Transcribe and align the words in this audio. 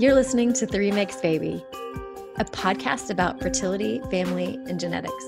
You're 0.00 0.14
listening 0.14 0.54
to 0.54 0.66
Three 0.66 0.90
Makes 0.90 1.16
Baby, 1.16 1.62
a 2.36 2.44
podcast 2.46 3.10
about 3.10 3.38
fertility, 3.38 4.00
family, 4.10 4.54
and 4.66 4.80
genetics. 4.80 5.26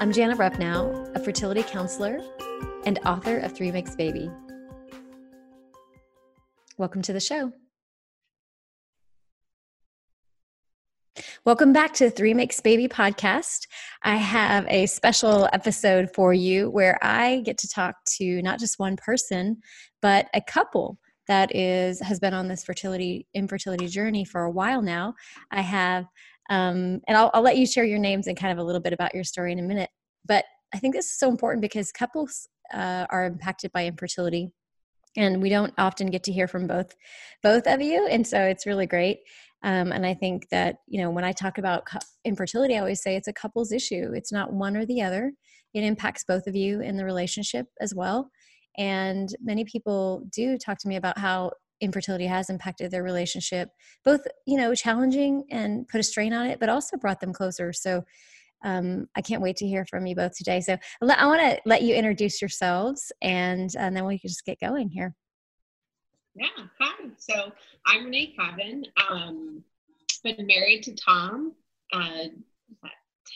I'm 0.00 0.10
Jana 0.10 0.34
Rupnow, 0.36 1.14
a 1.14 1.22
fertility 1.22 1.62
counselor 1.62 2.18
and 2.86 2.98
author 3.04 3.36
of 3.36 3.52
Three 3.52 3.70
Makes 3.70 3.96
Baby. 3.96 4.30
Welcome 6.78 7.02
to 7.02 7.12
the 7.12 7.20
show. 7.20 7.52
Welcome 11.44 11.74
back 11.74 11.92
to 11.96 12.08
Three 12.08 12.32
Makes 12.32 12.58
Baby 12.62 12.88
podcast. 12.88 13.66
I 14.02 14.16
have 14.16 14.64
a 14.68 14.86
special 14.86 15.46
episode 15.52 16.08
for 16.14 16.32
you 16.32 16.70
where 16.70 16.98
I 17.02 17.42
get 17.44 17.58
to 17.58 17.68
talk 17.68 17.96
to 18.16 18.40
not 18.40 18.60
just 18.60 18.78
one 18.78 18.96
person, 18.96 19.58
but 20.00 20.26
a 20.32 20.40
couple 20.40 20.98
that 21.30 21.54
is 21.54 22.00
has 22.00 22.18
been 22.18 22.34
on 22.34 22.48
this 22.48 22.64
fertility 22.64 23.26
infertility 23.34 23.86
journey 23.86 24.24
for 24.24 24.42
a 24.42 24.50
while 24.50 24.82
now. 24.82 25.14
I 25.52 25.60
have, 25.60 26.06
um, 26.50 27.00
and 27.06 27.16
I'll, 27.16 27.30
I'll 27.32 27.42
let 27.42 27.56
you 27.56 27.66
share 27.66 27.84
your 27.84 28.00
names 28.00 28.26
and 28.26 28.36
kind 28.36 28.52
of 28.52 28.58
a 28.58 28.64
little 28.64 28.80
bit 28.80 28.92
about 28.92 29.14
your 29.14 29.22
story 29.22 29.52
in 29.52 29.60
a 29.60 29.62
minute. 29.62 29.90
But 30.26 30.44
I 30.74 30.78
think 30.78 30.94
this 30.94 31.06
is 31.06 31.18
so 31.18 31.30
important 31.30 31.62
because 31.62 31.92
couples 31.92 32.48
uh, 32.74 33.06
are 33.10 33.26
impacted 33.26 33.70
by 33.72 33.86
infertility 33.86 34.50
and 35.16 35.40
we 35.42 35.48
don't 35.48 35.72
often 35.78 36.08
get 36.08 36.24
to 36.24 36.32
hear 36.32 36.46
from 36.46 36.66
both 36.66 36.94
both 37.42 37.66
of 37.66 37.80
you 37.80 38.06
and 38.06 38.24
so 38.24 38.40
it's 38.40 38.64
really 38.64 38.86
great 38.86 39.18
um, 39.64 39.90
and 39.90 40.06
i 40.06 40.14
think 40.14 40.48
that 40.50 40.76
you 40.86 41.00
know 41.00 41.10
when 41.10 41.24
i 41.24 41.32
talk 41.32 41.58
about 41.58 41.82
infertility 42.24 42.76
i 42.76 42.78
always 42.78 43.02
say 43.02 43.16
it's 43.16 43.26
a 43.26 43.32
couple's 43.32 43.72
issue 43.72 44.12
it's 44.14 44.30
not 44.30 44.52
one 44.52 44.76
or 44.76 44.86
the 44.86 45.02
other 45.02 45.32
it 45.74 45.82
impacts 45.82 46.22
both 46.22 46.46
of 46.46 46.54
you 46.54 46.80
in 46.80 46.96
the 46.96 47.04
relationship 47.04 47.66
as 47.80 47.92
well 47.92 48.30
and 48.78 49.34
many 49.40 49.64
people 49.64 50.26
do 50.32 50.56
talk 50.58 50.78
to 50.78 50.88
me 50.88 50.96
about 50.96 51.18
how 51.18 51.50
infertility 51.80 52.26
has 52.26 52.50
impacted 52.50 52.90
their 52.90 53.02
relationship 53.02 53.70
both 54.04 54.20
you 54.46 54.56
know 54.56 54.74
challenging 54.74 55.44
and 55.50 55.88
put 55.88 55.98
a 55.98 56.02
strain 56.02 56.32
on 56.32 56.46
it 56.46 56.60
but 56.60 56.68
also 56.68 56.96
brought 56.96 57.20
them 57.20 57.32
closer 57.32 57.72
so 57.72 58.04
um, 58.62 59.08
I 59.16 59.22
can't 59.22 59.42
wait 59.42 59.56
to 59.56 59.66
hear 59.66 59.86
from 59.86 60.06
you 60.06 60.14
both 60.14 60.36
today. 60.36 60.60
So 60.60 60.76
I 61.02 61.26
want 61.26 61.40
to 61.40 61.58
let 61.64 61.80
you 61.80 61.94
introduce 61.94 62.42
yourselves 62.42 63.10
and, 63.22 63.70
and 63.78 63.96
then 63.96 64.04
we 64.04 64.18
can 64.18 64.28
just 64.28 64.44
get 64.44 64.60
going 64.60 64.90
here. 64.90 65.14
Yeah, 66.34 66.46
hi. 66.78 67.08
So 67.18 67.52
I'm 67.86 68.04
Renee 68.04 68.34
Cavan. 68.38 68.84
Um, 69.08 69.64
been 70.22 70.46
married 70.46 70.82
to 70.84 70.94
Tom. 70.94 71.54
Uh, 71.92 72.28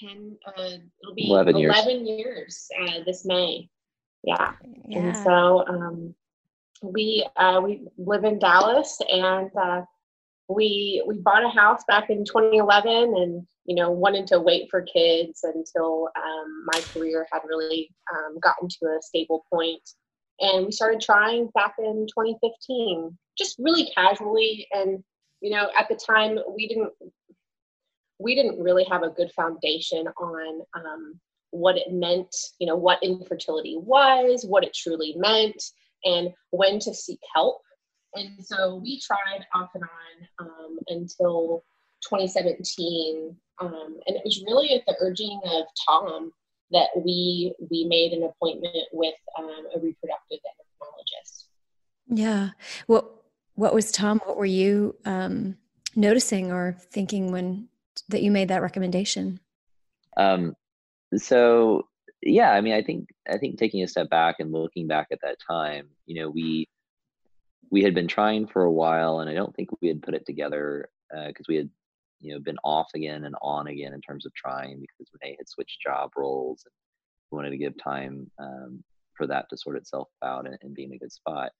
ten. 0.00 0.36
Uh, 0.46 0.78
it'll 1.02 1.14
be 1.14 1.28
eleven 1.28 1.56
years. 1.56 1.74
Eleven 1.74 2.06
years 2.06 2.69
uh, 2.80 3.00
this 3.04 3.24
May. 3.24 3.69
Yeah. 4.25 4.53
yeah. 4.86 4.98
And 4.98 5.17
so 5.17 5.64
um, 5.69 6.14
we 6.83 7.27
uh, 7.36 7.61
we 7.62 7.86
live 7.98 8.25
in 8.25 8.39
Dallas, 8.39 8.98
and 9.11 9.50
uh, 9.56 9.83
we 10.48 11.03
we 11.06 11.19
bought 11.19 11.44
a 11.44 11.48
house 11.48 11.83
back 11.89 12.11
in 12.11 12.25
2011 12.25 12.92
and 12.92 13.47
you 13.64 13.75
know 13.75 13.91
wanted 13.91 14.27
to 14.27 14.41
wait 14.41 14.69
for 14.70 14.83
kids 14.83 15.41
until 15.42 16.08
um, 16.16 16.64
my 16.66 16.83
career 16.92 17.27
had 17.33 17.41
really 17.48 17.91
um, 18.14 18.39
gotten 18.41 18.69
to 18.69 18.86
a 18.86 19.03
stable 19.03 19.44
point 19.50 19.81
and 20.41 20.66
we 20.66 20.72
started 20.72 21.00
trying 21.00 21.48
back 21.55 21.75
in 21.78 22.06
2015 22.09 23.16
just 23.38 23.56
really 23.59 23.91
casually 23.94 24.66
and 24.72 25.03
you 25.41 25.50
know 25.50 25.69
at 25.78 25.88
the 25.88 25.94
time 25.94 26.38
we 26.55 26.69
didn't 26.69 26.92
we 28.19 28.34
didn't 28.34 28.61
really 28.61 28.84
have 28.84 29.03
a 29.03 29.11
good 29.11 29.33
foundation 29.33 30.06
on 30.20 30.61
um, 30.75 31.20
what 31.55 31.77
it 31.77 31.92
meant 31.92 32.34
you 32.58 32.66
know 32.66 32.77
what 32.77 33.02
infertility 33.02 33.77
was 33.78 34.44
what 34.47 34.64
it 34.64 34.74
truly 34.74 35.14
meant 35.16 35.62
and 36.05 36.28
when 36.50 36.78
to 36.78 36.92
seek 36.92 37.20
help 37.34 37.60
and 38.14 38.44
so 38.44 38.77
we 38.77 39.00
tried 39.00 39.44
off 39.55 39.70
and 39.75 39.82
on 39.82 40.47
um, 40.47 40.78
until 40.88 41.65
2017. 42.09 43.37
Um, 43.60 43.98
and 44.06 44.16
it 44.16 44.22
was 44.25 44.42
really 44.47 44.75
at 44.75 44.82
the 44.87 44.97
urging 45.00 45.41
of 45.44 45.65
Tom 45.87 46.32
that 46.70 46.88
we 46.97 47.54
we 47.71 47.84
made 47.84 48.12
an 48.12 48.25
appointment 48.25 48.88
with 48.92 49.15
um, 49.38 49.66
a 49.75 49.78
reproductive 49.78 50.38
endocrinologist. 50.38 51.44
Yeah. 52.09 52.50
What 52.86 53.10
what 53.54 53.75
was 53.75 53.92
Tom? 53.92 54.21
What 54.25 54.36
were 54.36 54.44
you 54.44 54.97
um, 55.04 55.56
noticing 55.94 56.53
or 56.53 56.76
thinking 56.91 57.31
when 57.32 57.69
that 58.09 58.22
you 58.22 58.31
made 58.31 58.48
that 58.48 58.62
recommendation? 58.62 59.41
Um, 60.16 60.56
so 61.20 61.88
yeah, 62.22 62.52
I 62.52 62.60
mean, 62.60 62.75
I 62.75 62.82
think 62.82 63.08
I 63.30 63.38
think 63.38 63.58
taking 63.58 63.82
a 63.82 63.88
step 63.88 64.10
back 64.10 64.36
and 64.38 64.52
looking 64.52 64.86
back 64.86 65.08
at 65.12 65.20
that 65.22 65.38
time, 65.47 65.88
you 66.06 66.20
know, 66.20 66.30
we 66.30 66.69
we 67.70 67.82
had 67.82 67.94
been 67.94 68.08
trying 68.08 68.47
for 68.47 68.64
a 68.64 68.72
while, 68.72 69.20
and 69.20 69.28
I 69.28 69.34
don't 69.34 69.54
think 69.54 69.70
we 69.80 69.88
had 69.88 70.03
put 70.03 70.14
it 70.14 70.26
together 70.26 70.88
because 71.10 71.44
uh, 71.44 71.48
we 71.48 71.56
had, 71.56 71.70
you 72.20 72.32
know, 72.32 72.41
been 72.41 72.58
off 72.64 72.88
again 72.94 73.24
and 73.24 73.34
on 73.42 73.69
again 73.69 73.92
in 73.92 74.00
terms 74.00 74.26
of 74.26 74.34
trying 74.34 74.80
because 74.80 75.10
Renee 75.12 75.36
had 75.38 75.48
switched 75.48 75.80
job 75.82 76.10
roles 76.16 76.62
and 76.64 76.72
we 77.30 77.36
wanted 77.36 77.50
to 77.50 77.58
give 77.58 77.74
time 77.82 78.30
um, 78.38 78.82
for 79.16 79.26
that 79.26 79.48
to 79.50 79.56
sort 79.56 79.76
itself 79.76 80.08
out 80.22 80.47
and, 80.47 80.56
and 80.62 80.74
be 80.74 80.84
in 80.84 80.92
a 80.92 80.98
good 80.98 81.12
spot. 81.12 81.53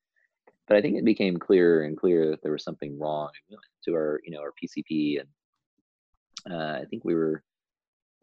But 0.67 0.77
I 0.77 0.81
think 0.81 0.97
it 0.97 1.05
became 1.05 1.37
clearer 1.37 1.83
and 1.83 1.97
clearer 1.97 2.31
that 2.31 2.43
there 2.43 2.53
was 2.53 2.65
something 2.65 2.99
wrong. 2.99 3.31
We 3.51 3.57
went 3.57 3.65
to 3.85 3.95
our, 3.95 4.21
you 4.25 4.31
know, 4.31 4.41
our 4.41 4.53
PCP, 4.53 5.21
and 5.21 6.55
uh, 6.55 6.81
I 6.81 6.85
think 6.87 7.05
we 7.05 7.15
were, 7.15 7.43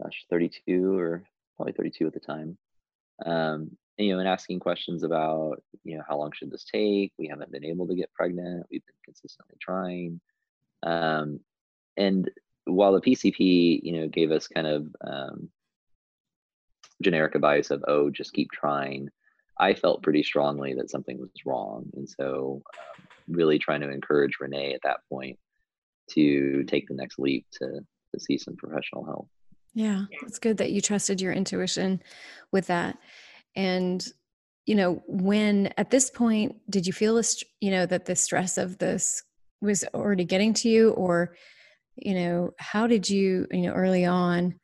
gosh, 0.01 0.25
32 0.29 0.97
or 0.97 1.23
probably 1.57 1.73
32 1.73 2.07
at 2.07 2.13
the 2.13 2.19
time. 2.19 2.57
Um, 3.25 3.71
you 3.97 4.13
know, 4.13 4.19
and 4.19 4.27
asking 4.27 4.59
questions 4.59 5.03
about, 5.03 5.61
you 5.83 5.97
know, 5.97 6.03
how 6.07 6.17
long 6.17 6.31
should 6.31 6.51
this 6.51 6.63
take? 6.63 7.13
We 7.17 7.27
haven't 7.27 7.51
been 7.51 7.65
able 7.65 7.87
to 7.87 7.95
get 7.95 8.13
pregnant. 8.13 8.65
We've 8.71 8.85
been 8.85 8.95
consistently 9.05 9.57
trying. 9.61 10.19
Um, 10.83 11.39
and 11.97 12.29
while 12.65 12.93
the 12.93 13.01
PCP, 13.01 13.81
you 13.83 13.93
know, 13.93 14.07
gave 14.07 14.31
us 14.31 14.47
kind 14.47 14.67
of 14.67 14.87
um, 15.05 15.49
generic 17.01 17.35
advice 17.35 17.69
of, 17.69 17.83
oh, 17.87 18.09
just 18.09 18.33
keep 18.33 18.49
trying, 18.51 19.09
I 19.59 19.73
felt 19.73 20.03
pretty 20.03 20.23
strongly 20.23 20.73
that 20.75 20.89
something 20.89 21.19
was 21.19 21.29
wrong. 21.45 21.89
And 21.93 22.09
so, 22.09 22.63
um, 22.79 23.07
really 23.27 23.59
trying 23.59 23.81
to 23.81 23.91
encourage 23.91 24.37
Renee 24.39 24.73
at 24.73 24.81
that 24.83 25.01
point 25.09 25.37
to 26.11 26.63
take 26.63 26.87
the 26.87 26.95
next 26.95 27.19
leap 27.19 27.45
to, 27.53 27.67
to 28.13 28.19
see 28.19 28.37
some 28.37 28.55
professional 28.55 29.05
help. 29.05 29.27
Yeah, 29.73 30.05
it's 30.23 30.39
good 30.39 30.57
that 30.57 30.71
you 30.71 30.81
trusted 30.81 31.21
your 31.21 31.33
intuition 31.33 32.01
with 32.51 32.67
that. 32.67 32.97
And 33.55 34.05
you 34.65 34.75
know 34.75 35.01
when 35.07 35.73
at 35.77 35.89
this 35.89 36.09
point 36.09 36.55
did 36.69 36.85
you 36.85 36.93
feel 36.93 37.15
this 37.15 37.43
you 37.59 37.71
know 37.71 37.85
that 37.85 38.05
the 38.05 38.15
stress 38.15 38.57
of 38.57 38.77
this 38.77 39.23
was 39.61 39.83
already 39.93 40.25
getting 40.25 40.53
to 40.55 40.69
you? 40.69 40.91
Or 40.91 41.35
you 41.95 42.15
know 42.15 42.51
how 42.57 42.87
did 42.87 43.09
you 43.09 43.47
you 43.51 43.61
know 43.61 43.73
early 43.73 44.05
on 44.05 44.55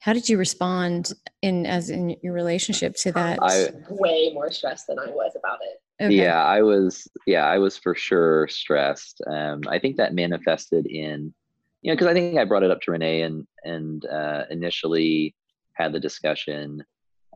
how 0.00 0.12
did 0.12 0.28
you 0.28 0.38
respond 0.38 1.12
in 1.42 1.66
as 1.66 1.90
in 1.90 2.16
your 2.22 2.32
relationship 2.32 2.94
to 2.96 3.12
that? 3.12 3.38
I, 3.42 3.70
way 3.90 4.30
more 4.32 4.50
stressed 4.50 4.86
than 4.86 4.98
i 4.98 5.06
was 5.06 5.32
about 5.36 5.58
it. 5.62 6.04
Okay. 6.04 6.14
yeah 6.14 6.44
i 6.44 6.62
was 6.62 7.08
yeah 7.26 7.46
i 7.46 7.58
was 7.58 7.76
for 7.76 7.94
sure 7.94 8.46
stressed. 8.48 9.20
Um 9.26 9.62
i 9.68 9.78
think 9.78 9.96
that 9.96 10.14
manifested 10.14 10.86
in 10.86 11.34
you 11.82 11.90
know 11.90 11.94
because 11.94 12.06
i 12.06 12.12
think 12.12 12.38
i 12.38 12.44
brought 12.44 12.62
it 12.62 12.70
up 12.70 12.80
to 12.80 12.90
renee 12.90 13.22
and 13.22 13.46
and 13.64 14.04
uh 14.06 14.44
initially 14.50 15.34
had 15.74 15.92
the 15.92 16.00
discussion 16.00 16.82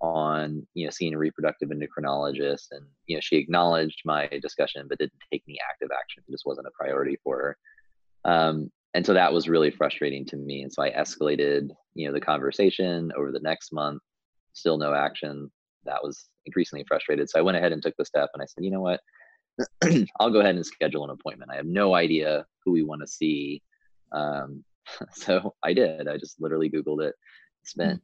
on 0.02 0.66
you 0.74 0.84
know 0.84 0.90
seeing 0.90 1.14
a 1.14 1.18
reproductive 1.18 1.70
endocrinologist 1.70 2.66
and 2.72 2.84
you 3.06 3.16
know 3.16 3.20
she 3.20 3.36
acknowledged 3.36 4.02
my 4.04 4.26
discussion 4.42 4.86
but 4.88 4.98
didn't 4.98 5.12
take 5.32 5.44
any 5.48 5.58
active 5.70 5.90
action. 5.96 6.24
It 6.26 6.32
just 6.32 6.44
wasn't 6.44 6.66
a 6.66 6.70
priority 6.78 7.16
for 7.22 7.36
her. 8.24 8.30
Um, 8.30 8.70
and 8.94 9.06
so 9.06 9.14
that 9.14 9.32
was 9.32 9.48
really 9.48 9.70
frustrating 9.70 10.26
to 10.26 10.36
me. 10.36 10.62
And 10.62 10.72
so 10.72 10.82
i 10.82 10.90
escalated 10.90 11.70
you 11.94 12.06
know 12.06 12.12
the 12.12 12.20
conversation 12.20 13.12
over 13.16 13.30
the 13.30 13.40
next 13.40 13.72
month. 13.72 14.02
Still 14.54 14.76
no 14.76 14.92
action. 14.92 15.50
That 15.84 16.02
was 16.02 16.28
increasingly 16.46 16.84
frustrated. 16.88 17.30
So 17.30 17.38
i 17.38 17.42
went 17.42 17.56
ahead 17.56 17.72
and 17.72 17.80
took 17.80 17.94
the 17.96 18.04
step 18.04 18.30
and 18.34 18.42
i 18.42 18.46
said 18.46 18.64
you 18.64 18.72
know 18.72 18.82
what? 18.82 19.00
I'll 20.18 20.30
go 20.30 20.40
ahead 20.40 20.56
and 20.56 20.66
schedule 20.66 21.04
an 21.04 21.10
appointment. 21.10 21.52
I 21.52 21.56
have 21.56 21.66
no 21.66 21.94
idea 21.94 22.44
who 22.64 22.72
we 22.72 22.82
want 22.82 23.02
to 23.02 23.06
see 23.06 23.62
um, 24.12 24.64
so 25.12 25.54
i 25.62 25.72
did 25.72 26.08
i 26.08 26.16
just 26.16 26.40
literally 26.40 26.70
googled 26.70 27.02
it 27.02 27.14
spent 27.64 28.00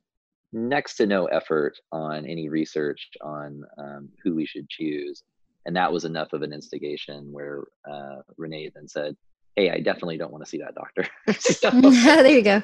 next 0.52 0.96
to 0.96 1.06
no 1.06 1.26
effort 1.26 1.78
on 1.93 2.26
any 2.26 2.49
research 2.49 3.08
on 3.20 3.62
um, 3.78 4.08
who 4.22 4.34
we 4.34 4.46
should 4.46 4.69
choose. 4.69 5.22
And 5.66 5.76
that 5.76 5.93
was 5.93 6.05
enough 6.05 6.32
of 6.32 6.43
an 6.43 6.52
instigation 6.52 7.31
where 7.31 7.64
uh, 7.90 8.16
Renee 8.37 8.70
then 8.75 8.88
said, 8.88 9.16
Hey, 9.56 9.70
I 9.70 9.81
definitely 9.81 10.16
don't 10.16 10.31
want 10.31 10.44
to 10.44 10.49
see 10.49 10.58
that 10.58 10.76
doctor. 10.76 11.05
there 12.22 12.28
you 12.28 12.43
go. 12.43 12.62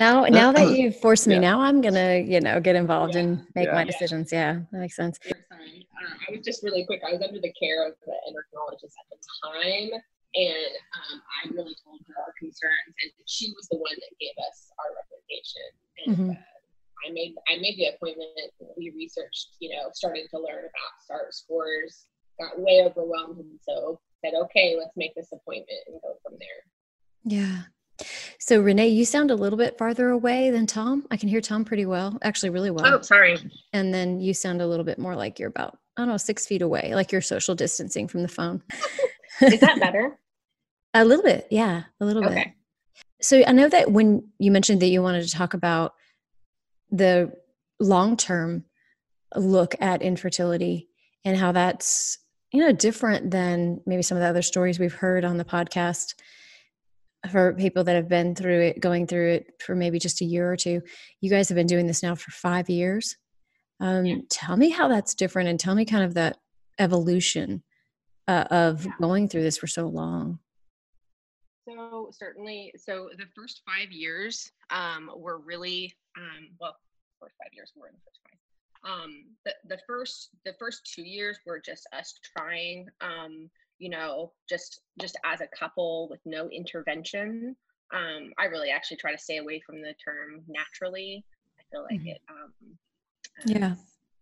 Now, 0.00 0.24
now 0.24 0.50
that 0.50 0.76
you've 0.76 0.96
forced 0.96 1.28
me, 1.28 1.34
yeah. 1.34 1.40
now 1.40 1.60
I'm 1.60 1.80
gonna, 1.80 2.18
you 2.18 2.40
know, 2.40 2.58
get 2.58 2.74
involved 2.74 3.14
yeah. 3.14 3.20
and 3.20 3.46
make 3.54 3.68
yeah. 3.68 3.74
my 3.74 3.84
decisions. 3.84 4.32
Yeah, 4.32 4.54
that 4.72 4.78
makes 4.78 4.96
sense. 4.96 5.20
Sorry. 5.22 5.86
Uh, 6.02 6.14
I 6.28 6.32
was 6.32 6.44
just 6.44 6.64
really 6.64 6.84
quick. 6.84 7.00
I 7.08 7.12
was 7.12 7.22
under 7.22 7.40
the 7.40 7.52
care 7.52 7.86
of 7.86 7.94
the 8.04 8.12
endocrinologist 8.28 8.82
at 8.82 9.06
the 9.08 9.18
time, 9.44 10.00
and 10.34 10.72
um, 10.96 11.20
I 11.20 11.48
really 11.52 11.76
told 11.84 12.00
her 12.08 12.14
our 12.16 12.32
concerns, 12.38 12.92
and 13.02 13.12
she 13.26 13.52
was 13.56 13.68
the 13.68 13.76
one 13.76 13.92
that 13.96 14.18
gave 14.18 14.36
us 14.48 14.72
our 14.80 14.90
recommendation. 14.96 15.68
And 16.06 16.16
mm-hmm. 16.16 16.30
uh, 16.30 16.52
I 17.06 17.12
made 17.12 17.34
I 17.48 17.60
made 17.60 17.76
the 17.76 17.92
appointment. 17.94 18.30
We 18.76 18.92
researched, 18.96 19.56
you 19.60 19.70
know, 19.70 19.90
started 19.92 20.28
to 20.30 20.38
learn 20.38 20.64
about 20.64 20.92
SART 21.06 21.34
scores. 21.34 22.06
Got 22.40 22.58
way 22.58 22.82
overwhelmed, 22.82 23.38
and 23.38 23.60
so 23.60 24.00
said, 24.24 24.32
"Okay, 24.34 24.76
let's 24.78 24.96
make 24.96 25.14
this 25.14 25.28
appointment 25.32 25.80
and 25.86 26.00
go 26.00 26.16
from 26.22 26.38
there." 26.38 26.64
Yeah. 27.24 27.62
So 28.38 28.60
Renee, 28.60 28.88
you 28.88 29.04
sound 29.04 29.30
a 29.30 29.36
little 29.36 29.58
bit 29.58 29.78
farther 29.78 30.10
away 30.10 30.50
than 30.50 30.66
Tom. 30.66 31.06
I 31.10 31.16
can 31.16 31.28
hear 31.28 31.40
Tom 31.40 31.64
pretty 31.64 31.86
well, 31.86 32.18
actually 32.22 32.50
really 32.50 32.70
well. 32.70 32.86
Oh, 32.86 33.00
sorry. 33.02 33.38
And 33.72 33.94
then 33.94 34.18
you 34.18 34.34
sound 34.34 34.60
a 34.60 34.66
little 34.66 34.84
bit 34.84 34.98
more 34.98 35.14
like 35.14 35.38
you're 35.38 35.48
about, 35.48 35.78
I 35.96 36.00
don't 36.00 36.08
know, 36.08 36.16
six 36.16 36.46
feet 36.46 36.62
away, 36.62 36.92
like 36.94 37.12
you're 37.12 37.20
social 37.20 37.54
distancing 37.54 38.08
from 38.08 38.22
the 38.22 38.28
phone. 38.28 38.62
Is 39.42 39.60
that 39.60 39.80
better? 39.80 40.18
a 40.94 41.04
little 41.04 41.24
bit, 41.24 41.46
yeah, 41.50 41.84
a 42.00 42.04
little 42.04 42.24
okay. 42.24 42.34
bit. 42.34 42.48
So 43.20 43.42
I 43.46 43.52
know 43.52 43.68
that 43.68 43.90
when 43.90 44.28
you 44.38 44.50
mentioned 44.50 44.82
that 44.82 44.88
you 44.88 45.02
wanted 45.02 45.24
to 45.24 45.30
talk 45.30 45.54
about 45.54 45.94
the 46.90 47.32
long 47.80 48.16
term 48.16 48.64
look 49.34 49.74
at 49.80 50.02
infertility 50.02 50.88
and 51.24 51.36
how 51.36 51.52
that's 51.52 52.18
you 52.52 52.60
know 52.60 52.72
different 52.72 53.30
than 53.30 53.80
maybe 53.86 54.02
some 54.02 54.16
of 54.16 54.22
the 54.22 54.28
other 54.28 54.42
stories 54.42 54.78
we've 54.78 54.92
heard 54.92 55.24
on 55.24 55.38
the 55.38 55.44
podcast 55.44 56.14
for 57.30 57.54
people 57.54 57.84
that 57.84 57.96
have 57.96 58.08
been 58.08 58.34
through 58.34 58.60
it 58.60 58.80
going 58.80 59.06
through 59.06 59.30
it 59.30 59.54
for 59.64 59.74
maybe 59.74 59.98
just 59.98 60.20
a 60.20 60.24
year 60.24 60.50
or 60.52 60.56
two 60.56 60.82
you 61.20 61.30
guys 61.30 61.48
have 61.48 61.56
been 61.56 61.66
doing 61.66 61.86
this 61.86 62.02
now 62.02 62.14
for 62.14 62.30
five 62.30 62.68
years 62.68 63.16
um, 63.80 64.04
yeah. 64.04 64.16
tell 64.28 64.56
me 64.56 64.68
how 64.68 64.88
that's 64.88 65.14
different 65.14 65.48
and 65.48 65.58
tell 65.58 65.74
me 65.74 65.84
kind 65.84 66.04
of 66.04 66.14
that 66.14 66.36
evolution 66.78 67.62
uh, 68.28 68.44
of 68.50 68.84
yeah. 68.84 68.92
going 69.00 69.28
through 69.28 69.42
this 69.42 69.56
for 69.56 69.66
so 69.66 69.86
long. 69.86 70.38
So 71.68 72.10
certainly 72.12 72.72
so 72.76 73.10
the 73.16 73.26
first 73.36 73.62
five 73.66 73.92
years 73.92 74.50
um, 74.70 75.10
were 75.16 75.38
really 75.38 75.94
um, 76.18 76.48
well 76.60 76.76
first 77.20 77.34
five 77.42 77.52
years 77.52 77.72
were 77.76 77.88
in 77.88 77.94
the 77.94 78.00
first 78.04 78.20
five. 78.24 78.38
Um, 78.84 79.24
the, 79.44 79.54
the 79.68 79.80
first 79.86 80.30
the 80.44 80.54
first 80.58 80.90
two 80.92 81.02
years 81.02 81.38
were 81.46 81.60
just 81.60 81.86
us 81.92 82.14
trying 82.36 82.88
um, 83.00 83.48
you 83.78 83.90
know 83.90 84.32
just 84.48 84.80
just 85.00 85.16
as 85.24 85.40
a 85.40 85.48
couple 85.56 86.08
with 86.10 86.20
no 86.24 86.48
intervention. 86.48 87.56
Um, 87.94 88.32
i 88.38 88.46
really 88.46 88.70
actually 88.70 88.96
try 88.96 89.12
to 89.12 89.18
stay 89.18 89.36
away 89.36 89.60
from 89.64 89.82
the 89.82 89.94
term 90.02 90.40
naturally. 90.48 91.24
I 91.60 91.62
feel 91.70 91.82
like 91.82 92.00
mm-hmm. 92.00 92.08
it 92.08 92.20
um, 92.28 92.52
yeah. 93.44 93.74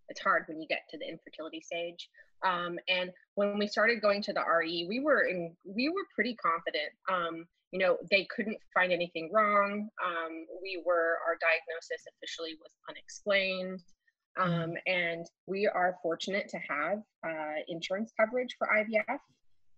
it's 0.09 0.21
hard 0.21 0.45
when 0.47 0.61
you 0.61 0.69
get 0.69 0.83
to 0.91 0.99
the 0.99 1.09
infertility 1.09 1.61
stage 1.61 2.11
um, 2.47 2.79
and 2.89 3.11
when 3.35 3.59
we 3.59 3.67
started 3.67 4.01
going 4.01 4.23
to 4.23 4.33
the 4.33 4.43
re 4.59 4.87
we 4.89 5.01
were 5.01 5.23
in 5.25 5.55
we 5.65 5.89
were 5.89 6.05
pretty 6.15 6.35
confident 6.37 6.91
um, 7.11 7.47
you 7.73 7.79
know 7.79 7.97
they 8.11 8.27
couldn't 8.35 8.59
find 8.75 8.93
anything 8.93 9.31
wrong 9.33 9.89
um, 10.05 10.47
we 10.63 10.83
were 10.85 11.19
our 11.27 11.37
diagnosis 11.41 12.05
officially 12.17 12.57
was 12.61 12.73
unexplained 12.89 13.81
Mm-hmm. 14.39 14.63
Um, 14.63 14.75
and 14.87 15.27
we 15.47 15.67
are 15.67 15.97
fortunate 16.03 16.49
to 16.49 16.59
have 16.59 16.99
uh, 17.27 17.61
insurance 17.69 18.13
coverage 18.19 18.55
for 18.59 18.69
IVF. 18.69 19.19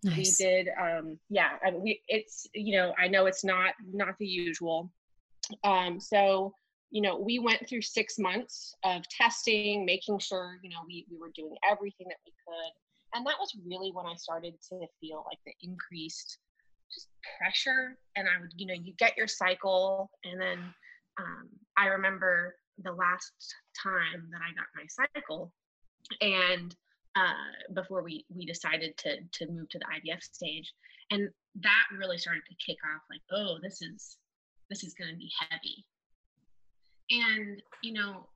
Nice. 0.03 0.39
We 0.39 0.45
did, 0.45 0.67
um, 0.79 1.17
yeah. 1.29 1.51
I, 1.65 1.71
we 1.71 2.01
it's 2.07 2.45
you 2.53 2.75
know 2.75 2.93
I 2.99 3.07
know 3.07 3.25
it's 3.25 3.43
not 3.43 3.73
not 3.91 4.15
the 4.19 4.27
usual. 4.27 4.91
Um, 5.63 5.99
so 5.99 6.53
you 6.93 7.01
know 7.01 7.17
we 7.17 7.39
went 7.39 7.67
through 7.67 7.81
six 7.81 8.19
months 8.19 8.75
of 8.85 9.01
testing, 9.09 9.83
making 9.83 10.19
sure 10.19 10.59
you 10.61 10.69
know 10.69 10.77
we 10.85 11.05
we 11.09 11.17
were 11.17 11.31
doing 11.35 11.55
everything 11.69 12.07
that 12.07 12.21
we 12.23 12.31
could, 12.45 13.17
and 13.17 13.25
that 13.25 13.39
was 13.39 13.51
really 13.65 13.91
when 13.91 14.05
I 14.05 14.13
started 14.15 14.53
to 14.69 14.85
feel 15.01 15.25
like 15.27 15.39
the 15.43 15.53
increased 15.67 16.37
just 16.93 17.07
pressure. 17.39 17.97
And 18.15 18.27
I 18.27 18.39
would 18.39 18.51
you 18.55 18.67
know 18.67 18.75
you 18.75 18.93
get 18.99 19.17
your 19.17 19.27
cycle, 19.27 20.11
and 20.23 20.39
then 20.39 20.59
um, 21.19 21.49
I 21.75 21.87
remember 21.87 22.55
the 22.83 22.91
last 22.91 23.33
time 23.81 24.29
that 24.31 24.41
I 24.41 24.53
got 24.53 24.67
my 24.75 24.85
cycle, 24.87 25.51
and 26.21 26.75
uh, 27.15 27.73
before 27.73 28.03
we 28.03 28.23
we 28.29 28.45
decided 28.45 28.95
to 28.97 29.17
to 29.31 29.51
move 29.51 29.67
to 29.69 29.79
the 29.79 29.85
IVF 29.85 30.21
stage, 30.21 30.71
and 31.09 31.27
that 31.55 31.85
really 31.97 32.19
started 32.19 32.43
to 32.47 32.55
kick 32.63 32.77
off. 32.85 33.01
Like, 33.09 33.21
oh, 33.31 33.57
this 33.63 33.81
is 33.81 34.17
this 34.69 34.83
is 34.83 34.93
going 34.93 35.09
to 35.09 35.17
be 35.17 35.31
heavy, 35.49 35.87
and 37.09 37.61
you 37.81 37.93
know 37.93 38.27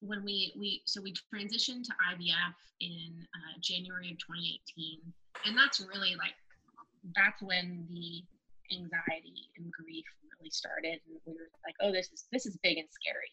when 0.00 0.24
we 0.24 0.52
we 0.58 0.82
so 0.84 1.00
we 1.00 1.12
transitioned 1.12 1.84
to 1.84 1.92
IVF 2.12 2.54
in 2.80 3.26
uh, 3.34 3.58
January 3.60 4.12
of 4.12 4.18
2018, 4.18 5.00
and 5.46 5.56
that's 5.56 5.80
really 5.80 6.14
like 6.16 6.34
that's 7.16 7.42
when 7.42 7.86
the 7.90 8.22
anxiety 8.74 9.48
and 9.58 9.70
grief 9.72 10.04
really 10.38 10.50
started. 10.50 11.00
And 11.06 11.20
we 11.26 11.32
were 11.32 11.48
like 11.64 11.74
oh 11.80 11.92
this 11.92 12.10
is 12.12 12.24
this 12.32 12.46
is 12.46 12.58
big 12.62 12.78
and 12.78 12.88
scary. 12.90 13.32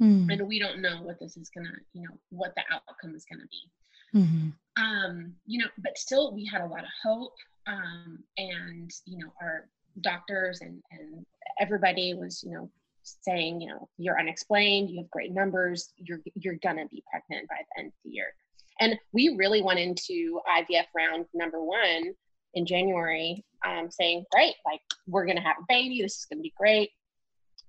Mm. 0.00 0.32
and 0.32 0.48
we 0.48 0.58
don't 0.58 0.80
know 0.80 1.02
what 1.02 1.20
this 1.20 1.36
is 1.36 1.50
gonna 1.54 1.76
you 1.92 2.02
know 2.02 2.16
what 2.30 2.54
the 2.56 2.62
outcome 2.72 3.14
is 3.14 3.24
gonna 3.30 3.46
be. 3.50 4.18
Mm-hmm. 4.18 4.82
um 4.82 5.32
you 5.46 5.58
know 5.58 5.68
but 5.78 5.96
still 5.96 6.34
we 6.34 6.44
had 6.44 6.60
a 6.60 6.66
lot 6.66 6.80
of 6.80 6.90
hope. 7.02 7.34
Um 7.66 8.18
and 8.36 8.90
you 9.06 9.18
know 9.18 9.32
our 9.40 9.68
doctors 10.00 10.60
and 10.60 10.82
and 10.90 11.24
everybody 11.60 12.14
was 12.14 12.42
you 12.42 12.52
know 12.52 12.70
saying 13.02 13.60
you 13.60 13.68
know 13.68 13.88
you're 13.98 14.18
unexplained 14.18 14.90
you 14.90 14.98
have 14.98 15.10
great 15.10 15.32
numbers 15.32 15.92
you're 15.96 16.20
you're 16.34 16.58
gonna 16.62 16.86
be 16.90 17.02
pregnant 17.10 17.48
by 17.48 17.56
the 17.56 17.80
end 17.80 17.88
of 17.88 17.94
the 18.04 18.10
year 18.10 18.34
and 18.80 18.98
we 19.12 19.34
really 19.38 19.62
went 19.62 19.78
into 19.78 20.40
ivf 20.48 20.86
round 20.94 21.26
number 21.34 21.62
one 21.62 22.14
in 22.54 22.66
January 22.66 23.44
um, 23.66 23.90
saying, 23.90 24.24
Great, 24.30 24.54
like 24.64 24.80
we're 25.06 25.24
to 25.36 25.42
have 25.42 25.56
a 25.60 25.64
baby. 25.68 26.02
This 26.02 26.18
is 26.18 26.26
to 26.30 26.42
be 26.42 26.52
great. 26.56 26.90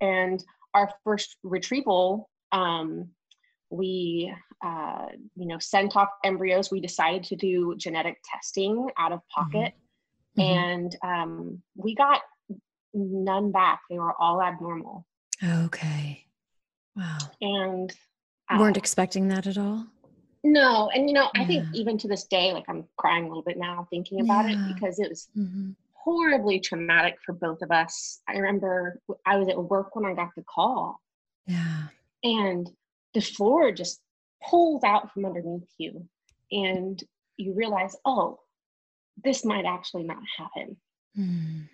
And 0.02 0.44
our 0.74 0.90
first 1.04 1.38
retrieval, 1.44 2.30
um, 2.52 3.10
we, 3.70 4.34
uh, 4.64 5.08
you 5.36 5.48
know, 5.48 5.60
sent 5.60 5.96
off 5.96 6.10
embryos. 6.24 6.72
We 6.72 6.82
decided 6.82 7.24
to 7.26 7.36
do 7.36 7.76
genetic 7.78 8.18
testing 8.32 8.90
out 8.98 9.12
of 9.12 9.20
mm-hmm. 9.20 9.42
pocket. 9.42 9.74
Mm-hmm. 10.38 10.42
And 10.42 10.98
um, 11.04 11.62
we 11.76 11.96
got 11.96 12.22
none 12.94 13.52
back. 13.52 13.82
They 13.90 14.00
were 14.00 14.14
all 14.20 14.42
abnormal. 14.42 15.06
Okay. 15.42 16.26
Wow. 16.96 17.18
And 17.42 17.94
uh, 18.50 18.58
weren't 18.60 18.78
expecting 18.78 19.28
that 19.30 19.48
at 19.48 19.58
all? 19.58 19.88
No, 20.44 20.90
and 20.94 21.08
you 21.08 21.14
know, 21.14 21.30
yeah. 21.36 21.42
I 21.42 21.46
think 21.46 21.66
even 21.74 21.98
to 22.00 22.08
this 22.08 22.26
day, 22.26 22.52
like 22.52 22.66
I'm 22.68 22.86
crying 22.98 23.26
a 23.26 23.28
little 23.28 23.44
bit 23.44 23.58
now 23.58 23.88
thinking 23.90 24.20
about 24.22 24.50
yeah. 24.50 24.56
it 24.56 24.74
because 24.74 25.00
it 25.00 25.10
was 25.10 25.30
mm-hmm. 25.38 25.72
horribly 25.94 26.60
traumatic 26.60 27.16
for 27.26 27.34
both 27.34 27.62
of 27.62 27.72
us. 27.72 28.22
I 28.28 28.34
remember 28.34 29.00
I 29.26 29.38
was 29.38 29.48
at 29.48 29.64
work 29.64 29.96
when 29.96 30.06
I 30.06 30.14
got 30.14 30.32
the 30.36 30.44
call. 30.44 31.00
Yeah. 31.48 31.84
And 32.24 32.70
the 33.14 33.22
floor 33.22 33.72
just 33.72 34.02
pulls 34.44 34.84
out 34.84 35.14
from 35.14 35.26
underneath 35.26 35.70
you. 35.78 36.08
And 36.52 37.02
you 37.38 37.54
realize, 37.54 37.96
oh, 38.06 38.40
this 39.24 39.46
might 39.46 39.66
actually 39.66 40.04
not 40.04 40.22
happen. 40.38 40.78
Mm. 41.18 41.70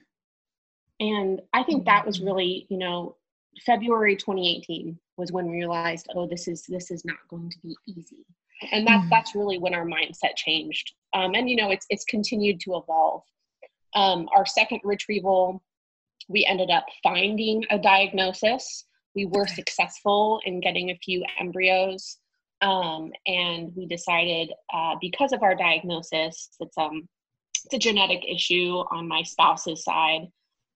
And 0.99 1.41
I 1.53 1.63
think 1.63 1.85
that 1.85 2.05
was 2.05 2.17
mm-hmm. 2.17 2.27
really, 2.27 2.67
you 2.69 2.77
know, 2.77 3.15
February 3.65 4.15
2018 4.15 4.97
was 5.17 5.31
when 5.31 5.49
we 5.49 5.57
realized, 5.57 6.07
oh, 6.15 6.27
this 6.27 6.47
is 6.47 6.65
this 6.67 6.91
is 6.91 7.03
not 7.05 7.17
going 7.29 7.49
to 7.49 7.57
be 7.63 7.75
easy. 7.87 8.25
And 8.71 8.85
that 8.87 9.01
mm. 9.01 9.09
that's 9.09 9.35
really 9.35 9.57
when 9.57 9.73
our 9.73 9.85
mindset 9.85 10.35
changed. 10.35 10.93
Um, 11.13 11.33
and 11.35 11.49
you 11.49 11.55
know 11.55 11.71
it's 11.71 11.85
it's 11.89 12.05
continued 12.05 12.59
to 12.61 12.77
evolve. 12.77 13.23
Um, 13.95 14.29
our 14.35 14.45
second 14.45 14.81
retrieval 14.83 15.63
we 16.29 16.45
ended 16.45 16.69
up 16.69 16.85
finding 17.03 17.65
a 17.71 17.79
diagnosis. 17.79 18.85
We 19.15 19.25
were 19.25 19.47
successful 19.47 20.39
in 20.45 20.61
getting 20.61 20.91
a 20.91 20.99
few 21.03 21.25
embryos. 21.39 22.17
Um, 22.61 23.11
and 23.25 23.73
we 23.75 23.87
decided 23.87 24.51
uh, 24.73 24.95
because 25.01 25.33
of 25.33 25.43
our 25.43 25.55
diagnosis 25.55 26.49
it's 26.59 26.77
um 26.77 27.07
it's 27.65 27.73
a 27.73 27.79
genetic 27.79 28.23
issue 28.27 28.83
on 28.91 29.07
my 29.07 29.23
spouse's 29.23 29.83
side. 29.83 30.27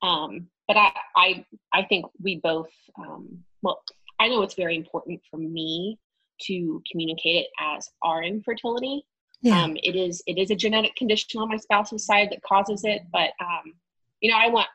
Um, 0.01 0.47
but 0.67 0.77
I, 0.77 0.91
I 1.15 1.45
i 1.73 1.83
think 1.83 2.05
we 2.21 2.39
both 2.39 2.69
um, 2.97 3.39
well 3.61 3.83
i 4.19 4.27
know 4.27 4.41
it's 4.41 4.55
very 4.55 4.75
important 4.75 5.21
for 5.29 5.37
me 5.37 5.99
to 6.41 6.81
communicate 6.89 7.37
it 7.37 7.47
as 7.59 7.89
our 8.01 8.23
infertility. 8.23 9.05
Yeah. 9.41 9.61
Um, 9.61 9.77
it 9.83 9.95
is 9.95 10.23
it 10.25 10.37
is 10.37 10.51
a 10.51 10.55
genetic 10.55 10.95
condition 10.95 11.41
on 11.41 11.49
my 11.49 11.57
spouse's 11.57 12.05
side 12.05 12.29
that 12.31 12.41
causes 12.43 12.83
it, 12.85 13.03
but 13.11 13.31
um, 13.41 13.73
you 14.21 14.31
know, 14.31 14.37
I 14.37 14.47
want 14.47 14.67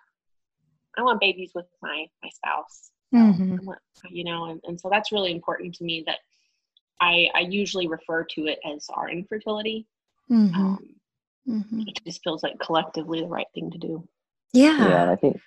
I 0.99 1.03
want 1.03 1.21
babies 1.21 1.53
with 1.55 1.67
my 1.81 2.07
my 2.23 2.29
spouse. 2.31 2.91
Mm-hmm. 3.15 3.65
Want, 3.65 3.79
you 4.11 4.25
know, 4.25 4.47
and, 4.47 4.61
and 4.65 4.79
so 4.79 4.91
that's 4.91 5.11
really 5.11 5.33
important 5.33 5.75
to 5.77 5.85
me 5.85 6.05
that 6.07 6.19
I 7.01 7.29
I 7.35 7.41
usually 7.41 7.89
refer 7.89 8.25
to 8.25 8.47
it 8.47 8.59
as 8.71 8.87
our 8.95 9.09
infertility. 9.09 9.87
Mm-hmm. 10.31 10.61
Um, 10.61 10.95
mm-hmm. 11.49 11.81
It 11.87 12.05
just 12.05 12.23
feels 12.23 12.43
like 12.43 12.59
collectively 12.59 13.23
the 13.23 13.27
right 13.27 13.47
thing 13.55 13.71
to 13.71 13.79
do. 13.79 14.07
Yeah. 14.53 14.89
Yeah, 14.89 15.11
I 15.11 15.17
think 15.17 15.37
I 15.37 15.41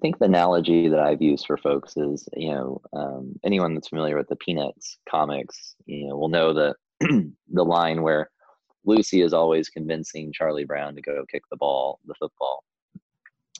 think 0.00 0.18
the 0.18 0.26
analogy 0.26 0.88
that 0.88 1.00
I've 1.00 1.22
used 1.22 1.46
for 1.46 1.56
folks 1.56 1.96
is, 1.96 2.28
you 2.36 2.50
know, 2.50 2.80
um, 2.92 3.38
anyone 3.44 3.74
that's 3.74 3.88
familiar 3.88 4.16
with 4.16 4.28
the 4.28 4.36
Peanuts 4.36 4.98
comics, 5.08 5.76
you 5.86 6.08
know, 6.08 6.16
will 6.16 6.28
know 6.28 6.52
the 6.52 6.74
the 7.00 7.64
line 7.64 8.02
where 8.02 8.30
Lucy 8.84 9.22
is 9.22 9.32
always 9.32 9.68
convincing 9.68 10.32
Charlie 10.32 10.64
Brown 10.64 10.94
to 10.94 11.02
go 11.02 11.24
kick 11.30 11.42
the 11.50 11.56
ball, 11.56 12.00
the 12.06 12.14
football, 12.14 12.64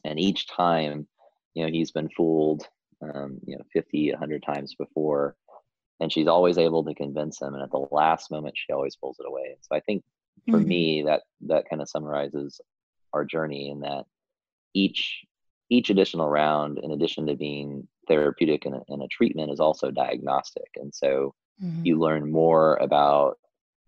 and 0.05 0.19
each 0.19 0.47
time, 0.49 1.07
you 1.55 1.65
know, 1.65 1.71
he's 1.71 1.91
been 1.91 2.09
fooled, 2.17 2.67
um, 3.03 3.39
you 3.47 3.57
know, 3.57 3.65
50, 3.73 4.13
100 4.13 4.43
times 4.43 4.75
before, 4.75 5.37
and 6.01 6.13
she's 6.13 6.27
always 6.27 6.59
able 6.59 6.85
to 6.85 6.95
convince 6.95 7.41
him, 7.41 7.55
and 7.55 7.63
at 7.63 7.71
the 7.71 7.87
last 7.91 8.31
moment, 8.31 8.55
she 8.57 8.73
always 8.73 8.97
pulls 8.97 9.19
it 9.21 9.27
away. 9.29 9.57
So 9.61 9.77
I 9.77 9.81
think 9.81 10.03
for 10.51 10.59
mm-hmm. 10.59 10.69
me, 10.69 11.03
that 11.03 11.23
that 11.43 11.69
kind 11.69 11.83
of 11.83 11.89
summarizes 11.89 12.61
our 13.13 13.25
journey 13.25 13.71
in 13.71 13.81
that 13.81 14.05
each 14.75 15.25
each 15.71 15.89
additional 15.91 16.29
round, 16.29 16.79
in 16.79 16.91
addition 16.91 17.27
to 17.27 17.37
being 17.37 17.87
therapeutic 18.09 18.67
and 18.67 18.75
a, 18.75 18.83
and 18.89 19.03
a 19.03 19.09
treatment, 19.09 19.53
is 19.53 19.61
also 19.61 19.91
diagnostic. 19.91 20.69
And 20.77 20.93
so 20.95 21.35
mm-hmm. 21.63 21.85
you 21.85 21.99
learn 21.99 22.31
more 22.31 22.77
about 22.77 23.39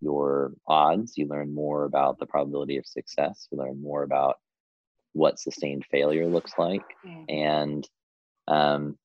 your 0.00 0.52
odds, 0.66 1.16
you 1.16 1.26
learn 1.26 1.54
more 1.54 1.84
about 1.84 2.18
the 2.18 2.26
probability 2.26 2.76
of 2.76 2.86
success, 2.86 3.48
you 3.50 3.58
learn 3.58 3.80
more 3.82 4.02
about 4.02 4.36
what 5.12 5.38
sustained 5.38 5.84
failure 5.90 6.26
looks 6.26 6.52
like, 6.56 6.84
mm-hmm. 7.06 7.24
and 7.28 7.88
um, 8.48 8.96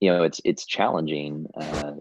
you 0.00 0.10
know 0.10 0.22
it's 0.22 0.40
it's 0.44 0.64
challenging 0.66 1.46
uh, 1.56 1.94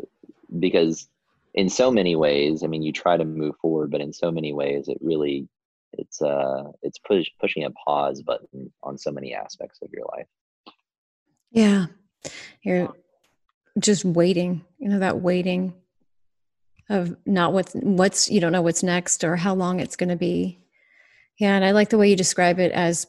because 0.60 1.08
in 1.54 1.70
so 1.70 1.92
many 1.92 2.16
ways, 2.16 2.64
I 2.64 2.68
mean, 2.68 2.82
you 2.82 2.94
try 2.94 3.18
to 3.18 3.26
move 3.26 3.56
forward, 3.62 3.92
but 3.92 4.02
in 4.02 4.14
so 4.14 4.32
many 4.32 4.54
ways, 4.54 4.88
it 4.88 4.98
really 5.02 5.48
it's 5.94 6.22
uh 6.22 6.64
it's 6.82 7.00
push, 7.00 7.28
pushing 7.40 7.64
a 7.64 7.72
pause 7.72 8.22
button 8.22 8.72
on 8.84 8.98
so 8.98 9.12
many 9.12 9.34
aspects 9.34 9.80
of 9.82 9.90
your 9.92 10.06
life. 10.16 10.28
Yeah. 11.52 11.88
You're 12.64 12.94
just 13.80 14.04
waiting 14.04 14.64
you 14.80 14.90
know 14.90 15.00
that 15.00 15.22
waiting 15.22 15.74
of 16.90 17.16
not 17.26 17.54
what's 17.54 17.74
what's 17.74 18.30
you 18.30 18.42
don't 18.42 18.52
know 18.52 18.62
what's 18.62 18.84
next 18.84 19.24
or 19.24 19.36
how 19.36 19.54
long 19.54 19.80
it's 19.80 19.96
going 19.96 20.10
to 20.10 20.16
be. 20.16 20.60
Yeah 21.40 21.56
and 21.56 21.66
i 21.66 21.72
like 21.72 21.90
the 21.90 21.98
way 21.98 22.10
you 22.10 22.16
describe 22.16 22.60
it 22.60 22.72
as 22.72 23.08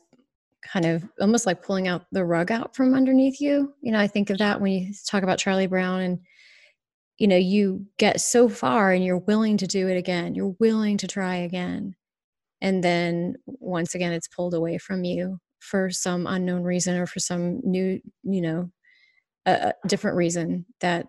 kind 0.63 0.87
of 0.87 1.03
almost 1.21 1.45
like 1.45 1.63
pulling 1.63 1.89
out 1.89 2.07
the 2.13 2.25
rug 2.25 2.53
out 2.53 2.77
from 2.77 2.95
underneath 2.95 3.41
you. 3.41 3.75
You 3.81 3.93
know 3.93 3.99
i 3.99 4.07
think 4.07 4.31
of 4.31 4.39
that 4.39 4.61
when 4.61 4.73
you 4.73 4.95
talk 5.07 5.23
about 5.23 5.39
charlie 5.39 5.67
brown 5.67 6.01
and 6.01 6.21
you 7.19 7.29
know 7.29 7.37
you 7.37 7.87
get 7.99 8.21
so 8.21 8.49
far 8.49 8.93
and 8.93 9.05
you're 9.05 9.19
willing 9.19 9.57
to 9.59 9.67
do 9.67 9.89
it 9.89 9.97
again. 9.97 10.35
You're 10.35 10.57
willing 10.59 10.97
to 10.99 11.07
try 11.07 11.37
again 11.37 11.95
and 12.63 12.83
then 12.83 13.35
once 13.47 13.95
again 13.95 14.13
it's 14.13 14.29
pulled 14.29 14.55
away 14.55 14.79
from 14.79 15.05
you 15.05 15.39
for 15.59 15.91
some 15.91 16.27
unknown 16.27 16.63
reason 16.63 16.97
or 16.97 17.07
for 17.07 17.21
some 17.21 17.61
new 17.63 18.01
you 18.23 18.41
know 18.41 18.71
a, 19.45 19.75
different 19.87 20.17
reason 20.17 20.65
that 20.81 21.07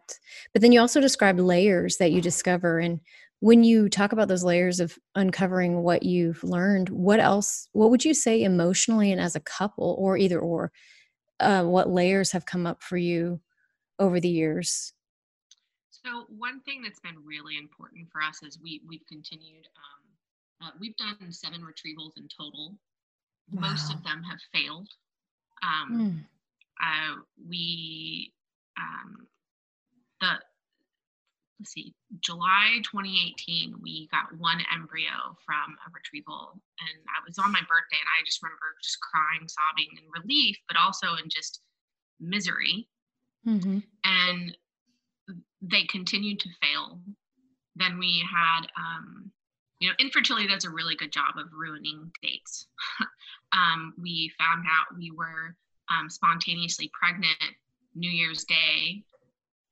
but 0.52 0.62
then 0.62 0.72
you 0.72 0.82
also 0.82 1.00
describe 1.00 1.40
layers 1.40 1.98
that 1.98 2.12
you 2.12 2.20
discover 2.20 2.80
and 2.80 3.00
when 3.40 3.64
you 3.64 3.90
talk 3.90 4.12
about 4.12 4.28
those 4.28 4.44
layers 4.44 4.80
of 4.80 4.98
uncovering 5.16 5.84
what 5.84 6.04
you've 6.04 6.44
learned 6.44 6.90
what 6.90 7.20
else 7.20 7.70
what 7.72 7.90
would 7.90 8.04
you 8.04 8.14
say 8.14 8.44
emotionally 8.44 9.12
and 9.12 9.22
as 9.22 9.36
a 9.36 9.40
couple 9.40 9.96
or 10.00 10.18
either 10.18 10.40
or 10.40 10.72
uh, 11.40 11.64
what 11.64 11.90
layers 11.90 12.32
have 12.32 12.46
come 12.46 12.66
up 12.66 12.82
for 12.82 12.98
you 12.98 13.40
over 14.00 14.20
the 14.20 14.30
years? 14.30 14.94
So 15.90 16.26
one 16.28 16.62
thing 16.62 16.82
that's 16.82 17.00
been 17.00 17.16
really 17.24 17.58
important 17.58 18.08
for 18.12 18.22
us 18.22 18.42
is 18.44 18.60
we 18.62 18.82
we've 18.88 19.06
continued 19.08 19.68
um, 19.78 20.03
uh, 20.64 20.72
we've 20.80 20.96
done 20.98 21.32
seven 21.32 21.62
retrievals 21.62 22.12
in 22.18 22.28
total. 22.36 22.78
Wow. 23.52 23.70
Most 23.70 23.94
of 23.94 24.04
them 24.04 24.24
have 24.24 24.40
failed. 24.54 24.88
Um, 25.62 25.92
mm. 25.92 26.20
uh, 26.82 27.22
we, 27.50 28.34
um, 28.80 29.28
the, 30.22 30.32
let's 31.60 31.74
see, 31.74 31.94
July 32.22 32.80
2018, 32.84 33.76
we 33.82 34.08
got 34.12 34.38
one 34.38 34.60
embryo 34.74 35.36
from 35.46 35.76
a 35.86 35.92
retrieval. 35.94 36.62
And 36.80 37.04
I 37.08 37.20
was 37.28 37.38
on 37.38 37.52
my 37.52 37.62
birthday 37.62 38.00
and 38.00 38.12
I 38.20 38.24
just 38.26 38.42
remember 38.42 38.76
just 38.82 38.98
crying, 39.02 39.48
sobbing 39.48 39.90
in 39.98 40.24
relief, 40.24 40.58
but 40.68 40.78
also 40.78 41.16
in 41.22 41.30
just 41.30 41.62
misery. 42.20 42.88
Mm-hmm. 43.48 43.80
And 44.06 44.58
they 45.62 45.84
continued 45.84 46.40
to 46.42 46.50
fail. 46.62 47.00
Then 47.76 47.98
we 47.98 48.24
had 48.30 48.68
um, 48.78 49.32
you 49.84 49.90
know, 49.90 49.96
infertility 50.00 50.48
does 50.48 50.64
a 50.64 50.70
really 50.70 50.96
good 50.96 51.12
job 51.12 51.36
of 51.38 51.52
ruining 51.52 52.10
dates. 52.22 52.68
um, 53.52 53.94
we 54.02 54.32
found 54.40 54.64
out 54.66 54.98
we 54.98 55.12
were 55.12 55.58
um, 55.92 56.10
spontaneously 56.10 56.90
pregnant 56.98 57.36
New 57.94 58.10
Year's 58.10 58.46
Day, 58.46 59.04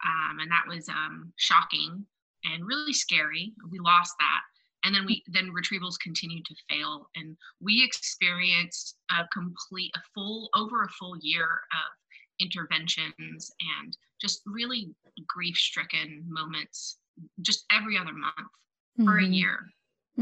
um, 0.05 0.39
and 0.41 0.51
that 0.51 0.67
was 0.67 0.89
um, 0.89 1.31
shocking 1.37 2.05
and 2.43 2.65
really 2.65 2.91
scary. 2.91 3.53
We 3.71 3.79
lost 3.79 4.13
that, 4.19 4.41
and 4.83 4.93
then 4.93 5.05
we 5.05 5.23
then 5.27 5.53
retrievals 5.57 5.97
continued 6.03 6.43
to 6.43 6.55
fail, 6.69 7.07
and 7.15 7.37
we 7.61 7.81
experienced 7.81 8.97
a 9.11 9.25
complete, 9.31 9.91
a 9.95 10.01
full, 10.13 10.49
over 10.57 10.83
a 10.83 10.89
full 10.89 11.15
year 11.21 11.45
of 11.45 12.41
interventions 12.41 13.49
and 13.79 13.95
just 14.19 14.41
really 14.45 14.89
grief-stricken 15.25 16.25
moments, 16.27 16.97
just 17.43 17.63
every 17.71 17.97
other 17.97 18.11
month 18.11 18.35
mm-hmm. 18.37 19.05
for 19.05 19.19
a 19.19 19.23
mm-hmm. 19.23 19.31
year 19.31 19.59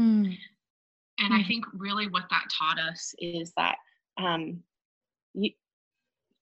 Mm. 0.00 0.36
And 1.18 1.32
mm. 1.32 1.38
I 1.38 1.42
think 1.44 1.64
really 1.74 2.08
what 2.08 2.24
that 2.30 2.44
taught 2.56 2.78
us 2.78 3.14
is 3.18 3.52
that 3.56 3.76
um, 4.16 4.60
you, 5.34 5.50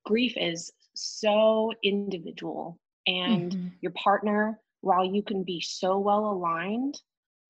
grief 0.04 0.34
is 0.36 0.72
so 0.94 1.72
individual, 1.82 2.78
and 3.06 3.52
mm-hmm. 3.52 3.68
your 3.80 3.92
partner, 3.92 4.60
while 4.80 5.04
you 5.04 5.22
can 5.22 5.42
be 5.42 5.60
so 5.60 5.98
well 5.98 6.30
aligned, 6.30 7.00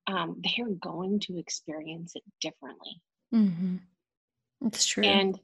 um, 0.07 0.41
they're 0.43 0.69
going 0.69 1.19
to 1.21 1.37
experience 1.37 2.13
it 2.15 2.23
differently. 2.41 3.01
Mm-hmm. 3.33 3.75
That's 4.61 4.85
true. 4.85 5.03
And 5.03 5.39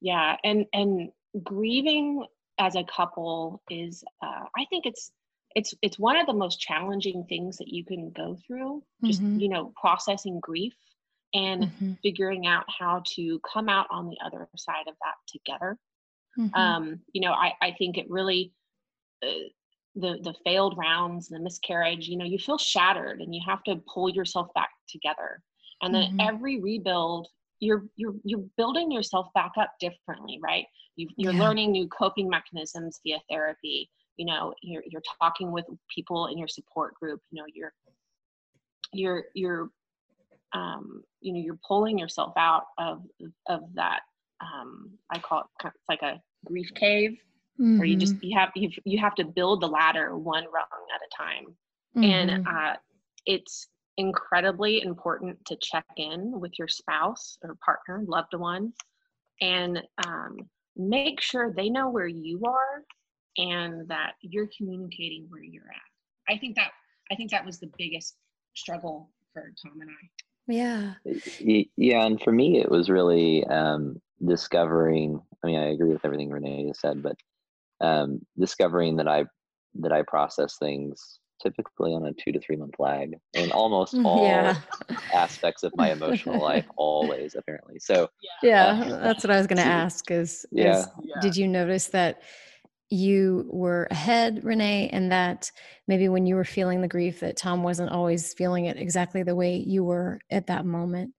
yeah, 0.00 0.36
and 0.44 0.66
and 0.72 1.10
grieving 1.42 2.24
as 2.58 2.74
a 2.74 2.84
couple 2.84 3.62
is, 3.70 4.04
uh, 4.22 4.44
I 4.56 4.64
think 4.70 4.86
it's 4.86 5.12
it's 5.58 5.74
it's 5.82 5.98
one 5.98 6.16
of 6.16 6.26
the 6.26 6.32
most 6.32 6.60
challenging 6.60 7.24
things 7.28 7.56
that 7.56 7.66
you 7.66 7.84
can 7.84 8.12
go 8.12 8.36
through 8.46 8.80
just 9.04 9.20
mm-hmm. 9.20 9.40
you 9.40 9.48
know 9.48 9.72
processing 9.80 10.38
grief 10.40 10.72
and 11.34 11.64
mm-hmm. 11.64 11.92
figuring 12.00 12.46
out 12.46 12.64
how 12.78 13.02
to 13.04 13.40
come 13.40 13.68
out 13.68 13.86
on 13.90 14.08
the 14.08 14.16
other 14.24 14.48
side 14.56 14.86
of 14.86 14.94
that 15.02 15.16
together 15.26 15.76
mm-hmm. 16.38 16.54
um 16.54 17.00
you 17.12 17.20
know 17.20 17.32
i 17.32 17.52
i 17.60 17.74
think 17.76 17.98
it 17.98 18.08
really 18.08 18.52
uh, 19.26 19.48
the 19.96 20.18
the 20.22 20.34
failed 20.44 20.76
rounds 20.78 21.28
the 21.28 21.40
miscarriage 21.40 22.06
you 22.06 22.16
know 22.16 22.24
you 22.24 22.38
feel 22.38 22.58
shattered 22.58 23.20
and 23.20 23.34
you 23.34 23.40
have 23.44 23.62
to 23.64 23.82
pull 23.92 24.08
yourself 24.08 24.46
back 24.54 24.70
together 24.88 25.42
and 25.82 25.92
then 25.92 26.04
mm-hmm. 26.04 26.20
every 26.20 26.60
rebuild 26.60 27.26
you're 27.58 27.84
you're 27.96 28.14
you're 28.22 28.44
building 28.56 28.92
yourself 28.92 29.26
back 29.34 29.50
up 29.58 29.72
differently 29.80 30.38
right 30.40 30.66
you, 30.94 31.08
you're 31.16 31.32
yeah. 31.32 31.40
learning 31.40 31.72
new 31.72 31.88
coping 31.88 32.28
mechanisms 32.28 33.00
via 33.04 33.18
therapy 33.28 33.90
you 34.18 34.26
know 34.26 34.52
you're 34.62 34.82
you're 34.86 35.02
talking 35.20 35.50
with 35.50 35.64
people 35.94 36.26
in 36.26 36.36
your 36.36 36.48
support 36.48 36.94
group 36.94 37.20
you 37.30 37.40
know 37.40 37.46
you're 37.54 37.72
you're 38.92 39.24
you're 39.34 39.70
um, 40.54 41.02
you 41.20 41.32
know 41.32 41.40
you're 41.40 41.58
pulling 41.66 41.98
yourself 41.98 42.32
out 42.36 42.64
of 42.78 43.02
of 43.48 43.60
that 43.74 44.00
um, 44.40 44.90
i 45.10 45.18
call 45.18 45.40
it 45.40 45.46
kind 45.62 45.74
of 45.74 45.80
like 45.88 46.02
a 46.02 46.20
grief 46.44 46.68
cave 46.74 47.12
mm-hmm. 47.60 47.78
where 47.78 47.86
you 47.86 47.96
just 47.96 48.14
mm-hmm. 48.16 48.26
you 48.26 48.38
have 48.38 48.50
you 48.54 48.70
you 48.84 48.98
have 48.98 49.14
to 49.14 49.24
build 49.24 49.62
the 49.62 49.66
ladder 49.66 50.16
one 50.18 50.44
rung 50.52 50.66
at 50.94 51.00
a 51.00 51.16
time 51.16 51.44
mm-hmm. 51.96 52.04
and 52.04 52.46
uh, 52.46 52.74
it's 53.26 53.68
incredibly 53.98 54.82
important 54.82 55.36
to 55.44 55.56
check 55.60 55.84
in 55.96 56.38
with 56.40 56.52
your 56.58 56.68
spouse 56.68 57.36
or 57.42 57.56
partner 57.64 58.04
loved 58.06 58.34
one 58.34 58.72
and 59.40 59.82
um, 60.06 60.36
make 60.76 61.20
sure 61.20 61.52
they 61.52 61.68
know 61.68 61.90
where 61.90 62.06
you 62.06 62.40
are 62.46 62.82
and 63.38 63.88
that 63.88 64.12
you're 64.20 64.48
communicating 64.56 65.26
where 65.28 65.42
you're 65.42 65.62
at. 65.62 66.34
I 66.34 66.38
think 66.38 66.56
that 66.56 66.70
I 67.10 67.14
think 67.14 67.30
that 67.30 67.46
was 67.46 67.58
the 67.58 67.70
biggest 67.78 68.16
struggle 68.54 69.10
for 69.32 69.52
Tom 69.64 69.80
and 69.80 69.90
I. 69.90 70.08
Yeah. 70.50 70.94
Yeah, 71.76 72.04
and 72.04 72.20
for 72.20 72.32
me, 72.32 72.60
it 72.60 72.70
was 72.70 72.90
really 72.90 73.44
um, 73.46 74.00
discovering. 74.26 75.20
I 75.42 75.46
mean, 75.46 75.58
I 75.58 75.70
agree 75.70 75.92
with 75.92 76.04
everything 76.04 76.30
Renee 76.30 76.66
has 76.68 76.80
said, 76.80 77.02
but 77.02 77.16
um, 77.80 78.20
discovering 78.38 78.96
that 78.96 79.08
I 79.08 79.24
that 79.80 79.92
I 79.92 80.02
process 80.02 80.56
things 80.58 81.20
typically 81.40 81.92
on 81.92 82.06
a 82.06 82.12
two 82.14 82.32
to 82.32 82.40
three 82.40 82.56
month 82.56 82.74
lag 82.78 83.14
in 83.34 83.52
almost 83.52 83.94
all 84.04 84.26
yeah. 84.26 84.56
aspects 85.14 85.62
of 85.62 85.72
my 85.76 85.92
emotional 85.92 86.40
life 86.40 86.66
always 86.76 87.36
apparently 87.36 87.78
so 87.78 88.08
yeah, 88.42 88.80
yeah 88.82 88.94
uh, 88.94 88.98
that's 89.04 89.22
what 89.22 89.30
i 89.30 89.36
was 89.36 89.46
going 89.46 89.56
to 89.56 89.62
ask 89.62 90.10
is, 90.10 90.44
yeah. 90.50 90.80
is 90.80 90.86
did 91.22 91.36
you 91.36 91.46
notice 91.46 91.86
that 91.88 92.22
you 92.90 93.46
were 93.50 93.86
ahead, 93.90 94.44
Renee, 94.44 94.88
and 94.92 95.12
that 95.12 95.50
maybe 95.86 96.08
when 96.08 96.26
you 96.26 96.34
were 96.34 96.44
feeling 96.44 96.80
the 96.80 96.88
grief, 96.88 97.20
that 97.20 97.36
Tom 97.36 97.62
wasn't 97.62 97.90
always 97.90 98.32
feeling 98.34 98.66
it 98.66 98.76
exactly 98.76 99.22
the 99.22 99.34
way 99.34 99.56
you 99.56 99.84
were 99.84 100.20
at 100.30 100.46
that 100.46 100.64
moment? 100.64 101.12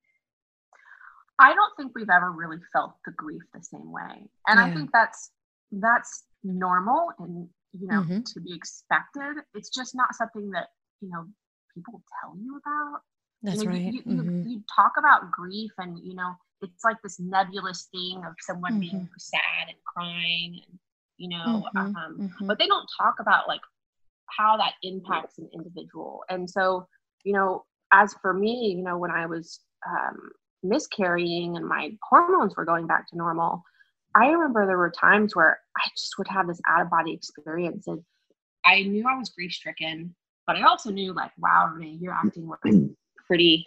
I 1.40 1.54
don't 1.54 1.72
think 1.78 1.94
we've 1.96 2.10
ever 2.10 2.32
really 2.32 2.58
felt 2.74 2.96
the 3.06 3.12
grief 3.12 3.42
the 3.54 3.64
same 3.64 3.92
way, 3.92 4.30
and 4.48 4.60
yeah. 4.60 4.66
I 4.66 4.74
think 4.74 4.90
that's 4.92 5.32
that's 5.72 6.24
normal 6.44 7.10
and 7.20 7.48
you 7.74 7.88
know 7.88 8.02
mm-hmm. 8.02 8.22
to 8.22 8.42
be 8.42 8.54
expected. 8.54 9.38
It's 9.54 9.70
just 9.70 9.96
not 9.96 10.16
something 10.16 10.52
that 10.52 10.68
you 11.02 11.10
know 11.10 11.26
people 11.74 12.02
tell 12.22 12.36
you 12.38 12.58
about. 12.58 13.02
That's 13.42 13.64
you 13.64 13.70
know, 13.70 13.72
right. 13.72 13.82
You, 13.82 14.02
you, 14.06 14.22
mm-hmm. 14.22 14.50
you, 14.50 14.64
talk 14.76 14.94
about 14.98 15.32
grief, 15.32 15.72
and 15.78 15.98
you 16.04 16.16
know 16.16 16.34
it's 16.62 16.84
like 16.84 16.98
this 17.04 17.20
nebulous 17.20 17.88
thing 17.92 18.22
of 18.26 18.34
someone 18.40 18.74
mm-hmm. 18.74 18.80
being 18.82 19.10
sad 19.18 19.70
and 19.70 19.78
crying 19.86 20.62
and 20.68 20.80
you 21.20 21.30
know 21.30 21.64
mm-hmm, 21.76 21.78
um, 21.78 21.96
mm-hmm. 22.20 22.48
but 22.48 22.58
they 22.58 22.68
don't 22.68 22.88
talk 23.00 23.16
about 23.20 23.48
like 23.48 23.62
how 24.26 24.58
that 24.58 24.74
impacts 24.84 25.38
an 25.38 25.50
individual 25.54 26.24
and 26.30 26.50
so 26.50 26.88
you 27.24 27.34
know 27.34 27.64
as 27.94 28.16
for 28.22 28.34
me 28.34 28.74
you 28.76 28.84
know 28.84 28.98
when 28.98 29.12
i 29.12 29.26
was 29.26 29.60
um, 29.88 30.18
miscarrying 30.64 31.56
and 31.56 31.66
my 31.66 31.92
hormones 32.10 32.56
were 32.56 32.66
going 32.66 32.88
back 32.88 33.08
to 33.08 33.18
normal 33.18 33.64
I 34.16 34.28
remember 34.28 34.66
there 34.66 34.78
were 34.78 34.92
times 34.92 35.36
where 35.36 35.60
I 35.78 35.88
just 35.96 36.18
would 36.18 36.28
have 36.28 36.48
this 36.48 36.60
out 36.68 36.82
of 36.82 36.90
body 36.90 37.14
experience 37.14 37.88
and 37.88 38.02
I 38.66 38.84
knew 38.84 39.06
I 39.08 39.18
was 39.18 39.30
grief 39.30 39.52
stricken, 39.54 40.16
but 40.48 40.56
I 40.56 40.64
also 40.64 40.90
knew 40.90 41.14
like, 41.14 41.32
wow, 41.38 41.72
Renee, 41.74 41.98
you're 42.00 42.14
acting 42.14 42.48
like 42.48 42.60
pretty, 43.28 43.66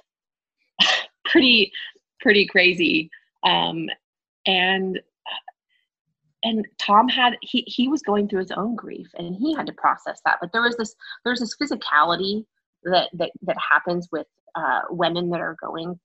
pretty, 1.24 1.72
pretty 2.20 2.46
crazy. 2.46 3.10
Um, 3.44 3.88
and 4.46 5.00
and 6.42 6.66
Tom 6.78 7.08
had 7.08 7.36
he 7.42 7.62
he 7.66 7.88
was 7.88 8.02
going 8.02 8.28
through 8.28 8.40
his 8.40 8.52
own 8.52 8.74
grief 8.74 9.08
and 9.16 9.34
he 9.36 9.54
had 9.54 9.66
to 9.66 9.72
process 9.72 10.20
that. 10.24 10.38
But 10.40 10.52
there 10.52 10.62
was 10.62 10.76
this 10.76 10.94
there's 11.24 11.40
this 11.40 11.56
physicality 11.56 12.44
that 12.84 13.08
that 13.14 13.30
that 13.42 13.56
happens 13.58 14.08
with 14.10 14.26
uh, 14.54 14.82
women 14.90 15.30
that 15.30 15.40
are 15.40 15.56
going, 15.62 15.98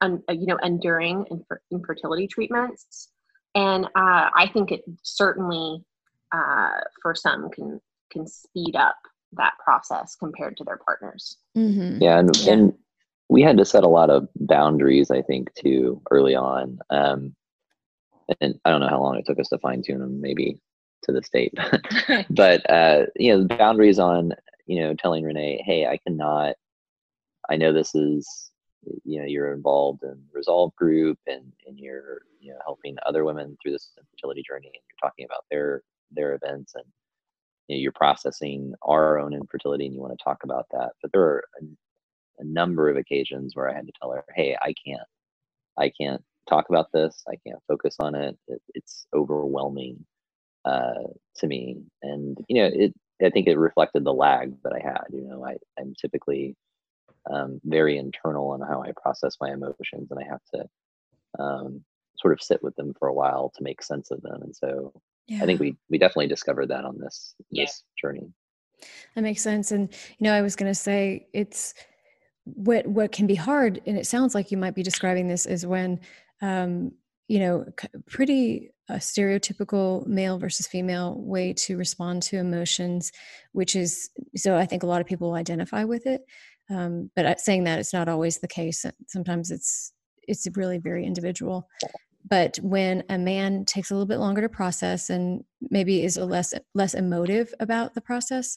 un, 0.00 0.22
you 0.30 0.46
know, 0.46 0.58
enduring 0.62 1.24
infer- 1.30 1.60
infertility 1.70 2.26
treatments, 2.26 3.08
and 3.54 3.86
uh, 3.86 4.30
I 4.34 4.50
think 4.52 4.72
it 4.72 4.82
certainly 5.02 5.84
uh, 6.32 6.80
for 7.02 7.14
some 7.14 7.50
can 7.50 7.80
can 8.10 8.26
speed 8.26 8.74
up 8.76 8.96
that 9.32 9.52
process 9.62 10.16
compared 10.16 10.56
to 10.56 10.64
their 10.64 10.78
partners. 10.78 11.36
Mm-hmm. 11.56 12.02
Yeah, 12.02 12.18
and, 12.18 12.36
yeah. 12.38 12.52
and 12.52 12.74
we 13.28 13.42
had 13.42 13.58
to 13.58 13.64
set 13.64 13.84
a 13.84 13.88
lot 13.88 14.08
of 14.08 14.28
boundaries, 14.36 15.10
I 15.10 15.22
think, 15.22 15.52
too 15.54 16.00
early 16.10 16.34
on. 16.34 16.78
Um, 16.88 17.34
and 18.40 18.58
I 18.64 18.70
don't 18.70 18.80
know 18.80 18.88
how 18.88 19.02
long 19.02 19.16
it 19.16 19.26
took 19.26 19.38
us 19.38 19.48
to 19.48 19.58
fine 19.58 19.82
tune 19.82 20.00
them, 20.00 20.20
maybe 20.20 20.60
to 21.04 21.12
the 21.12 21.22
state, 21.22 21.54
but 22.30 22.68
uh, 22.70 23.06
you 23.16 23.32
know, 23.32 23.42
the 23.42 23.56
boundaries 23.56 23.98
on 23.98 24.32
you 24.66 24.80
know 24.80 24.94
telling 24.94 25.24
Renee, 25.24 25.62
hey, 25.64 25.86
I 25.86 25.98
cannot. 25.98 26.54
I 27.50 27.56
know 27.56 27.72
this 27.72 27.94
is 27.94 28.48
you 29.04 29.20
know 29.20 29.26
you're 29.26 29.52
involved 29.52 30.02
in 30.02 30.20
resolve 30.32 30.74
group 30.76 31.18
and 31.26 31.52
and 31.66 31.78
you're 31.78 32.22
you 32.40 32.52
know 32.52 32.58
helping 32.64 32.96
other 33.06 33.24
women 33.24 33.56
through 33.60 33.72
this 33.72 33.90
infertility 33.98 34.42
journey 34.46 34.66
and 34.66 34.74
you're 34.74 35.10
talking 35.10 35.24
about 35.24 35.44
their 35.50 35.82
their 36.10 36.34
events 36.34 36.74
and 36.74 36.84
you 37.68 37.76
know, 37.76 37.80
you're 37.80 37.92
processing 37.92 38.74
our 38.82 39.18
own 39.18 39.34
infertility 39.34 39.86
and 39.86 39.94
you 39.94 40.00
want 40.00 40.16
to 40.16 40.24
talk 40.24 40.38
about 40.44 40.66
that 40.72 40.90
but 41.02 41.10
there 41.12 41.22
are 41.22 41.44
a, 41.60 41.64
a 42.40 42.44
number 42.44 42.88
of 42.88 42.96
occasions 42.96 43.54
where 43.54 43.68
i 43.68 43.74
had 43.74 43.86
to 43.86 43.92
tell 44.00 44.12
her 44.12 44.24
hey 44.34 44.56
i 44.62 44.72
can't 44.84 45.08
i 45.76 45.90
can't 46.00 46.22
talk 46.48 46.68
about 46.68 46.92
this. 46.92 47.22
I 47.28 47.36
can't 47.46 47.62
focus 47.68 47.96
on 48.00 48.14
it. 48.14 48.36
it 48.46 48.62
it's 48.74 49.06
overwhelming 49.14 50.04
uh, 50.64 51.04
to 51.36 51.46
me, 51.46 51.82
and 52.02 52.38
you 52.48 52.62
know, 52.62 52.70
it. 52.72 52.94
I 53.20 53.30
think 53.30 53.48
it 53.48 53.58
reflected 53.58 54.04
the 54.04 54.14
lag 54.14 54.54
that 54.62 54.72
I 54.72 54.80
had. 54.80 55.04
You 55.12 55.22
know, 55.22 55.44
I, 55.44 55.56
I'm 55.78 55.92
typically 56.00 56.54
um, 57.28 57.60
very 57.64 57.98
internal 57.98 58.50
on 58.50 58.60
how 58.60 58.82
I 58.82 58.92
process 59.00 59.36
my 59.40 59.50
emotions, 59.50 60.08
and 60.10 60.20
I 60.20 60.24
have 60.28 60.40
to 60.54 61.42
um, 61.42 61.84
sort 62.16 62.32
of 62.32 62.42
sit 62.42 62.62
with 62.62 62.76
them 62.76 62.94
for 62.98 63.08
a 63.08 63.14
while 63.14 63.52
to 63.56 63.62
make 63.62 63.82
sense 63.82 64.10
of 64.10 64.22
them. 64.22 64.42
And 64.42 64.54
so, 64.54 64.92
yeah. 65.26 65.42
I 65.42 65.46
think 65.46 65.60
we 65.60 65.76
we 65.90 65.98
definitely 65.98 66.28
discovered 66.28 66.68
that 66.68 66.84
on 66.84 66.98
this 66.98 67.34
yeah. 67.50 67.64
this 67.64 67.82
journey. 68.00 68.32
That 69.14 69.22
makes 69.22 69.42
sense. 69.42 69.72
And 69.72 69.92
you 70.18 70.24
know, 70.24 70.32
I 70.32 70.42
was 70.42 70.56
going 70.56 70.70
to 70.70 70.74
say 70.74 71.26
it's 71.32 71.74
what 72.44 72.86
what 72.86 73.12
can 73.12 73.26
be 73.26 73.34
hard, 73.34 73.80
and 73.86 73.98
it 73.98 74.06
sounds 74.06 74.34
like 74.34 74.50
you 74.50 74.56
might 74.56 74.74
be 74.74 74.82
describing 74.82 75.28
this 75.28 75.46
is 75.46 75.66
when 75.66 76.00
um, 76.42 76.92
you 77.28 77.40
know, 77.40 77.66
pretty 78.08 78.72
uh, 78.88 78.94
stereotypical 78.94 80.06
male 80.06 80.38
versus 80.38 80.66
female 80.66 81.14
way 81.18 81.52
to 81.52 81.76
respond 81.76 82.22
to 82.22 82.38
emotions, 82.38 83.12
which 83.52 83.76
is 83.76 84.10
so 84.34 84.56
I 84.56 84.64
think 84.64 84.82
a 84.82 84.86
lot 84.86 85.00
of 85.00 85.06
people 85.06 85.34
identify 85.34 85.84
with 85.84 86.06
it. 86.06 86.24
Um, 86.70 87.10
but 87.14 87.40
saying 87.40 87.64
that 87.64 87.78
it's 87.78 87.92
not 87.92 88.08
always 88.08 88.38
the 88.38 88.48
case. 88.48 88.84
Sometimes 89.06 89.50
it's 89.50 89.92
it's 90.22 90.46
really 90.56 90.78
very 90.78 91.04
individual. 91.04 91.68
But 92.28 92.58
when 92.62 93.04
a 93.08 93.16
man 93.16 93.64
takes 93.64 93.90
a 93.90 93.94
little 93.94 94.06
bit 94.06 94.18
longer 94.18 94.42
to 94.42 94.48
process 94.48 95.08
and 95.08 95.44
maybe 95.70 96.04
is 96.04 96.16
less 96.16 96.52
less 96.74 96.94
emotive 96.94 97.54
about 97.60 97.94
the 97.94 98.00
process, 98.00 98.56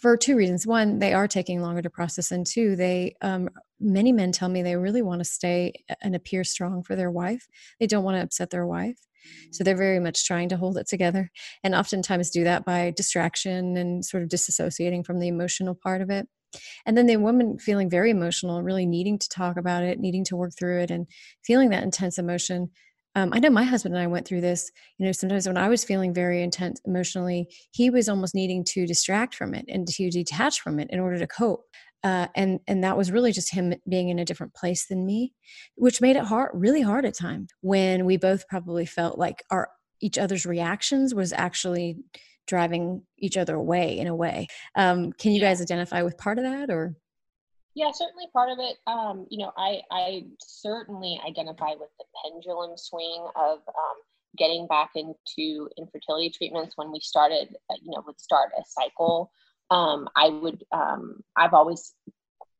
for 0.00 0.16
two 0.16 0.36
reasons. 0.36 0.66
One 0.66 0.98
they 0.98 1.12
are 1.12 1.28
taking 1.28 1.60
longer 1.60 1.82
to 1.82 1.90
process 1.90 2.30
and 2.32 2.46
two 2.46 2.74
they 2.74 3.16
um, 3.20 3.50
many 3.78 4.12
men 4.12 4.32
tell 4.32 4.48
me 4.48 4.62
they 4.62 4.76
really 4.76 5.02
want 5.02 5.20
to 5.20 5.24
stay 5.24 5.72
and 6.02 6.16
appear 6.16 6.42
strong 6.42 6.82
for 6.82 6.96
their 6.96 7.10
wife. 7.10 7.46
They 7.78 7.86
don't 7.86 8.04
want 8.04 8.16
to 8.16 8.22
upset 8.22 8.50
their 8.50 8.66
wife. 8.66 8.98
So 9.52 9.62
they're 9.62 9.76
very 9.76 10.00
much 10.00 10.26
trying 10.26 10.48
to 10.48 10.56
hold 10.56 10.78
it 10.78 10.88
together 10.88 11.30
and 11.62 11.74
oftentimes 11.74 12.30
do 12.30 12.44
that 12.44 12.64
by 12.64 12.92
distraction 12.96 13.76
and 13.76 14.02
sort 14.04 14.22
of 14.22 14.30
disassociating 14.30 15.04
from 15.04 15.20
the 15.20 15.28
emotional 15.28 15.74
part 15.74 16.00
of 16.00 16.08
it. 16.08 16.26
And 16.86 16.96
then 16.96 17.06
the 17.06 17.18
woman 17.18 17.58
feeling 17.58 17.90
very 17.90 18.10
emotional 18.10 18.62
really 18.62 18.86
needing 18.86 19.18
to 19.18 19.28
talk 19.28 19.56
about 19.56 19.84
it 19.84 20.00
needing 20.00 20.24
to 20.24 20.36
work 20.36 20.52
through 20.58 20.80
it 20.80 20.90
and 20.90 21.06
feeling 21.44 21.70
that 21.70 21.84
intense 21.84 22.18
emotion 22.18 22.70
um, 23.14 23.30
I 23.32 23.40
know 23.40 23.50
my 23.50 23.64
husband 23.64 23.94
and 23.94 24.02
I 24.02 24.06
went 24.06 24.26
through 24.26 24.40
this. 24.40 24.70
You 24.98 25.06
know, 25.06 25.12
sometimes 25.12 25.46
when 25.46 25.56
I 25.56 25.68
was 25.68 25.84
feeling 25.84 26.14
very 26.14 26.42
intense 26.42 26.80
emotionally, 26.84 27.48
he 27.72 27.90
was 27.90 28.08
almost 28.08 28.34
needing 28.34 28.64
to 28.66 28.86
distract 28.86 29.34
from 29.34 29.54
it 29.54 29.64
and 29.68 29.86
to 29.88 30.10
detach 30.10 30.60
from 30.60 30.78
it 30.78 30.88
in 30.90 31.00
order 31.00 31.18
to 31.18 31.26
cope. 31.26 31.64
Uh, 32.02 32.28
and 32.34 32.60
and 32.66 32.82
that 32.82 32.96
was 32.96 33.12
really 33.12 33.32
just 33.32 33.52
him 33.52 33.74
being 33.88 34.08
in 34.08 34.18
a 34.18 34.24
different 34.24 34.54
place 34.54 34.86
than 34.86 35.04
me, 35.04 35.34
which 35.74 36.00
made 36.00 36.16
it 36.16 36.24
hard, 36.24 36.50
really 36.54 36.80
hard 36.80 37.04
at 37.04 37.14
times 37.14 37.50
when 37.60 38.06
we 38.06 38.16
both 38.16 38.46
probably 38.48 38.86
felt 38.86 39.18
like 39.18 39.42
our 39.50 39.68
each 40.00 40.16
other's 40.16 40.46
reactions 40.46 41.14
was 41.14 41.32
actually 41.32 41.98
driving 42.46 43.02
each 43.18 43.36
other 43.36 43.54
away 43.54 43.98
in 43.98 44.06
a 44.06 44.16
way. 44.16 44.46
Um, 44.74 45.12
can 45.12 45.32
you 45.32 45.40
guys 45.40 45.60
identify 45.60 46.02
with 46.02 46.16
part 46.16 46.38
of 46.38 46.44
that, 46.44 46.70
or? 46.70 46.94
Yeah, 47.74 47.90
certainly 47.92 48.26
part 48.32 48.50
of 48.50 48.58
it. 48.58 48.76
Um, 48.86 49.26
you 49.30 49.38
know, 49.38 49.52
I 49.56 49.82
I 49.90 50.24
certainly 50.40 51.20
identify 51.26 51.70
with 51.70 51.90
the 51.98 52.04
pendulum 52.24 52.76
swing 52.76 53.26
of 53.36 53.58
um, 53.58 53.96
getting 54.36 54.66
back 54.66 54.90
into 54.96 55.68
infertility 55.78 56.30
treatments 56.30 56.76
when 56.76 56.90
we 56.90 57.00
started. 57.00 57.56
Uh, 57.70 57.76
you 57.82 57.92
know, 57.92 58.02
would 58.06 58.20
start 58.20 58.50
a 58.58 58.62
cycle. 58.66 59.30
Um, 59.70 60.08
I 60.16 60.28
would. 60.28 60.64
Um, 60.72 61.22
I've 61.36 61.54
always 61.54 61.94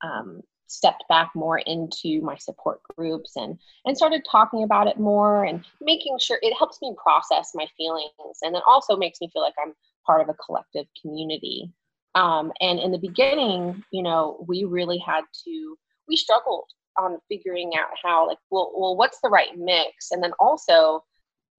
um, 0.03 0.43
stepped 0.71 1.05
back 1.09 1.33
more 1.35 1.59
into 1.59 2.21
my 2.21 2.37
support 2.37 2.81
groups 2.97 3.33
and 3.35 3.59
and 3.85 3.97
started 3.97 4.23
talking 4.31 4.63
about 4.63 4.87
it 4.87 4.99
more 4.99 5.45
and 5.45 5.65
making 5.81 6.17
sure 6.21 6.39
it 6.43 6.57
helps 6.57 6.81
me 6.81 6.95
process 7.03 7.51
my 7.55 7.67
feelings 7.77 8.39
and 8.43 8.55
it 8.55 8.63
also 8.69 8.97
makes 8.97 9.21
me 9.21 9.29
feel 9.33 9.43
like 9.43 9.55
I'm 9.61 9.75
part 10.07 10.21
of 10.21 10.29
a 10.29 10.35
collective 10.35 10.87
community. 11.03 11.73
Um, 12.15 12.53
and 12.61 12.79
in 12.79 12.91
the 12.91 12.99
beginning, 12.99 13.85
you 13.93 14.03
know, 14.03 14.45
we 14.49 14.65
really 14.65 14.99
had 14.99 15.23
to, 15.45 15.77
we 16.09 16.17
struggled 16.17 16.69
on 16.99 17.19
figuring 17.29 17.73
out 17.79 17.91
how, 18.03 18.27
like, 18.27 18.39
well, 18.51 18.73
well, 18.77 18.97
what's 18.97 19.21
the 19.23 19.29
right 19.29 19.57
mix? 19.57 20.11
And 20.11 20.23
then 20.23 20.33
also, 20.41 21.05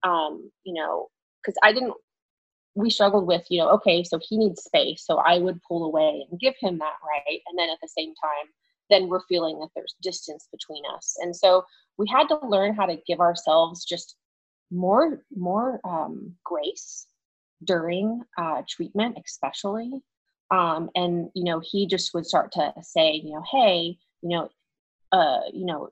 um, 0.02 0.50
you 0.64 0.74
know, 0.74 1.08
because 1.42 1.58
I 1.62 1.72
didn't, 1.72 1.94
we 2.74 2.90
struggled 2.90 3.26
with, 3.26 3.44
you 3.48 3.58
know, 3.58 3.70
okay, 3.70 4.04
so 4.04 4.18
he 4.22 4.36
needs 4.36 4.62
space. 4.62 5.04
So 5.06 5.16
I 5.18 5.38
would 5.38 5.60
pull 5.66 5.84
away 5.84 6.26
and 6.30 6.40
give 6.40 6.54
him 6.60 6.78
that 6.78 6.96
right. 7.06 7.40
And 7.46 7.58
then 7.58 7.70
at 7.70 7.78
the 7.82 7.88
same 7.88 8.14
time, 8.22 8.50
then 8.90 9.08
we're 9.08 9.24
feeling 9.28 9.58
that 9.60 9.68
there's 9.74 9.94
distance 10.02 10.48
between 10.52 10.82
us. 10.94 11.16
And 11.20 11.34
so 11.34 11.64
we 11.98 12.06
had 12.08 12.28
to 12.28 12.38
learn 12.46 12.74
how 12.74 12.86
to 12.86 12.98
give 13.06 13.20
ourselves 13.20 13.84
just 13.84 14.16
more, 14.70 15.22
more 15.34 15.80
um, 15.84 16.34
grace 16.44 17.06
during 17.64 18.22
uh, 18.38 18.62
treatment, 18.68 19.18
especially 19.24 20.02
um, 20.52 20.90
and 20.94 21.30
you 21.34 21.44
know 21.44 21.60
he 21.64 21.86
just 21.86 22.12
would 22.14 22.26
start 22.26 22.52
to 22.52 22.72
say 22.82 23.12
you 23.24 23.32
know 23.32 23.42
hey 23.50 23.96
you 24.22 24.28
know 24.28 24.48
uh, 25.12 25.40
you 25.52 25.66
know 25.66 25.88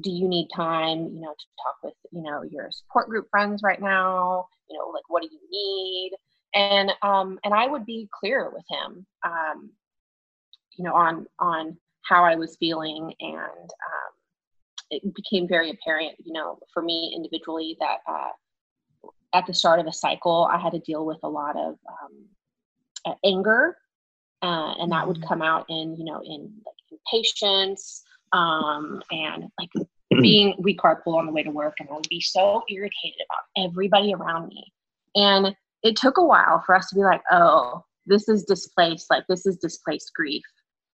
do 0.00 0.10
you 0.10 0.28
need 0.28 0.48
time 0.54 0.98
you 1.14 1.20
know 1.20 1.34
to 1.38 1.46
talk 1.62 1.76
with 1.82 1.94
you 2.12 2.22
know 2.22 2.42
your 2.42 2.70
support 2.70 3.08
group 3.08 3.28
friends 3.30 3.62
right 3.62 3.80
now? 3.80 4.46
You 4.68 4.78
know 4.78 4.90
like 4.92 5.04
what 5.08 5.22
do 5.22 5.28
you 5.30 5.40
need? 5.50 6.12
And 6.54 6.92
um 7.02 7.38
and 7.44 7.54
i 7.54 7.66
would 7.66 7.86
be 7.86 8.08
clear 8.18 8.50
with 8.52 8.64
him 8.68 9.06
um 9.24 9.70
you 10.76 10.84
know 10.84 10.94
on 10.94 11.26
on 11.38 11.76
how 12.08 12.24
i 12.24 12.34
was 12.34 12.56
feeling. 12.58 13.14
And 13.20 13.40
um 13.40 14.12
it 14.90 15.14
became 15.14 15.46
very 15.48 15.70
apparent 15.70 16.16
you 16.24 16.32
know 16.32 16.58
for 16.74 16.82
me 16.82 17.12
individually 17.14 17.76
that 17.80 17.98
uh 18.08 18.30
at 19.32 19.46
the 19.46 19.54
start 19.54 19.78
of 19.78 19.86
a 19.86 19.92
cycle 19.92 20.48
i 20.52 20.58
had 20.58 20.72
to 20.72 20.80
deal 20.80 21.06
with 21.06 21.18
a 21.22 21.28
lot 21.28 21.56
of 21.56 21.76
um, 22.02 23.14
anger 23.24 23.76
uh, 24.42 24.74
and 24.78 24.90
that 24.92 25.06
would 25.06 25.18
mm-hmm. 25.18 25.28
come 25.28 25.42
out 25.42 25.66
in 25.68 25.96
you 25.96 26.04
know 26.04 26.20
in 26.24 26.52
like 26.64 27.00
impatience 27.12 28.02
um, 28.32 29.02
and 29.10 29.44
like 29.58 29.70
being 30.22 30.54
we 30.58 30.76
carpool 30.76 31.16
on 31.16 31.26
the 31.26 31.32
way 31.32 31.42
to 31.42 31.50
work 31.50 31.74
and 31.78 31.88
i 31.88 31.92
would 31.92 32.08
be 32.08 32.20
so 32.20 32.62
irritated 32.68 33.20
about 33.28 33.68
everybody 33.68 34.12
around 34.12 34.48
me. 34.48 34.72
And 35.14 35.54
it 35.82 35.96
took 35.96 36.18
a 36.18 36.24
while 36.24 36.62
for 36.64 36.74
us 36.74 36.88
to 36.88 36.94
be 36.94 37.02
like 37.02 37.22
oh 37.30 37.84
this 38.06 38.28
is 38.28 38.44
displaced 38.44 39.06
like 39.10 39.24
this 39.28 39.46
is 39.46 39.56
displaced 39.58 40.12
grief. 40.14 40.42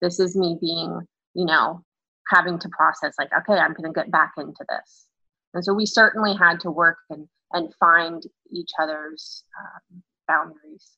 This 0.00 0.18
is 0.18 0.36
me 0.36 0.58
being 0.60 1.00
you 1.34 1.44
know 1.44 1.82
having 2.30 2.58
to 2.58 2.68
process 2.70 3.14
like 3.18 3.30
okay 3.36 3.60
i'm 3.60 3.74
going 3.74 3.92
to 3.92 4.00
get 4.00 4.10
back 4.10 4.32
into 4.38 4.64
this. 4.68 5.06
And 5.52 5.64
so 5.64 5.72
we 5.72 5.86
certainly 5.86 6.34
had 6.34 6.58
to 6.60 6.70
work 6.70 6.98
and 7.10 7.28
and 7.52 7.72
find 7.78 8.24
each 8.50 8.70
other's 8.80 9.44
um, 9.60 10.02
boundaries. 10.26 10.96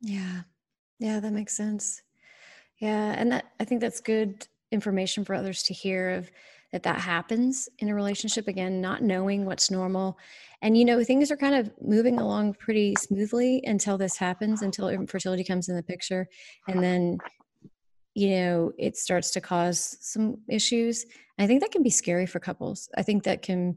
Yeah 0.00 0.42
yeah, 0.98 1.20
that 1.20 1.32
makes 1.32 1.56
sense. 1.56 2.02
Yeah, 2.78 3.14
and 3.16 3.32
that 3.32 3.46
I 3.58 3.64
think 3.64 3.80
that's 3.80 4.00
good 4.00 4.46
information 4.70 5.24
for 5.24 5.34
others 5.34 5.62
to 5.64 5.74
hear 5.74 6.10
of 6.10 6.30
that 6.72 6.82
that 6.82 7.00
happens 7.00 7.68
in 7.78 7.88
a 7.88 7.94
relationship 7.94 8.46
again 8.46 8.80
not 8.80 9.02
knowing 9.02 9.46
what's 9.46 9.70
normal. 9.70 10.18
And 10.60 10.76
you 10.76 10.84
know 10.84 11.02
things 11.02 11.30
are 11.30 11.36
kind 11.36 11.54
of 11.54 11.70
moving 11.80 12.18
along 12.18 12.54
pretty 12.54 12.94
smoothly 12.96 13.62
until 13.64 13.96
this 13.96 14.16
happens 14.16 14.62
until 14.62 14.88
infertility 14.88 15.44
comes 15.44 15.68
in 15.68 15.76
the 15.76 15.82
picture. 15.82 16.28
And 16.68 16.82
then 16.82 17.18
you 18.14 18.30
know 18.30 18.72
it 18.78 18.96
starts 18.96 19.30
to 19.32 19.40
cause 19.40 19.96
some 20.00 20.38
issues. 20.48 21.06
I 21.38 21.46
think 21.46 21.62
that 21.62 21.70
can 21.70 21.82
be 21.82 21.90
scary 21.90 22.26
for 22.26 22.40
couples. 22.40 22.88
I 22.96 23.02
think 23.02 23.24
that 23.24 23.42
can 23.42 23.76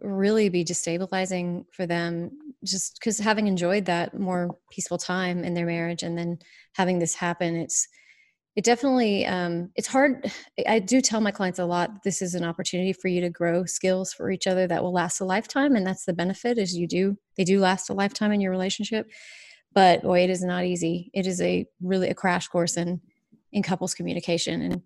really 0.00 0.48
be 0.48 0.64
destabilizing 0.64 1.64
for 1.72 1.86
them 1.86 2.30
just 2.64 2.98
because 2.98 3.18
having 3.18 3.46
enjoyed 3.46 3.86
that 3.86 4.18
more 4.18 4.56
peaceful 4.70 4.98
time 4.98 5.44
in 5.44 5.54
their 5.54 5.66
marriage 5.66 6.02
and 6.02 6.18
then 6.18 6.38
having 6.74 6.98
this 6.98 7.14
happen 7.14 7.56
it's 7.56 7.88
it 8.56 8.64
definitely 8.64 9.26
um, 9.26 9.70
it's 9.74 9.88
hard 9.88 10.30
i 10.68 10.78
do 10.78 11.00
tell 11.00 11.20
my 11.20 11.30
clients 11.30 11.58
a 11.58 11.64
lot 11.64 12.02
this 12.04 12.20
is 12.20 12.34
an 12.34 12.44
opportunity 12.44 12.92
for 12.92 13.08
you 13.08 13.20
to 13.20 13.30
grow 13.30 13.64
skills 13.64 14.12
for 14.12 14.30
each 14.30 14.46
other 14.46 14.66
that 14.66 14.82
will 14.82 14.92
last 14.92 15.20
a 15.20 15.24
lifetime 15.24 15.76
and 15.76 15.86
that's 15.86 16.04
the 16.04 16.12
benefit 16.12 16.58
is 16.58 16.76
you 16.76 16.86
do 16.86 17.16
they 17.36 17.44
do 17.44 17.58
last 17.58 17.88
a 17.88 17.94
lifetime 17.94 18.32
in 18.32 18.40
your 18.40 18.50
relationship 18.50 19.06
but 19.76 20.02
boy 20.02 20.24
it 20.24 20.30
is 20.30 20.42
not 20.42 20.64
easy. 20.64 21.10
It 21.12 21.26
is 21.26 21.42
a 21.42 21.66
really 21.82 22.08
a 22.08 22.14
crash 22.14 22.48
course 22.48 22.78
in 22.78 23.00
in 23.52 23.62
couples 23.62 23.94
communication 23.94 24.62
and 24.62 24.82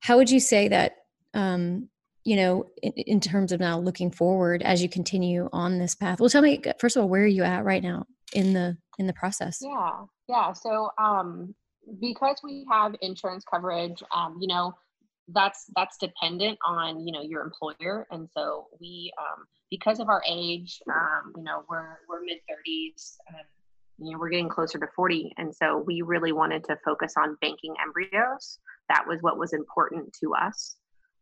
how 0.00 0.16
would 0.16 0.30
you 0.30 0.40
say 0.40 0.68
that 0.68 0.96
um, 1.34 1.88
you 2.24 2.36
know 2.36 2.66
in, 2.82 2.92
in 2.92 3.20
terms 3.20 3.52
of 3.52 3.60
now 3.60 3.78
looking 3.78 4.10
forward 4.10 4.62
as 4.62 4.82
you 4.82 4.88
continue 4.88 5.48
on 5.52 5.78
this 5.78 5.94
path 5.94 6.20
well 6.20 6.30
tell 6.30 6.42
me 6.42 6.60
first 6.78 6.96
of 6.96 7.02
all 7.02 7.08
where 7.08 7.22
are 7.22 7.26
you 7.26 7.42
at 7.42 7.64
right 7.64 7.82
now 7.82 8.04
in 8.32 8.52
the 8.52 8.76
in 8.98 9.06
the 9.06 9.12
process 9.12 9.58
yeah 9.60 10.00
yeah 10.28 10.52
so 10.52 10.90
um 10.98 11.54
because 12.00 12.36
we 12.42 12.66
have 12.70 12.94
insurance 13.00 13.44
coverage, 13.50 14.02
um, 14.14 14.38
you 14.40 14.48
know, 14.48 14.74
that's 15.28 15.64
that's 15.74 15.96
dependent 15.96 16.58
on 16.66 17.06
you 17.06 17.12
know 17.12 17.22
your 17.22 17.42
employer, 17.42 18.06
and 18.10 18.28
so 18.36 18.66
we 18.78 19.10
um, 19.18 19.44
because 19.70 19.98
of 19.98 20.08
our 20.08 20.22
age, 20.28 20.80
um, 20.90 21.32
you 21.36 21.42
know, 21.42 21.62
we're 21.68 21.98
we're 22.08 22.22
mid 22.24 22.38
thirties. 22.48 23.16
You 23.98 24.10
know, 24.10 24.18
we're 24.18 24.28
getting 24.28 24.48
closer 24.48 24.76
to 24.80 24.88
40. 24.96 25.32
And 25.38 25.54
so 25.54 25.78
we 25.86 26.02
really 26.02 26.32
wanted 26.32 26.64
to 26.64 26.76
focus 26.84 27.14
on 27.16 27.36
banking 27.40 27.74
embryos. 27.80 28.58
That 28.88 29.04
was 29.06 29.18
what 29.20 29.38
was 29.38 29.52
important 29.52 30.12
to 30.20 30.34
us. 30.34 30.74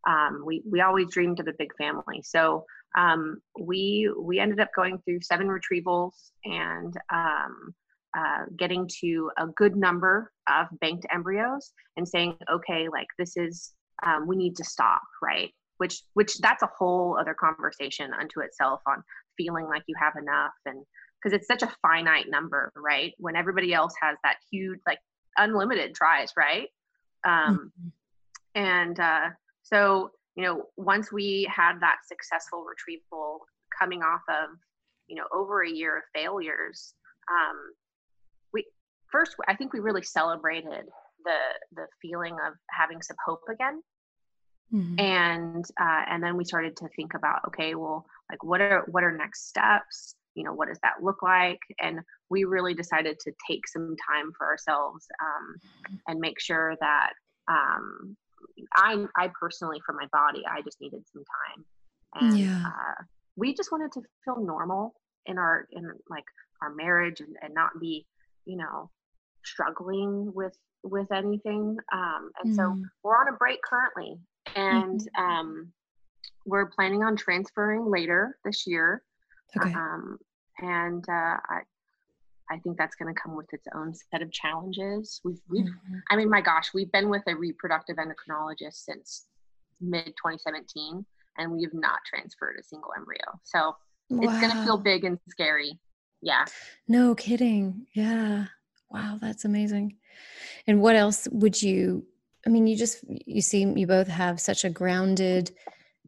Um, 0.07 0.43
we, 0.45 0.63
we 0.69 0.81
always 0.81 1.11
dreamed 1.11 1.41
of 1.41 1.49
a 1.49 1.53
big 1.59 1.75
family. 1.77 2.23
So 2.23 2.65
um, 2.97 3.41
we, 3.59 4.11
we 4.19 4.39
ended 4.39 4.61
up 4.61 4.71
going 4.75 4.99
through 4.99 5.21
seven 5.23 5.49
retrievals 5.49 6.13
and 6.45 6.95
um, 7.13 7.75
uh, 8.17 8.45
getting 8.57 8.89
to 9.01 9.31
a 9.39 9.47
good 9.47 9.77
number 9.77 10.31
of 10.49 10.67
banked 10.81 11.07
embryos 11.11 11.73
and 11.97 12.07
saying, 12.07 12.37
okay, 12.53 12.89
like 12.91 13.07
this 13.19 13.37
is, 13.37 13.73
um, 14.05 14.27
we 14.27 14.37
need 14.37 14.57
to 14.57 14.65
stop, 14.65 15.03
right? 15.23 15.51
Which, 15.79 16.03
which 16.15 16.39
that's 16.39 16.63
a 16.63 16.71
whole 16.79 17.17
other 17.19 17.35
conversation 17.35 18.11
unto 18.19 18.41
itself 18.41 18.81
on 18.87 19.03
feeling 19.37 19.67
like 19.67 19.83
you 19.87 19.95
have 19.99 20.15
enough 20.17 20.53
and 20.67 20.85
because 21.23 21.37
it's 21.37 21.47
such 21.47 21.63
a 21.63 21.73
finite 21.83 22.27
number, 22.29 22.73
right? 22.77 23.13
When 23.19 23.37
everybody 23.37 23.73
else 23.73 23.95
has 24.03 24.17
that 24.25 24.37
huge, 24.51 24.81
like 24.87 24.99
unlimited 25.37 25.95
tries, 25.95 26.33
right? 26.37 26.69
Um, 27.25 27.71
mm-hmm. 27.81 27.89
And 28.55 29.01
uh, 29.01 29.29
so, 29.73 30.11
you 30.37 30.45
know, 30.45 30.65
once 30.77 31.13
we 31.13 31.49
had 31.55 31.79
that 31.81 31.97
successful 32.07 32.65
retrieval 32.69 33.41
coming 33.79 34.03
off 34.03 34.23
of, 34.29 34.51
you 35.07 35.17
know, 35.17 35.25
over 35.33 35.63
a 35.63 35.71
year 35.71 35.99
of 35.99 36.03
failures, 36.15 36.95
um, 37.31 37.73
we 38.53 38.65
first 39.11 39.37
i 39.47 39.55
think 39.55 39.73
we 39.73 39.81
really 39.81 40.03
celebrated 40.03 40.87
the 41.25 41.39
the 41.77 41.87
feeling 42.01 42.35
of 42.47 42.55
having 42.71 43.01
some 43.01 43.17
hope 43.25 43.43
again 43.51 43.81
mm-hmm. 44.73 44.99
and 44.99 45.65
uh, 45.81 46.03
and 46.09 46.23
then 46.23 46.37
we 46.37 46.45
started 46.45 46.77
to 46.77 46.89
think 46.97 47.15
about 47.15 47.41
okay 47.47 47.75
well 47.75 48.05
like 48.31 48.43
what 48.43 48.61
are 48.61 48.85
what 48.91 49.05
are 49.05 49.17
next 49.17 49.49
steps 49.49 50.17
you 50.35 50.43
know 50.43 50.53
what 50.53 50.69
does 50.69 50.79
that 50.83 51.03
look 51.03 51.23
like 51.23 51.61
and 51.81 52.01
we 52.31 52.45
really 52.45 52.75
decided 52.75 53.19
to 53.21 53.33
take 53.49 53.69
some 53.69 53.95
time 54.09 54.33
for 54.37 54.47
ourselves 54.47 55.07
um, 55.23 55.55
mm-hmm. 55.57 55.97
and 56.09 56.19
make 56.19 56.41
sure 56.41 56.75
that 56.81 57.13
um, 57.49 58.17
I, 58.75 59.05
I 59.17 59.31
personally 59.39 59.81
for 59.85 59.93
my 59.93 60.07
body 60.13 60.43
i 60.49 60.63
just 60.63 60.81
needed 60.81 61.03
some 61.13 61.25
time 61.25 61.65
and 62.15 62.39
yeah. 62.39 62.63
uh, 62.67 63.05
we 63.37 63.55
just 63.55 63.73
wanted 63.73 63.93
to 63.93 64.03
feel 64.25 64.45
normal 64.45 64.95
in 65.27 65.39
our 65.39 65.67
in 65.73 65.91
like 66.09 66.25
our 66.61 66.75
marriage 66.75 67.21
and, 67.21 67.37
and 67.43 67.55
not 67.55 67.71
be 67.81 68.07
you 68.45 68.57
know 68.57 68.91
struggling 69.45 70.33
with 70.35 70.57
with 70.85 71.11
anything 71.13 71.77
um, 71.93 72.31
and 72.43 72.53
mm. 72.53 72.57
so 72.57 72.77
we're 73.03 73.17
on 73.17 73.33
a 73.33 73.37
break 73.37 73.61
currently 73.63 74.19
and 74.57 75.01
mm-hmm. 75.01 75.23
um, 75.23 75.73
we're 76.45 76.67
planning 76.67 77.03
on 77.03 77.17
transferring 77.17 77.89
later 77.89 78.37
this 78.45 78.67
year 78.67 79.03
okay. 79.57 79.73
um, 79.73 80.19
and 80.59 81.05
uh, 81.09 81.37
I, 81.49 81.61
I 82.53 82.59
think 82.59 82.77
that's 82.77 82.95
going 82.97 83.13
to 83.13 83.21
come 83.21 83.37
with 83.37 83.53
its 83.53 83.67
own 83.75 83.95
set 83.95 84.23
of 84.23 84.31
challenges. 84.31 85.21
We've, 85.25 85.41
we've 85.49 85.65
mm-hmm. 85.65 85.95
I 86.11 86.17
mean, 86.17 86.29
my 86.29 86.41
gosh, 86.41 86.71
we've 86.75 86.93
been 86.93 87.09
with 87.09 87.23
a 87.27 87.35
reproductive 87.35 87.97
endocrinologist 87.97 88.85
since 88.85 89.27
mid 89.81 90.07
2017, 90.07 91.05
and 91.39 91.53
we 91.53 91.63
have 91.63 91.75
not 91.75 92.01
transferred 92.05 92.57
a 92.61 92.63
single 92.63 92.91
embryo. 92.97 93.21
So 93.45 93.77
wow. 94.11 94.21
it's 94.23 94.41
going 94.41 94.53
to 94.53 94.65
feel 94.65 94.79
big 94.79 95.05
and 95.05 95.19
scary. 95.29 95.79
Yeah. 96.21 96.45
No 96.87 97.15
kidding. 97.15 97.87
Yeah. 97.95 98.47
Wow, 98.91 99.19
that's 99.21 99.47
amazing. 99.47 99.97
And 100.67 100.83
what 100.83 100.97
else 100.97 101.27
would 101.33 101.61
you 101.61 102.05
I 102.47 102.51
mean, 102.51 102.67
you 102.67 102.77
just 102.77 103.05
you 103.09 103.41
seem 103.41 103.77
you 103.77 103.87
both 103.87 104.09
have 104.09 104.41
such 104.41 104.65
a 104.65 104.71
grounded 104.71 105.53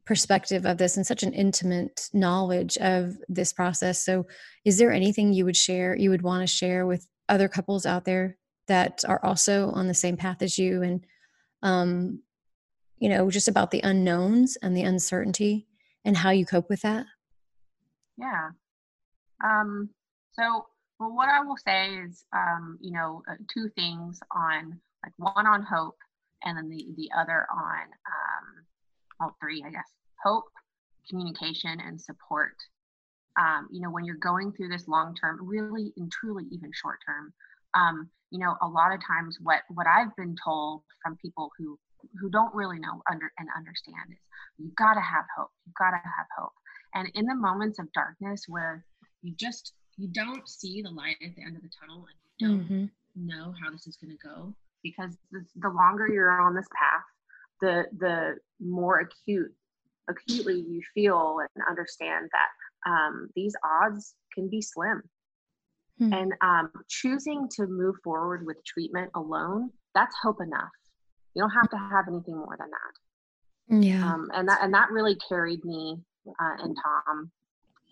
perspective 0.06 0.66
of 0.66 0.78
this 0.78 0.96
and 0.96 1.06
such 1.06 1.22
an 1.22 1.32
intimate 1.32 2.08
knowledge 2.12 2.76
of 2.78 3.16
this 3.28 3.52
process. 3.52 4.04
So, 4.04 4.26
is 4.64 4.78
there 4.78 4.92
anything 4.92 5.32
you 5.32 5.44
would 5.44 5.56
share 5.56 5.96
you 5.96 6.10
would 6.10 6.22
want 6.22 6.42
to 6.42 6.46
share 6.46 6.86
with 6.86 7.06
other 7.28 7.48
couples 7.48 7.86
out 7.86 8.04
there 8.04 8.36
that 8.68 9.02
are 9.06 9.24
also 9.24 9.70
on 9.70 9.88
the 9.88 9.94
same 9.94 10.16
path 10.16 10.42
as 10.42 10.58
you 10.58 10.82
and 10.82 11.04
um 11.62 12.20
you 12.98 13.08
know, 13.08 13.28
just 13.30 13.48
about 13.48 13.70
the 13.70 13.80
unknowns 13.82 14.56
and 14.62 14.74
the 14.76 14.82
uncertainty 14.82 15.66
and 16.04 16.16
how 16.16 16.30
you 16.30 16.46
cope 16.46 16.68
with 16.70 16.82
that? 16.82 17.06
Yeah. 18.16 18.50
Um 19.44 19.90
so 20.32 20.66
well, 20.98 21.12
what 21.14 21.28
I 21.28 21.40
will 21.40 21.56
say 21.56 21.96
is, 21.96 22.24
um, 22.32 22.78
you 22.80 22.92
know, 22.92 23.22
uh, 23.28 23.34
two 23.52 23.68
things 23.76 24.20
on 24.34 24.80
like 25.04 25.12
one 25.16 25.46
on 25.46 25.62
hope, 25.62 25.98
and 26.44 26.56
then 26.56 26.68
the 26.68 26.86
the 26.96 27.10
other 27.18 27.46
on 27.52 27.82
um, 27.82 28.64
all 29.20 29.36
three, 29.40 29.62
I 29.66 29.70
guess. 29.70 29.90
Hope, 30.24 30.44
communication, 31.08 31.80
and 31.80 32.00
support. 32.00 32.56
Um, 33.38 33.68
you 33.70 33.80
know, 33.80 33.90
when 33.90 34.04
you're 34.04 34.16
going 34.16 34.52
through 34.52 34.68
this 34.68 34.86
long 34.86 35.14
term, 35.14 35.38
really 35.42 35.92
and 35.96 36.10
truly 36.10 36.44
even 36.50 36.70
short 36.72 36.98
term, 37.06 37.32
um, 37.74 38.08
you 38.30 38.38
know, 38.38 38.54
a 38.62 38.68
lot 38.68 38.92
of 38.92 39.00
times 39.04 39.38
what 39.42 39.62
what 39.68 39.86
I've 39.86 40.14
been 40.16 40.36
told 40.42 40.82
from 41.02 41.16
people 41.16 41.50
who 41.58 41.78
who 42.20 42.30
don't 42.30 42.54
really 42.54 42.78
know 42.78 43.02
under 43.10 43.32
and 43.38 43.48
understand 43.56 44.12
is 44.12 44.18
you've 44.58 44.76
got 44.76 44.94
to 44.94 45.00
have 45.00 45.24
hope. 45.36 45.50
You've 45.66 45.74
got 45.74 45.90
to 45.90 45.96
have 45.96 46.26
hope. 46.38 46.52
And 46.94 47.10
in 47.14 47.26
the 47.26 47.34
moments 47.34 47.78
of 47.78 47.92
darkness 47.92 48.44
where 48.48 48.84
you 49.22 49.34
just 49.36 49.72
you 49.96 50.08
don't 50.08 50.48
see 50.48 50.82
the 50.82 50.90
light 50.90 51.16
at 51.24 51.34
the 51.34 51.42
end 51.42 51.56
of 51.56 51.62
the 51.62 51.70
tunnel 51.80 52.06
and 52.06 52.18
you 52.24 52.48
don't 52.48 52.64
mm-hmm. 52.64 53.26
know 53.26 53.54
how 53.62 53.70
this 53.70 53.86
is 53.86 53.96
going 53.96 54.16
to 54.16 54.26
go 54.26 54.54
because 54.82 55.16
the, 55.30 55.44
the 55.56 55.68
longer 55.68 56.08
you're 56.08 56.40
on 56.40 56.54
this 56.54 56.68
path 56.78 57.04
the 57.64 57.84
the 57.98 58.34
more 58.60 59.00
acute 59.00 59.52
acutely 60.08 60.60
you 60.60 60.82
feel 60.92 61.38
and 61.40 61.64
understand 61.68 62.28
that 62.32 62.90
um, 62.90 63.28
these 63.34 63.54
odds 63.64 64.14
can 64.34 64.48
be 64.48 64.60
slim. 64.60 65.02
Hmm. 66.00 66.12
and 66.12 66.32
um, 66.40 66.72
choosing 66.88 67.48
to 67.54 67.68
move 67.68 67.94
forward 68.02 68.44
with 68.44 68.56
treatment 68.64 69.12
alone 69.14 69.70
that's 69.94 70.16
hope 70.20 70.40
enough. 70.40 70.70
You 71.34 71.42
don't 71.42 71.50
have 71.50 71.70
to 71.70 71.76
have 71.76 72.08
anything 72.08 72.36
more 72.36 72.56
than 72.58 72.68
that. 72.70 73.86
Yeah. 73.86 74.12
Um, 74.12 74.28
and 74.34 74.48
that 74.48 74.62
and 74.62 74.74
that 74.74 74.90
really 74.90 75.16
carried 75.28 75.64
me 75.64 75.96
uh, 76.28 76.62
and 76.62 76.76
tom 76.82 77.30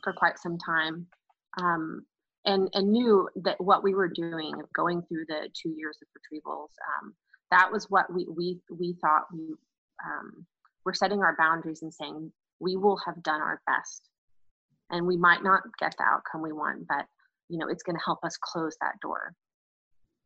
for 0.02 0.12
quite 0.12 0.38
some 0.38 0.58
time. 0.58 1.06
Um, 1.60 2.04
and 2.44 2.68
and 2.74 2.90
knew 2.90 3.28
that 3.36 3.60
what 3.60 3.82
we 3.82 3.94
were 3.94 4.08
doing, 4.08 4.52
going 4.74 5.02
through 5.02 5.26
the 5.28 5.48
two 5.54 5.70
years 5.70 5.96
of 6.02 6.08
retrievals, 6.08 6.70
um, 7.00 7.14
that 7.52 7.70
was 7.70 7.84
what 7.90 8.12
we 8.12 8.26
we 8.28 8.58
we 8.70 8.96
thought 9.00 9.26
we 9.32 9.54
um, 10.04 10.46
were 10.84 10.94
setting 10.94 11.20
our 11.20 11.36
boundaries 11.38 11.82
and 11.82 11.92
saying 11.92 12.32
we 12.58 12.76
will 12.76 12.98
have 13.06 13.22
done 13.22 13.40
our 13.40 13.60
best, 13.66 14.08
and 14.90 15.06
we 15.06 15.16
might 15.16 15.44
not 15.44 15.62
get 15.78 15.94
the 15.98 16.04
outcome 16.04 16.42
we 16.42 16.52
want, 16.52 16.88
but 16.88 17.06
you 17.48 17.58
know 17.58 17.68
it's 17.68 17.82
going 17.82 17.96
to 17.96 18.04
help 18.04 18.24
us 18.24 18.36
close 18.36 18.76
that 18.80 18.98
door. 19.00 19.34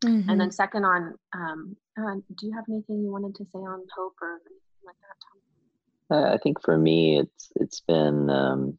Mm-hmm. 0.04 0.28
And 0.28 0.40
then 0.40 0.50
second 0.50 0.84
on, 0.84 1.14
um, 1.34 1.76
uh, 1.98 2.16
do 2.36 2.46
you 2.46 2.52
have 2.54 2.64
anything 2.68 3.02
you 3.02 3.10
wanted 3.10 3.34
to 3.36 3.44
say 3.44 3.58
on 3.58 3.82
hope 3.96 4.14
or 4.20 4.34
anything 4.34 4.84
like 4.84 4.96
that, 5.00 5.16
Tom? 5.24 6.30
Uh, 6.30 6.34
I 6.34 6.38
think 6.38 6.62
for 6.62 6.78
me, 6.78 7.18
it's 7.18 7.50
it's 7.56 7.80
been 7.80 8.30
um, 8.30 8.78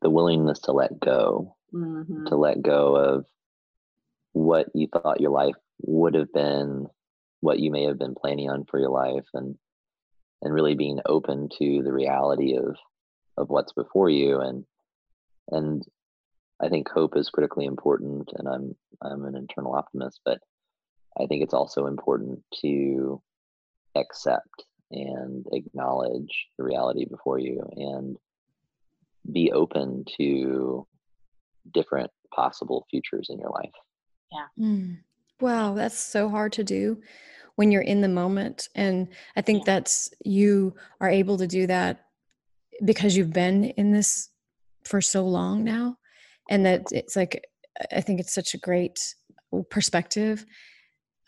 the 0.00 0.10
willingness 0.10 0.60
to 0.60 0.72
let 0.72 0.98
go, 0.98 1.56
mm-hmm. 1.74 2.26
to 2.26 2.36
let 2.36 2.62
go 2.62 2.96
of 2.96 3.26
what 4.32 4.68
you 4.74 4.86
thought 4.86 5.20
your 5.20 5.32
life 5.32 5.56
would 5.82 6.14
have 6.14 6.32
been, 6.32 6.86
what 7.40 7.58
you 7.58 7.70
may 7.70 7.84
have 7.84 7.98
been 7.98 8.14
planning 8.14 8.50
on 8.50 8.64
for 8.64 8.78
your 8.78 8.90
life, 8.90 9.26
and 9.34 9.56
and 10.42 10.54
really 10.54 10.74
being 10.74 11.00
open 11.06 11.48
to 11.58 11.82
the 11.82 11.92
reality 11.92 12.56
of 12.56 12.76
of 13.36 13.48
what's 13.48 13.72
before 13.72 14.10
you 14.10 14.40
and 14.40 14.64
and 15.48 15.82
I 16.62 16.68
think 16.68 16.88
hope 16.90 17.16
is 17.16 17.30
critically 17.30 17.64
important 17.64 18.30
and 18.34 18.48
I'm 18.48 18.76
I'm 19.02 19.24
an 19.24 19.36
internal 19.36 19.74
optimist 19.74 20.20
but 20.24 20.38
I 21.18 21.26
think 21.26 21.42
it's 21.42 21.54
also 21.54 21.86
important 21.86 22.40
to 22.62 23.20
accept 23.96 24.64
and 24.90 25.46
acknowledge 25.52 26.46
the 26.58 26.64
reality 26.64 27.04
before 27.04 27.38
you 27.38 27.62
and 27.76 28.16
be 29.32 29.52
open 29.52 30.04
to 30.16 30.86
different 31.72 32.10
possible 32.34 32.86
futures 32.90 33.28
in 33.30 33.38
your 33.38 33.50
life. 33.50 33.72
Yeah. 34.32 34.64
Mm. 34.64 34.98
Wow, 35.40 35.74
that's 35.74 35.98
so 35.98 36.28
hard 36.28 36.52
to 36.54 36.64
do 36.64 37.00
when 37.56 37.70
you're 37.70 37.82
in 37.82 38.00
the 38.00 38.08
moment. 38.08 38.68
And 38.74 39.08
I 39.36 39.42
think 39.42 39.64
that's 39.64 40.10
you 40.24 40.74
are 41.00 41.08
able 41.08 41.38
to 41.38 41.46
do 41.46 41.66
that 41.66 42.06
because 42.84 43.16
you've 43.16 43.32
been 43.32 43.64
in 43.64 43.92
this 43.92 44.30
for 44.84 45.00
so 45.00 45.24
long 45.24 45.64
now. 45.64 45.96
And 46.48 46.64
that 46.66 46.86
it's 46.90 47.16
like, 47.16 47.44
I 47.92 48.00
think 48.00 48.20
it's 48.20 48.34
such 48.34 48.54
a 48.54 48.58
great 48.58 49.14
perspective 49.68 50.44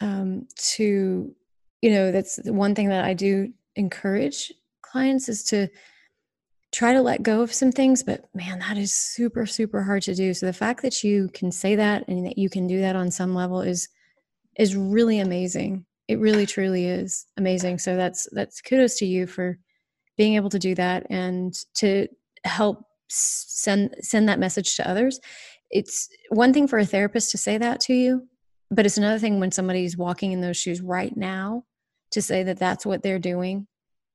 um, 0.00 0.46
to, 0.56 1.34
you 1.80 1.90
know, 1.90 2.12
that's 2.12 2.38
one 2.44 2.74
thing 2.74 2.88
that 2.88 3.04
I 3.04 3.14
do 3.14 3.52
encourage 3.76 4.52
clients 4.82 5.28
is 5.28 5.44
to 5.44 5.68
try 6.72 6.92
to 6.92 7.02
let 7.02 7.22
go 7.22 7.42
of 7.42 7.52
some 7.52 7.70
things 7.70 8.02
but 8.02 8.24
man 8.34 8.58
that 8.58 8.76
is 8.76 8.92
super 8.92 9.46
super 9.46 9.82
hard 9.82 10.02
to 10.02 10.14
do 10.14 10.34
so 10.34 10.46
the 10.46 10.52
fact 10.52 10.82
that 10.82 11.04
you 11.04 11.28
can 11.32 11.52
say 11.52 11.76
that 11.76 12.06
and 12.08 12.26
that 12.26 12.38
you 12.38 12.48
can 12.48 12.66
do 12.66 12.80
that 12.80 12.96
on 12.96 13.10
some 13.10 13.34
level 13.34 13.60
is 13.60 13.88
is 14.58 14.76
really 14.76 15.18
amazing. 15.18 15.84
It 16.08 16.18
really 16.18 16.46
truly 16.46 16.86
is 16.86 17.26
amazing. 17.36 17.78
So 17.78 17.96
that's 17.96 18.28
that's 18.32 18.60
kudos 18.60 18.98
to 18.98 19.06
you 19.06 19.26
for 19.26 19.58
being 20.16 20.34
able 20.34 20.50
to 20.50 20.58
do 20.58 20.74
that 20.74 21.06
and 21.10 21.54
to 21.76 22.08
help 22.44 22.84
send 23.08 23.94
send 24.00 24.28
that 24.28 24.38
message 24.38 24.76
to 24.76 24.88
others. 24.88 25.20
It's 25.70 26.08
one 26.28 26.52
thing 26.52 26.68
for 26.68 26.78
a 26.78 26.84
therapist 26.84 27.30
to 27.30 27.38
say 27.38 27.56
that 27.58 27.80
to 27.82 27.94
you 27.94 28.28
but 28.72 28.86
it's 28.86 28.96
another 28.96 29.18
thing 29.18 29.38
when 29.38 29.52
somebody's 29.52 29.98
walking 29.98 30.32
in 30.32 30.40
those 30.40 30.56
shoes 30.56 30.80
right 30.80 31.14
now 31.14 31.64
to 32.10 32.22
say 32.22 32.42
that 32.42 32.58
that's 32.58 32.86
what 32.86 33.02
they're 33.02 33.18
doing 33.18 33.66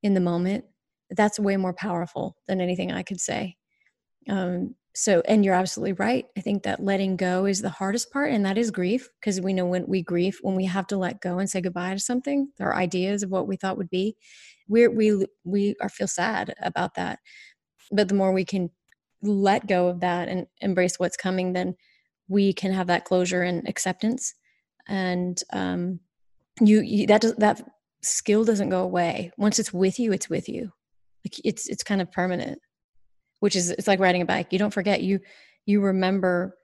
in 0.02 0.14
the 0.14 0.20
moment. 0.20 0.64
That's 1.10 1.38
way 1.38 1.56
more 1.56 1.72
powerful 1.72 2.36
than 2.48 2.60
anything 2.60 2.90
i 2.90 3.04
could 3.04 3.20
say. 3.20 3.56
Um, 4.28 4.74
so 4.94 5.22
and 5.26 5.44
you're 5.44 5.54
absolutely 5.54 5.92
right 5.92 6.26
i 6.36 6.40
think 6.40 6.62
that 6.62 6.82
letting 6.82 7.16
go 7.16 7.44
is 7.44 7.60
the 7.60 7.68
hardest 7.68 8.10
part 8.12 8.32
and 8.32 8.44
that 8.44 8.58
is 8.58 8.70
grief 8.70 9.08
because 9.20 9.40
we 9.40 9.52
know 9.52 9.66
when 9.66 9.86
we 9.86 10.02
grieve 10.02 10.38
when 10.42 10.56
we 10.56 10.64
have 10.64 10.86
to 10.86 10.96
let 10.96 11.20
go 11.20 11.38
and 11.38 11.48
say 11.48 11.60
goodbye 11.60 11.92
to 11.92 12.00
something 12.00 12.48
our 12.60 12.74
ideas 12.74 13.22
of 13.22 13.30
what 13.30 13.46
we 13.46 13.56
thought 13.56 13.76
would 13.76 13.90
be 13.90 14.16
we 14.68 14.86
we 14.86 15.26
we 15.44 15.74
are 15.80 15.88
feel 15.88 16.06
sad 16.06 16.54
about 16.62 16.94
that. 16.94 17.18
But 17.90 18.08
the 18.08 18.14
more 18.14 18.32
we 18.32 18.44
can 18.44 18.70
let 19.22 19.66
go 19.66 19.88
of 19.88 20.00
that 20.00 20.28
and 20.28 20.46
embrace 20.60 20.98
what's 20.98 21.16
coming 21.16 21.52
then 21.54 21.74
we 22.28 22.52
can 22.52 22.72
have 22.72 22.86
that 22.86 23.04
closure 23.04 23.42
and 23.42 23.68
acceptance 23.68 24.34
and 24.86 25.42
um 25.52 25.98
you, 26.60 26.82
you 26.82 27.06
that 27.08 27.24
that 27.38 27.62
skill 28.02 28.44
doesn't 28.44 28.68
go 28.68 28.82
away. 28.82 29.32
Once 29.36 29.58
it's 29.58 29.72
with 29.72 29.98
you 29.98 30.12
it's 30.12 30.28
with 30.28 30.48
you. 30.48 30.72
Like 31.24 31.34
it's 31.44 31.68
it's 31.68 31.82
kind 31.82 32.00
of 32.00 32.12
permanent 32.12 32.60
which 33.40 33.56
is 33.56 33.70
it's 33.70 33.88
like 33.88 34.00
riding 34.00 34.22
a 34.22 34.26
bike 34.26 34.48
you 34.52 34.58
don't 34.58 34.74
forget 34.74 35.02
you 35.02 35.20
you 35.66 35.80
remember 35.80 36.56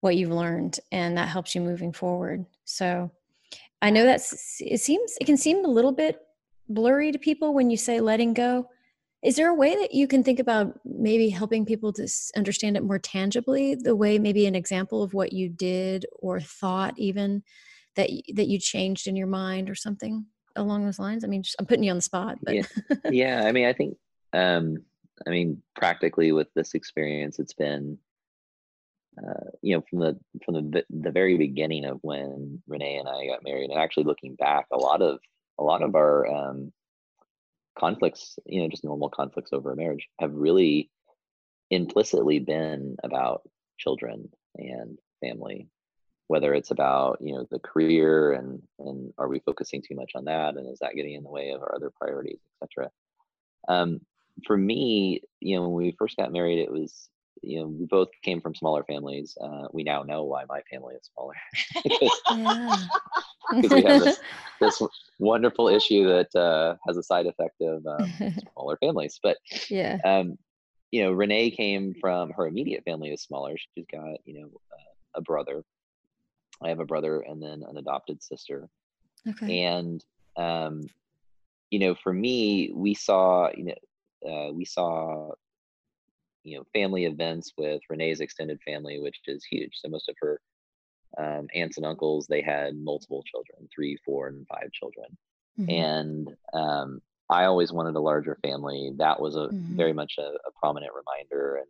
what 0.00 0.16
you've 0.16 0.30
learned 0.30 0.78
and 0.90 1.16
that 1.16 1.28
helps 1.28 1.54
you 1.54 1.60
moving 1.60 1.92
forward 1.92 2.44
so 2.64 3.10
i 3.80 3.90
know 3.90 4.04
that's 4.04 4.56
it 4.60 4.80
seems 4.80 5.16
it 5.20 5.24
can 5.24 5.36
seem 5.36 5.64
a 5.64 5.68
little 5.68 5.92
bit 5.92 6.20
blurry 6.68 7.12
to 7.12 7.18
people 7.18 7.54
when 7.54 7.70
you 7.70 7.76
say 7.76 8.00
letting 8.00 8.34
go 8.34 8.66
is 9.22 9.36
there 9.36 9.50
a 9.50 9.54
way 9.54 9.76
that 9.76 9.94
you 9.94 10.08
can 10.08 10.24
think 10.24 10.40
about 10.40 10.80
maybe 10.84 11.28
helping 11.28 11.64
people 11.64 11.92
to 11.92 12.08
understand 12.36 12.76
it 12.76 12.82
more 12.82 12.98
tangibly 12.98 13.76
the 13.76 13.94
way 13.94 14.18
maybe 14.18 14.46
an 14.46 14.56
example 14.56 15.02
of 15.02 15.14
what 15.14 15.32
you 15.32 15.48
did 15.48 16.04
or 16.18 16.40
thought 16.40 16.94
even 16.96 17.42
that 17.94 18.10
that 18.34 18.48
you 18.48 18.58
changed 18.58 19.06
in 19.06 19.14
your 19.14 19.26
mind 19.26 19.70
or 19.70 19.74
something 19.74 20.26
along 20.56 20.84
those 20.84 20.98
lines? 20.98 21.24
I 21.24 21.28
mean, 21.28 21.42
just, 21.42 21.56
I'm 21.58 21.66
putting 21.66 21.84
you 21.84 21.90
on 21.90 21.96
the 21.96 22.02
spot. 22.02 22.38
But. 22.42 22.54
Yeah. 22.54 22.62
yeah. 23.10 23.42
I 23.44 23.52
mean, 23.52 23.66
I 23.66 23.72
think, 23.72 23.96
um, 24.32 24.78
I 25.26 25.30
mean, 25.30 25.62
practically 25.76 26.32
with 26.32 26.48
this 26.54 26.74
experience, 26.74 27.38
it's 27.38 27.54
been, 27.54 27.98
uh, 29.18 29.50
you 29.60 29.76
know, 29.76 29.82
from 29.88 30.00
the 30.00 30.18
from 30.44 30.54
the 30.54 30.84
the 30.90 31.10
very 31.10 31.36
beginning 31.36 31.84
of 31.84 31.98
when 32.02 32.62
Renee 32.66 32.96
and 32.96 33.08
I 33.08 33.26
got 33.26 33.44
married, 33.44 33.70
and 33.70 33.78
actually 33.78 34.04
looking 34.04 34.34
back, 34.36 34.66
a 34.72 34.76
lot 34.76 35.02
of 35.02 35.18
a 35.58 35.62
lot 35.62 35.82
of 35.82 35.94
our 35.94 36.26
um, 36.26 36.72
conflicts, 37.78 38.38
you 38.46 38.62
know, 38.62 38.68
just 38.68 38.84
normal 38.84 39.10
conflicts 39.10 39.52
over 39.52 39.72
a 39.72 39.76
marriage, 39.76 40.08
have 40.18 40.32
really 40.34 40.90
implicitly 41.70 42.38
been 42.38 42.96
about 43.02 43.42
children 43.78 44.28
and 44.56 44.98
family 45.20 45.68
whether 46.32 46.54
it's 46.54 46.70
about 46.70 47.18
you 47.20 47.34
know 47.34 47.46
the 47.50 47.58
career 47.58 48.32
and 48.32 48.62
and 48.78 49.12
are 49.18 49.28
we 49.28 49.38
focusing 49.40 49.82
too 49.82 49.94
much 49.94 50.12
on 50.14 50.24
that 50.24 50.56
and 50.56 50.66
is 50.70 50.78
that 50.80 50.94
getting 50.94 51.14
in 51.14 51.22
the 51.22 51.30
way 51.30 51.50
of 51.50 51.60
our 51.60 51.74
other 51.74 51.90
priorities 52.00 52.40
etc 52.62 52.90
um, 53.68 54.00
for 54.46 54.56
me 54.56 55.20
you 55.40 55.56
know 55.56 55.68
when 55.68 55.72
we 55.72 55.94
first 55.98 56.16
got 56.16 56.32
married 56.32 56.58
it 56.58 56.70
was 56.70 57.08
you 57.42 57.60
know 57.60 57.66
we 57.66 57.86
both 57.86 58.08
came 58.22 58.40
from 58.40 58.54
smaller 58.54 58.84
families 58.84 59.36
uh, 59.42 59.66
we 59.72 59.82
now 59.82 60.02
know 60.02 60.24
why 60.24 60.44
my 60.48 60.60
family 60.70 60.94
is 60.94 61.10
smaller 61.12 61.34
because 63.50 63.70
we 63.70 63.82
have 63.82 64.00
this, 64.00 64.20
this, 64.60 64.82
wonderful 65.18 65.68
issue 65.68 66.06
that 66.06 66.34
uh, 66.38 66.74
has 66.86 66.96
a 66.96 67.02
side 67.02 67.26
effect 67.26 67.60
of 67.60 67.84
um, 67.86 68.12
smaller 68.52 68.76
families 68.78 69.18
but 69.22 69.36
yeah 69.68 69.98
um, 70.04 70.36
you 70.90 71.02
know 71.02 71.12
renee 71.12 71.50
came 71.50 71.94
from 72.00 72.30
her 72.30 72.46
immediate 72.46 72.84
family 72.84 73.10
is 73.10 73.22
smaller 73.22 73.54
she's 73.56 73.86
got 73.92 74.16
you 74.24 74.40
know 74.40 74.50
uh, 74.72 75.18
a 75.18 75.20
brother 75.20 75.62
I 76.64 76.68
have 76.68 76.80
a 76.80 76.86
brother 76.86 77.20
and 77.20 77.42
then 77.42 77.64
an 77.68 77.76
adopted 77.76 78.22
sister. 78.22 78.68
Okay. 79.28 79.62
And 79.62 80.04
um, 80.36 80.86
you 81.70 81.78
know, 81.78 81.94
for 81.94 82.12
me, 82.12 82.70
we 82.74 82.94
saw, 82.94 83.50
you 83.56 83.64
know, 83.64 83.74
uh, 84.28 84.52
we 84.52 84.64
saw, 84.64 85.30
you 86.44 86.58
know, 86.58 86.64
family 86.72 87.04
events 87.04 87.52
with 87.56 87.80
Renee's 87.88 88.20
extended 88.20 88.58
family, 88.66 88.98
which 89.00 89.18
is 89.26 89.44
huge. 89.44 89.72
So 89.74 89.88
most 89.88 90.08
of 90.08 90.16
her 90.20 90.40
um, 91.18 91.46
aunts 91.54 91.76
and 91.76 91.86
uncles, 91.86 92.26
they 92.26 92.42
had 92.42 92.76
multiple 92.76 93.22
children, 93.24 93.68
three, 93.74 93.96
four, 94.04 94.28
and 94.28 94.46
five 94.46 94.70
children. 94.72 95.06
Mm-hmm. 95.58 95.70
And 95.70 96.28
um, 96.54 97.00
I 97.28 97.44
always 97.44 97.72
wanted 97.72 97.96
a 97.96 98.00
larger 98.00 98.38
family. 98.42 98.92
That 98.96 99.20
was 99.20 99.36
a 99.36 99.48
mm-hmm. 99.48 99.76
very 99.76 99.92
much 99.92 100.14
a, 100.18 100.22
a 100.22 100.52
prominent 100.60 100.92
reminder. 100.94 101.56
And 101.56 101.66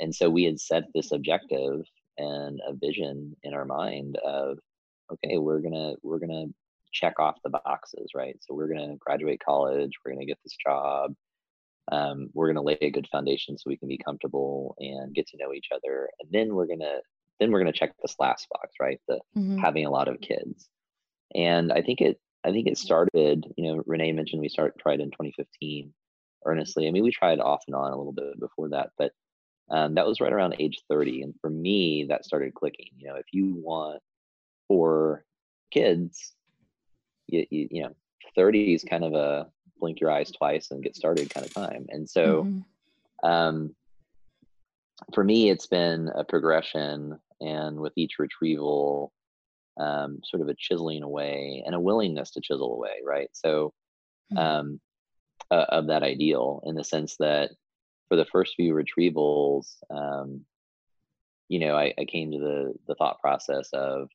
and 0.00 0.14
so 0.14 0.28
we 0.28 0.44
had 0.44 0.60
set 0.60 0.84
this 0.94 1.12
objective 1.12 1.82
and 2.18 2.60
a 2.66 2.74
vision 2.74 3.36
in 3.42 3.54
our 3.54 3.64
mind 3.64 4.16
of 4.24 4.58
okay 5.12 5.38
we're 5.38 5.60
gonna 5.60 5.94
we're 6.02 6.18
gonna 6.18 6.46
check 6.92 7.18
off 7.18 7.36
the 7.42 7.50
boxes 7.50 8.10
right 8.14 8.36
so 8.40 8.54
we're 8.54 8.68
gonna 8.68 8.96
graduate 9.00 9.40
college 9.44 9.90
we're 10.04 10.12
gonna 10.12 10.24
get 10.24 10.38
this 10.44 10.56
job 10.64 11.12
um, 11.92 12.30
we're 12.32 12.46
gonna 12.46 12.62
lay 12.62 12.78
a 12.80 12.90
good 12.90 13.08
foundation 13.10 13.58
so 13.58 13.64
we 13.66 13.76
can 13.76 13.88
be 13.88 13.98
comfortable 13.98 14.74
and 14.78 15.14
get 15.14 15.26
to 15.28 15.36
know 15.36 15.52
each 15.52 15.68
other 15.74 16.08
and 16.20 16.30
then 16.32 16.54
we're 16.54 16.66
gonna 16.66 16.98
then 17.40 17.50
we're 17.50 17.58
gonna 17.58 17.72
check 17.72 17.92
this 18.00 18.16
last 18.18 18.46
box 18.50 18.74
right? 18.80 19.00
The 19.08 19.20
mm-hmm. 19.36 19.58
having 19.58 19.86
a 19.86 19.90
lot 19.90 20.08
of 20.08 20.20
kids. 20.20 20.68
And 21.34 21.72
i 21.72 21.82
think 21.82 22.00
it 22.00 22.18
i 22.44 22.52
think 22.52 22.68
it 22.68 22.78
started 22.78 23.46
you 23.56 23.64
know 23.64 23.82
renee 23.86 24.12
mentioned 24.12 24.40
we 24.40 24.48
started 24.48 24.78
tried 24.78 25.00
in 25.00 25.10
2015 25.10 25.92
earnestly. 26.46 26.86
I 26.86 26.90
mean 26.90 27.02
we 27.02 27.10
tried 27.10 27.40
off 27.40 27.62
and 27.66 27.74
on 27.74 27.92
a 27.92 27.96
little 27.96 28.12
bit 28.12 28.38
before 28.40 28.68
that 28.70 28.90
but 28.98 29.12
um, 29.70 29.94
that 29.94 30.06
was 30.06 30.20
right 30.20 30.32
around 30.32 30.56
age 30.58 30.82
30 30.90 31.22
and 31.22 31.34
for 31.40 31.48
me 31.48 32.06
that 32.08 32.24
started 32.24 32.54
clicking. 32.54 32.90
You 32.96 33.08
know 33.08 33.16
if 33.16 33.26
you 33.32 33.54
want 33.54 34.00
four 34.68 35.24
kids 35.70 36.32
you, 37.26 37.46
you, 37.50 37.68
you 37.70 37.82
know 37.82 37.94
30 38.36 38.74
is 38.74 38.84
kind 38.84 39.04
of 39.04 39.14
a 39.14 39.48
blink 39.78 40.00
your 40.00 40.10
eyes 40.10 40.30
twice 40.30 40.70
and 40.70 40.82
get 40.82 40.96
started 40.96 41.32
kind 41.32 41.46
of 41.46 41.52
time 41.52 41.86
and 41.88 42.08
so 42.08 42.44
mm-hmm. 42.44 43.28
um, 43.28 43.74
for 45.12 45.24
me 45.24 45.50
it's 45.50 45.66
been 45.66 46.10
a 46.14 46.24
progression 46.24 47.18
and 47.40 47.78
with 47.78 47.92
each 47.96 48.18
retrieval 48.18 49.12
um, 49.78 50.20
sort 50.24 50.40
of 50.40 50.48
a 50.48 50.54
chiseling 50.54 51.02
away 51.02 51.62
and 51.66 51.74
a 51.74 51.80
willingness 51.80 52.30
to 52.30 52.40
chisel 52.40 52.74
away 52.74 53.00
right 53.04 53.30
so 53.32 53.72
mm-hmm. 54.32 54.38
um, 54.38 54.80
uh, 55.50 55.66
of 55.68 55.88
that 55.88 56.02
ideal 56.02 56.62
in 56.64 56.74
the 56.74 56.84
sense 56.84 57.16
that 57.18 57.50
for 58.08 58.16
the 58.16 58.24
first 58.26 58.54
few 58.54 58.74
retrievals, 58.74 59.76
um, 59.90 60.44
you 61.48 61.58
know, 61.58 61.76
I, 61.76 61.92
I 61.98 62.04
came 62.04 62.30
to 62.32 62.38
the 62.38 62.74
the 62.86 62.94
thought 62.94 63.20
process 63.20 63.68
of, 63.72 64.08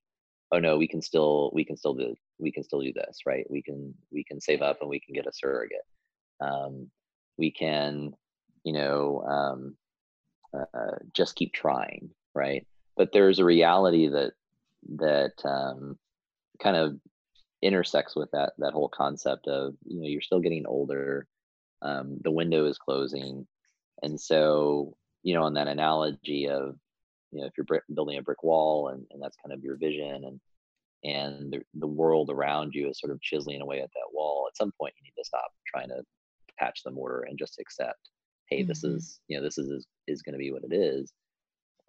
oh 0.52 0.60
no, 0.60 0.78
we 0.78 0.88
can 0.88 1.02
still 1.02 1.52
we 1.54 1.64
can 1.64 1.78
still 1.78 1.94
do 1.94 2.16
we 2.40 2.52
can 2.52 2.64
still 2.64 2.82
do 2.82 2.94
this, 2.94 3.20
right? 3.26 3.46
We 3.50 3.62
can 3.62 3.94
we 4.12 4.24
can 4.24 4.42
save 4.42 4.62
up 4.62 4.80
and 4.82 4.90
we 4.90 5.00
can 5.00 5.14
get 5.14 5.28
a 5.28 5.34
surrogate. 5.34 5.86
Um, 6.42 6.90
we 7.38 7.52
can, 7.52 8.14
you 8.64 8.74
know, 8.74 9.22
um, 9.28 9.76
uh, 10.54 10.98
just 11.14 11.36
keep 11.36 11.54
trying, 11.54 12.10
right? 12.34 12.66
But 12.98 13.12
there's 13.14 13.40
a 13.40 13.46
reality 13.46 14.08
that 14.10 14.34
that 14.98 15.34
um, 15.46 15.98
kind 16.62 16.76
of 16.76 17.00
intersects 17.62 18.16
with 18.16 18.32
that 18.32 18.54
that 18.58 18.74
whole 18.74 18.90
concept 18.90 19.48
of 19.48 19.76
you 19.86 20.00
know 20.00 20.08
you're 20.08 20.22
still 20.22 20.40
getting 20.40 20.66
older 20.66 21.28
um, 21.82 22.18
the 22.24 22.32
window 22.32 22.66
is 22.66 22.78
closing 22.78 23.46
and 24.02 24.20
so 24.20 24.96
you 25.24 25.34
know 25.34 25.44
on 25.44 25.56
that 25.56 25.68
analogy 25.68 26.48
of 26.48 26.78
you 27.32 27.42
know 27.42 27.48
if 27.48 27.54
you're 27.58 27.82
building 27.94 28.18
a 28.18 28.22
brick 28.22 28.44
wall 28.44 28.90
and, 28.90 29.06
and 29.12 29.22
that's 29.22 29.38
kind 29.44 29.54
of 29.54 29.64
your 29.64 29.78
vision 29.78 30.24
and 30.26 30.40
and 31.06 31.54
the, 31.54 31.62
the 31.76 31.88
world 31.88 32.30
around 32.30 32.74
you 32.74 32.90
is 32.90 33.00
sort 33.00 33.12
of 33.12 33.22
chiseling 33.22 33.62
away 33.62 33.80
at 33.80 33.90
that 33.94 34.14
wall 34.14 34.48
at 34.48 34.58
some 34.58 34.72
point 34.80 34.94
you 34.98 35.04
need 35.04 35.22
to 35.22 35.26
stop 35.26 35.52
trying 35.68 35.88
to 35.88 36.04
patch 36.60 36.82
the 36.84 36.92
mortar 36.92 37.26
and 37.28 37.40
just 37.40 37.60
accept 37.60 38.10
hey 38.50 38.60
mm-hmm. 38.60 38.68
this 38.68 38.84
is 38.84 39.20
you 39.28 39.38
know 39.38 39.44
this 39.44 39.58
is 39.58 39.70
is, 39.70 39.88
is 40.08 40.22
going 40.22 40.34
to 40.34 40.40
be 40.40 40.52
what 40.52 40.64
it 40.64 40.74
is 40.74 41.14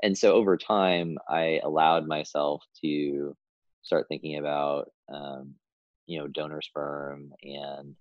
and 0.03 0.17
so 0.17 0.35
over 0.35 0.57
time 0.57 1.19
i 1.29 1.61
allowed 1.65 2.07
myself 2.07 2.63
to 2.85 3.35
start 3.83 4.07
thinking 4.09 4.37
about 4.37 4.91
um, 5.13 5.55
you 6.07 6.19
know 6.19 6.29
donor 6.29 6.61
sperm 6.63 7.33
and 7.43 7.95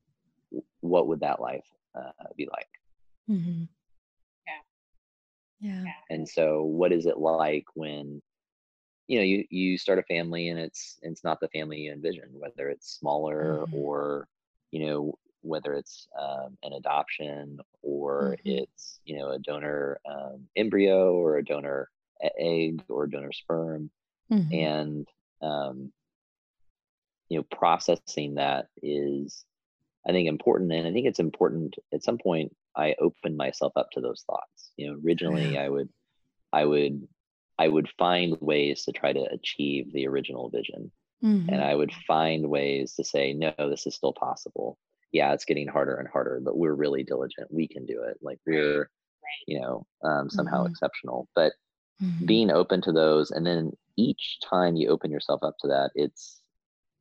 what 0.81 1.07
would 1.07 1.19
that 1.21 1.39
life 1.39 1.65
uh, 1.97 2.11
be 2.37 2.47
like 2.51 2.67
mm-hmm. 3.29 3.63
Yeah. 5.59 5.83
and 6.09 6.27
so 6.27 6.63
what 6.63 6.91
is 6.91 7.05
it 7.05 7.17
like 7.17 7.65
when 7.73 8.21
you 9.07 9.17
know 9.17 9.23
you 9.23 9.43
you 9.49 9.77
start 9.77 9.99
a 9.99 10.03
family 10.03 10.49
and 10.49 10.59
it's 10.59 10.97
it's 11.01 11.23
not 11.23 11.39
the 11.39 11.49
family 11.49 11.77
you 11.77 11.91
envision 11.91 12.29
whether 12.31 12.69
it's 12.69 12.97
smaller 12.99 13.59
mm-hmm. 13.61 13.75
or 13.75 14.27
you 14.71 14.85
know 14.85 15.13
whether 15.41 15.73
it's 15.73 16.07
um, 16.19 16.57
an 16.63 16.73
adoption 16.73 17.59
or 17.81 18.37
mm-hmm. 18.45 18.63
it's 18.63 18.99
you 19.05 19.17
know 19.17 19.31
a 19.31 19.39
donor 19.39 19.99
um, 20.09 20.45
embryo 20.55 21.13
or 21.13 21.37
a 21.37 21.45
donor 21.45 21.89
egg 22.39 22.83
or 22.89 23.07
donor 23.07 23.31
sperm 23.31 23.89
mm-hmm. 24.31 24.53
and 24.53 25.07
um, 25.41 25.91
you 27.29 27.37
know 27.37 27.45
processing 27.55 28.35
that 28.35 28.67
is 28.83 29.45
i 30.07 30.11
think 30.11 30.27
important 30.27 30.71
and 30.71 30.87
i 30.87 30.91
think 30.91 31.07
it's 31.07 31.19
important 31.19 31.75
at 31.93 32.03
some 32.03 32.17
point 32.17 32.55
i 32.79 32.95
opened 32.99 33.37
myself 33.37 33.73
up 33.75 33.89
to 33.91 34.01
those 34.01 34.23
thoughts. 34.25 34.71
You 34.77 34.87
know 34.87 34.99
originally 35.03 35.57
i 35.57 35.67
would 35.69 35.89
i 36.53 36.63
would 36.65 37.07
i 37.57 37.67
would 37.67 37.89
find 37.97 38.37
ways 38.39 38.83
to 38.85 38.91
try 38.91 39.11
to 39.13 39.31
achieve 39.31 39.91
the 39.93 40.07
original 40.07 40.49
vision. 40.49 40.91
Mm-hmm. 41.23 41.49
and 41.49 41.61
i 41.61 41.75
would 41.75 41.91
find 42.07 42.49
ways 42.49 42.93
to 42.95 43.03
say 43.03 43.33
no 43.33 43.53
this 43.57 43.85
is 43.87 43.95
still 43.95 44.13
possible. 44.13 44.77
Yeah 45.11 45.33
it's 45.33 45.45
getting 45.45 45.67
harder 45.67 45.95
and 45.95 46.07
harder 46.07 46.39
but 46.43 46.57
we're 46.57 46.73
really 46.73 47.03
diligent. 47.03 47.47
We 47.51 47.67
can 47.67 47.85
do 47.85 48.03
it. 48.03 48.17
Like 48.21 48.39
we're 48.47 48.89
you 49.47 49.59
know 49.59 49.85
um, 50.03 50.29
somehow 50.29 50.63
mm-hmm. 50.63 50.71
exceptional. 50.71 51.27
But 51.35 51.51
mm-hmm. 52.01 52.25
being 52.25 52.51
open 52.51 52.81
to 52.83 52.91
those 52.91 53.31
and 53.31 53.45
then 53.45 53.73
each 53.97 54.39
time 54.49 54.77
you 54.77 54.87
open 54.89 55.11
yourself 55.11 55.41
up 55.43 55.55
to 55.59 55.67
that 55.67 55.91
it's 55.95 56.41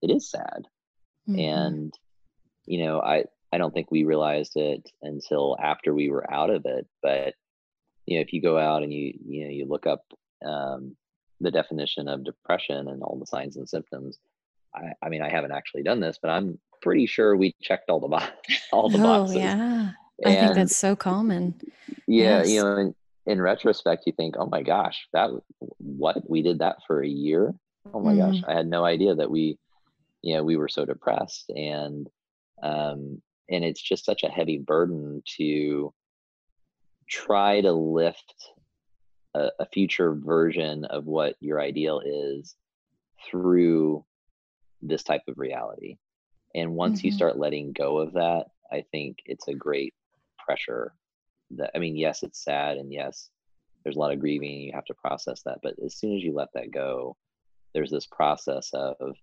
it 0.02 0.10
is 0.10 0.28
sad. 0.30 0.66
Mm-hmm. 1.28 1.40
and 1.40 1.94
you 2.64 2.82
know 2.84 3.00
i 3.00 3.24
i 3.52 3.58
don't 3.58 3.72
think 3.72 3.90
we 3.90 4.04
realized 4.04 4.52
it 4.56 4.88
until 5.02 5.56
after 5.62 5.94
we 5.94 6.10
were 6.10 6.30
out 6.32 6.50
of 6.50 6.62
it 6.64 6.86
but 7.02 7.34
you 8.06 8.16
know 8.16 8.22
if 8.22 8.32
you 8.32 8.40
go 8.40 8.58
out 8.58 8.82
and 8.82 8.92
you 8.92 9.12
you 9.26 9.44
know 9.44 9.50
you 9.50 9.66
look 9.66 9.86
up 9.86 10.02
um, 10.46 10.96
the 11.40 11.50
definition 11.50 12.08
of 12.08 12.24
depression 12.24 12.88
and 12.88 13.02
all 13.02 13.18
the 13.18 13.26
signs 13.26 13.56
and 13.56 13.68
symptoms 13.68 14.18
I, 14.74 14.92
I 15.02 15.08
mean 15.08 15.22
i 15.22 15.30
haven't 15.30 15.52
actually 15.52 15.82
done 15.82 16.00
this 16.00 16.18
but 16.20 16.30
i'm 16.30 16.58
pretty 16.80 17.06
sure 17.06 17.36
we 17.36 17.54
checked 17.60 17.90
all 17.90 18.00
the 18.00 18.08
bo- 18.08 18.18
all 18.72 18.88
the 18.88 18.98
oh, 18.98 19.02
boxes. 19.02 19.36
yeah. 19.36 19.90
And, 20.24 20.34
i 20.34 20.34
think 20.34 20.54
that's 20.54 20.76
so 20.76 20.96
common. 20.96 21.54
Yeah 22.06 22.38
yes. 22.38 22.50
you 22.50 22.62
know 22.62 22.76
in, 22.76 22.94
in 23.26 23.40
retrospect 23.40 24.04
you 24.06 24.12
think 24.12 24.36
oh 24.38 24.46
my 24.46 24.62
gosh 24.62 25.06
that 25.12 25.30
what? 25.78 26.28
We 26.28 26.42
did 26.42 26.60
that 26.60 26.76
for 26.86 27.02
a 27.02 27.08
year? 27.08 27.54
Oh 27.92 28.00
my 28.00 28.14
mm. 28.14 28.18
gosh 28.18 28.42
i 28.48 28.54
had 28.54 28.66
no 28.66 28.84
idea 28.84 29.14
that 29.14 29.30
we 29.30 29.58
you 30.22 30.34
know 30.34 30.44
we 30.44 30.56
were 30.56 30.68
so 30.68 30.84
depressed. 30.84 31.50
And 31.50 32.08
um 32.62 33.22
and 33.50 33.64
it's 33.64 33.80
just 33.80 34.04
such 34.04 34.22
a 34.22 34.28
heavy 34.28 34.58
burden 34.58 35.22
to 35.36 35.92
try 37.08 37.60
to 37.60 37.72
lift 37.72 38.34
a, 39.34 39.48
a 39.60 39.66
future 39.66 40.14
version 40.14 40.84
of 40.86 41.06
what 41.06 41.36
your 41.40 41.60
ideal 41.60 42.00
is 42.04 42.54
through 43.28 44.04
this 44.82 45.02
type 45.02 45.22
of 45.28 45.38
reality 45.38 45.96
and 46.54 46.74
once 46.74 47.00
mm-hmm. 47.00 47.08
you 47.08 47.12
start 47.12 47.38
letting 47.38 47.72
go 47.72 47.98
of 47.98 48.12
that 48.12 48.46
i 48.72 48.84
think 48.92 49.18
it's 49.26 49.48
a 49.48 49.54
great 49.54 49.92
pressure 50.38 50.92
that 51.50 51.70
i 51.74 51.78
mean 51.78 51.96
yes 51.96 52.22
it's 52.22 52.44
sad 52.44 52.76
and 52.76 52.92
yes 52.92 53.30
there's 53.82 53.96
a 53.96 53.98
lot 53.98 54.12
of 54.12 54.20
grieving 54.20 54.60
you 54.60 54.72
have 54.72 54.84
to 54.84 54.94
process 54.94 55.42
that 55.44 55.58
but 55.62 55.74
as 55.84 55.96
soon 55.96 56.16
as 56.16 56.22
you 56.22 56.32
let 56.32 56.48
that 56.54 56.70
go 56.70 57.16
there's 57.74 57.90
this 57.90 58.06
process 58.06 58.70
of 58.72 59.16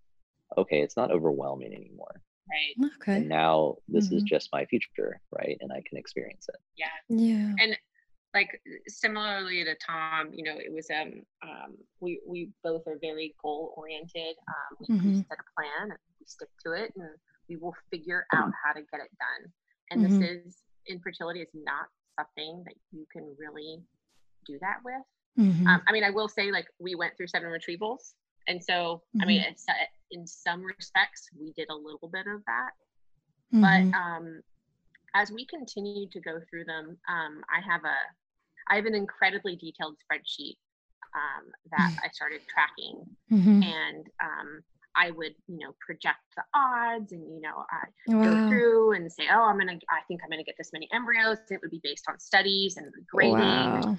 okay, 0.58 0.82
it's 0.82 0.98
not 0.98 1.12
overwhelming 1.12 1.74
anymore. 1.74 2.22
Right. 2.50 2.92
Okay. 3.02 3.18
And 3.18 3.30
now 3.30 3.76
this 3.88 4.08
mm-hmm. 4.08 4.18
is 4.18 4.24
just 4.24 4.50
my 4.54 4.66
future, 4.66 5.20
right? 5.32 5.58
And 5.62 5.72
I 5.72 5.82
can 5.88 5.98
experience 5.98 6.46
it. 6.48 6.60
Yeah. 6.78 6.86
Yeah. 7.10 7.54
And 7.60 7.78
like 8.36 8.62
similarly 8.88 9.64
to 9.64 9.76
Tom, 9.86 10.30
you 10.32 10.44
know, 10.44 10.56
it 10.58 10.72
was 10.72 10.88
um 10.92 11.24
um 11.42 11.76
we 12.02 12.20
we 12.28 12.50
both 12.64 12.84
are 12.86 13.00
very 13.02 13.34
goal 13.42 13.74
oriented. 13.78 14.36
Um, 14.48 14.78
we, 14.80 14.96
mm-hmm. 14.96 15.16
set 15.18 15.40
a 15.40 15.62
plan 15.62 15.92
and 15.92 16.00
we 16.20 16.26
stick 16.28 16.50
to 16.66 16.74
it, 16.74 16.94
and 16.96 17.10
we 17.50 17.56
will 17.56 17.74
figure 17.90 18.26
out 18.34 18.52
how 18.64 18.74
to 18.74 18.82
get 18.92 19.02
it 19.02 19.12
done. 19.18 19.52
And 19.90 20.02
mm-hmm. 20.04 20.20
this 20.20 20.30
is 20.30 20.58
infertility 20.88 21.42
is 21.42 21.50
not 21.54 21.88
something 22.20 22.64
that 22.66 22.76
you 22.92 23.06
can 23.12 23.34
really 23.40 23.80
do 24.46 24.60
that 24.62 24.78
with. 24.84 25.02
Mm-hmm. 25.40 25.68
Um, 25.68 25.82
I 25.88 25.92
mean, 25.92 26.04
I 26.04 26.12
will 26.12 26.28
say 26.28 26.52
like 26.52 26.68
we 26.80 26.96
went 26.96 27.18
through 27.18 27.28
seven 27.28 27.50
retrievals, 27.50 28.14
and 28.48 28.64
so 28.64 29.02
I 29.22 29.26
mean, 29.26 29.42
mm-hmm. 29.42 29.52
it's 29.52 29.66
in 30.12 30.26
some 30.28 30.64
respects, 30.64 31.30
we 31.40 31.52
did 31.54 31.70
a 31.70 31.76
little 31.76 32.10
bit 32.12 32.26
of 32.28 32.42
that. 32.46 32.72
Mm-hmm. 33.54 33.62
But 33.92 33.98
um, 33.98 34.42
as 35.14 35.32
we 35.32 35.46
continue 35.46 36.10
to 36.10 36.20
go 36.20 36.40
through 36.50 36.66
them, 36.66 36.98
um, 37.08 37.42
I 37.50 37.62
have 37.62 37.82
a 37.84 37.98
I 38.72 38.76
have 38.76 38.86
an 38.86 38.96
incredibly 38.96 39.56
detailed 39.56 39.96
spreadsheet 39.98 40.58
um, 41.16 41.52
that 41.72 41.92
mm. 41.92 41.98
I 42.04 42.10
started 42.12 42.42
tracking, 42.50 43.06
mm-hmm. 43.32 43.62
and 43.62 44.08
um, 44.24 44.64
I 44.96 45.12
would, 45.12 45.36
you 45.48 45.60
know, 45.60 45.76
project 45.86 46.18
the 46.36 46.44
odds, 46.56 47.12
and 47.12 47.22
you 47.22 47.42
know, 47.42 47.64
I 47.70 48.16
wow. 48.16 48.24
go 48.24 48.50
through 48.50 48.94
and 48.94 49.12
say, 49.12 49.24
oh, 49.32 49.44
I'm 49.44 49.58
gonna, 49.60 49.80
I 49.90 50.02
think 50.08 50.22
I'm 50.24 50.30
gonna 50.30 50.44
get 50.44 50.56
this 50.58 50.72
many 50.74 50.90
embryos. 50.92 51.38
It 51.50 51.60
would 51.62 51.72
be 51.72 51.82
based 51.84 52.06
on 52.10 52.20
studies 52.20 52.78
and 52.78 52.92
grading, 53.10 53.38
wow. 53.38 53.98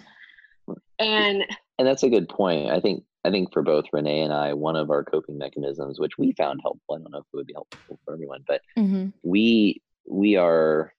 And 0.98 1.44
and 1.78 1.86
that's 1.86 2.02
a 2.02 2.10
good 2.10 2.28
point. 2.28 2.70
I 2.70 2.80
think 2.80 3.04
I 3.24 3.30
think 3.30 3.52
for 3.52 3.62
both 3.62 3.86
Renee 3.92 4.20
and 4.20 4.32
I, 4.32 4.52
one 4.52 4.76
of 4.76 4.90
our 4.90 5.04
coping 5.04 5.36
mechanisms, 5.36 5.98
which 5.98 6.16
we 6.18 6.32
found 6.32 6.60
helpful, 6.62 6.94
I 6.94 6.98
don't 6.98 7.10
know 7.10 7.18
if 7.18 7.24
it 7.32 7.36
would 7.36 7.46
be 7.46 7.54
helpful 7.54 7.98
for 8.04 8.14
everyone, 8.14 8.44
but 8.46 8.60
mm-hmm. 8.78 9.08
we 9.22 9.82
we 10.08 10.36
are 10.36 10.92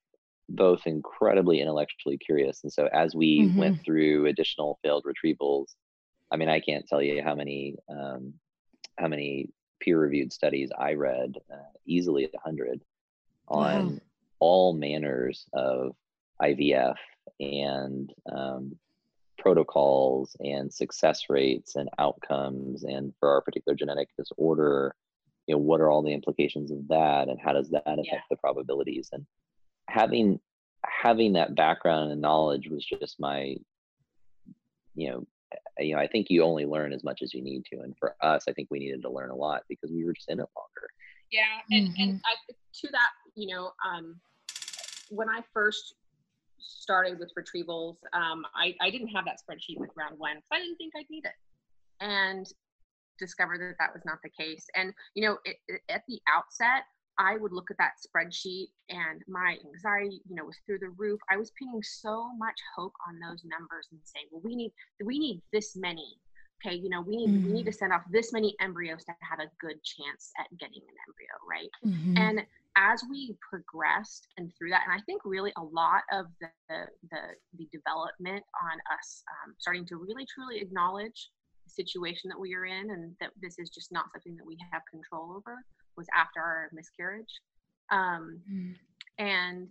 both 0.49 0.81
incredibly 0.85 1.61
intellectually 1.61 2.17
curious, 2.17 2.63
and 2.63 2.71
so 2.71 2.87
as 2.93 3.15
we 3.15 3.41
mm-hmm. 3.41 3.59
went 3.59 3.83
through 3.83 4.25
additional 4.25 4.79
failed 4.83 5.05
retrievals, 5.05 5.75
I 6.31 6.37
mean, 6.37 6.49
I 6.49 6.59
can't 6.59 6.87
tell 6.87 7.01
you 7.01 7.23
how 7.23 7.35
many 7.35 7.75
um, 7.89 8.33
how 8.97 9.07
many 9.07 9.49
peer-reviewed 9.79 10.33
studies 10.33 10.69
I 10.77 10.93
read, 10.93 11.35
uh, 11.51 11.71
easily 11.85 12.25
a 12.25 12.39
hundred, 12.43 12.81
on 13.47 13.89
wow. 13.93 13.99
all 14.39 14.73
manners 14.73 15.45
of 15.53 15.95
IVF 16.41 16.95
and 17.39 18.11
um, 18.31 18.75
protocols 19.37 20.35
and 20.39 20.73
success 20.73 21.23
rates 21.29 21.75
and 21.75 21.89
outcomes 21.99 22.83
and 22.83 23.13
for 23.19 23.29
our 23.29 23.41
particular 23.41 23.75
genetic 23.75 24.09
disorder 24.17 24.95
you 25.47 25.55
know 25.55 25.59
what 25.59 25.81
are 25.81 25.89
all 25.89 26.03
the 26.03 26.13
implications 26.13 26.71
of 26.71 26.87
that 26.87 27.29
and 27.29 27.39
how 27.39 27.53
does 27.53 27.69
that 27.69 27.83
affect 27.85 28.07
yeah. 28.11 28.19
the 28.29 28.35
probabilities 28.37 29.09
and 29.11 29.25
having 29.89 30.39
having 30.85 31.33
that 31.33 31.55
background 31.55 32.11
and 32.11 32.21
knowledge 32.21 32.67
was 32.69 32.85
just 32.85 33.19
my 33.19 33.55
you 34.95 35.09
know 35.09 35.25
you 35.79 35.95
know 35.95 36.01
i 36.01 36.07
think 36.07 36.27
you 36.29 36.43
only 36.43 36.65
learn 36.65 36.91
as 36.91 37.03
much 37.03 37.21
as 37.21 37.33
you 37.33 37.41
need 37.41 37.63
to 37.65 37.79
and 37.79 37.95
for 37.97 38.15
us 38.21 38.43
i 38.49 38.53
think 38.53 38.67
we 38.69 38.79
needed 38.79 39.01
to 39.01 39.09
learn 39.09 39.29
a 39.29 39.35
lot 39.35 39.63
because 39.69 39.91
we 39.91 40.03
were 40.03 40.13
just 40.13 40.29
in 40.29 40.39
it 40.39 40.47
longer 40.55 40.89
yeah 41.31 41.59
and 41.71 41.89
mm-hmm. 41.89 42.01
and 42.01 42.21
I, 42.25 42.53
to 42.81 42.87
that 42.91 43.09
you 43.35 43.53
know 43.55 43.71
um 43.87 44.19
when 45.09 45.29
i 45.29 45.41
first 45.53 45.95
started 46.67 47.19
with 47.19 47.31
retrievals, 47.37 47.95
um, 48.13 48.45
I, 48.55 48.75
I 48.81 48.89
didn't 48.89 49.09
have 49.09 49.25
that 49.25 49.37
spreadsheet 49.37 49.79
with 49.79 49.89
round 49.95 50.19
one 50.19 50.35
because 50.35 50.49
I 50.51 50.59
didn't 50.59 50.77
think 50.77 50.93
I'd 50.97 51.09
need 51.09 51.25
it. 51.25 51.35
And 51.99 52.45
discovered 53.17 53.59
that 53.61 53.75
that 53.79 53.93
was 53.93 54.03
not 54.05 54.19
the 54.23 54.29
case. 54.29 54.65
And, 54.75 54.93
you 55.15 55.27
know, 55.27 55.37
it, 55.43 55.57
it, 55.67 55.81
at 55.89 56.03
the 56.07 56.19
outset, 56.27 56.83
I 57.17 57.37
would 57.37 57.51
look 57.51 57.71
at 57.71 57.77
that 57.77 57.93
spreadsheet 57.97 58.67
and 58.89 59.23
my 59.27 59.57
anxiety, 59.65 60.21
you 60.29 60.35
know, 60.35 60.45
was 60.45 60.57
through 60.65 60.79
the 60.79 60.89
roof. 60.89 61.19
I 61.31 61.37
was 61.37 61.51
pinning 61.57 61.81
so 61.81 62.29
much 62.37 62.59
hope 62.75 62.93
on 63.07 63.19
those 63.19 63.43
numbers 63.43 63.87
and 63.91 63.99
saying, 64.03 64.27
well, 64.31 64.41
we 64.43 64.55
need, 64.55 64.71
we 65.03 65.17
need 65.17 65.41
this 65.51 65.75
many. 65.75 66.19
Okay, 66.65 66.75
you 66.75 66.89
know, 66.89 67.01
we 67.01 67.17
need 67.17 67.29
mm-hmm. 67.29 67.47
we 67.47 67.53
need 67.53 67.65
to 67.65 67.71
mm. 67.71 67.77
send 67.77 67.93
off 67.93 68.01
this 68.09 68.33
many 68.33 68.55
embryos 68.59 69.05
to 69.05 69.11
have 69.21 69.39
a 69.39 69.51
good 69.59 69.77
chance 69.83 70.31
at 70.39 70.47
getting 70.57 70.81
an 70.81 70.95
embryo, 71.05 71.35
right? 71.47 71.69
Mm-hmm. 71.85 72.17
And 72.17 72.47
as 72.77 73.01
we 73.09 73.35
progressed 73.49 74.27
and 74.37 74.51
through 74.55 74.69
that, 74.69 74.83
and 74.87 74.93
I 74.93 75.01
think 75.05 75.21
really 75.25 75.51
a 75.57 75.63
lot 75.63 76.03
of 76.13 76.27
the 76.39 76.49
the, 76.69 77.23
the 77.57 77.67
development 77.73 78.43
on 78.61 78.77
us 78.95 79.23
um, 79.33 79.55
starting 79.57 79.85
to 79.87 79.97
really 79.97 80.25
truly 80.33 80.61
acknowledge 80.61 81.29
the 81.65 81.71
situation 81.71 82.29
that 82.29 82.39
we 82.39 82.53
are 82.53 82.65
in, 82.65 82.91
and 82.91 83.15
that 83.19 83.31
this 83.41 83.57
is 83.57 83.69
just 83.69 83.91
not 83.91 84.05
something 84.13 84.35
that 84.37 84.45
we 84.45 84.57
have 84.71 84.83
control 84.89 85.33
over, 85.35 85.57
was 85.97 86.07
after 86.15 86.39
our 86.39 86.69
miscarriage. 86.71 87.33
Um, 87.91 88.39
mm. 88.51 88.75
And 89.17 89.67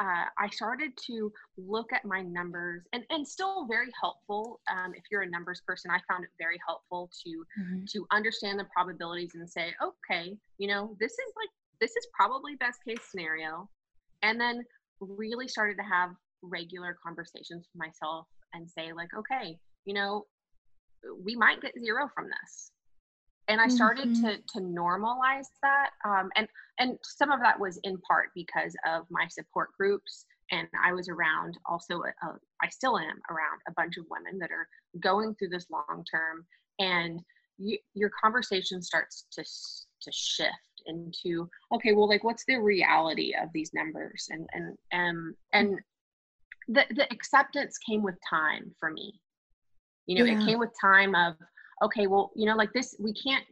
uh, 0.00 0.26
I 0.38 0.48
started 0.50 0.92
to 1.06 1.32
look 1.56 1.92
at 1.92 2.04
my 2.04 2.22
numbers 2.22 2.82
and, 2.92 3.04
and 3.10 3.26
still 3.26 3.66
very 3.66 3.90
helpful. 4.00 4.60
Um, 4.70 4.92
if 4.94 5.04
you're 5.10 5.22
a 5.22 5.30
numbers 5.30 5.62
person, 5.66 5.90
I 5.90 6.00
found 6.10 6.24
it 6.24 6.30
very 6.38 6.58
helpful 6.66 7.10
to 7.24 7.30
mm-hmm. 7.30 7.84
to 7.92 8.06
understand 8.10 8.58
the 8.58 8.66
probabilities 8.74 9.32
and 9.34 9.48
say, 9.48 9.74
okay, 9.82 10.36
you 10.58 10.68
know, 10.68 10.96
this 11.00 11.12
is 11.12 11.32
like 11.36 11.48
this 11.80 11.92
is 11.92 12.06
probably 12.14 12.56
best 12.56 12.78
case 12.86 13.00
scenario. 13.10 13.68
And 14.22 14.40
then 14.40 14.64
really 15.00 15.48
started 15.48 15.76
to 15.76 15.82
have 15.82 16.10
regular 16.42 16.96
conversations 17.04 17.66
with 17.72 17.86
myself 17.86 18.26
and 18.54 18.68
say, 18.68 18.92
like, 18.92 19.10
okay, 19.16 19.58
you 19.84 19.94
know, 19.94 20.26
we 21.22 21.36
might 21.36 21.60
get 21.60 21.72
zero 21.78 22.08
from 22.14 22.24
this 22.26 22.72
and 23.48 23.60
i 23.60 23.68
started 23.68 24.08
mm-hmm. 24.08 24.26
to 24.26 24.36
to 24.48 24.60
normalize 24.60 25.46
that 25.62 25.90
um, 26.04 26.30
and 26.36 26.48
and 26.78 26.98
some 27.02 27.30
of 27.30 27.40
that 27.40 27.58
was 27.58 27.78
in 27.84 27.98
part 27.98 28.28
because 28.34 28.74
of 28.86 29.04
my 29.10 29.26
support 29.28 29.70
groups 29.78 30.24
and 30.50 30.68
i 30.84 30.92
was 30.92 31.08
around 31.08 31.56
also 31.66 31.94
a, 31.94 32.26
a, 32.26 32.38
I 32.62 32.68
still 32.68 32.98
am 32.98 33.20
around 33.30 33.60
a 33.68 33.72
bunch 33.72 33.96
of 33.96 34.04
women 34.10 34.38
that 34.38 34.50
are 34.50 34.68
going 35.00 35.34
through 35.34 35.50
this 35.50 35.66
long 35.70 36.04
term 36.10 36.46
and 36.78 37.20
you, 37.58 37.78
your 37.94 38.10
conversation 38.22 38.82
starts 38.82 39.26
to 39.32 39.42
to 39.42 40.12
shift 40.12 40.75
into 40.86 41.48
okay 41.72 41.92
well 41.92 42.08
like 42.08 42.24
what's 42.24 42.44
the 42.46 42.56
reality 42.56 43.34
of 43.40 43.48
these 43.52 43.70
numbers 43.74 44.28
and 44.30 44.46
and 44.52 44.76
and 44.92 45.34
and 45.52 45.78
the 46.68 46.84
the 46.94 47.10
acceptance 47.12 47.78
came 47.78 48.02
with 48.02 48.16
time 48.28 48.74
for 48.78 48.90
me 48.90 49.20
you 50.06 50.18
know 50.18 50.24
yeah. 50.24 50.40
it 50.40 50.46
came 50.46 50.58
with 50.58 50.70
time 50.80 51.14
of 51.14 51.34
okay, 51.82 52.06
well, 52.06 52.30
you 52.34 52.46
know, 52.46 52.56
like 52.56 52.72
this, 52.72 52.94
we 52.98 53.12
can't, 53.12 53.44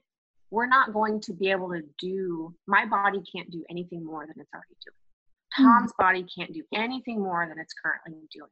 we're 0.51 0.67
not 0.67 0.93
going 0.93 1.21
to 1.21 1.33
be 1.33 1.51
able 1.51 1.69
to 1.71 1.83
do, 1.99 2.55
my 2.67 2.87
body 2.87 3.21
can't 3.35 3.51
do 3.51 3.65
anything 3.71 4.05
more 4.05 4.27
than 4.27 4.35
it's 4.39 4.51
already 4.55 4.77
doing. 4.85 4.97
Tom's 5.57 5.93
mm. 5.93 5.97
body 5.99 6.27
can't 6.37 6.53
do 6.53 6.63
anything 6.75 7.21
more 7.21 7.47
than 7.49 7.59
it's 7.59 7.75
currently 7.75 8.27
doing. 8.33 8.49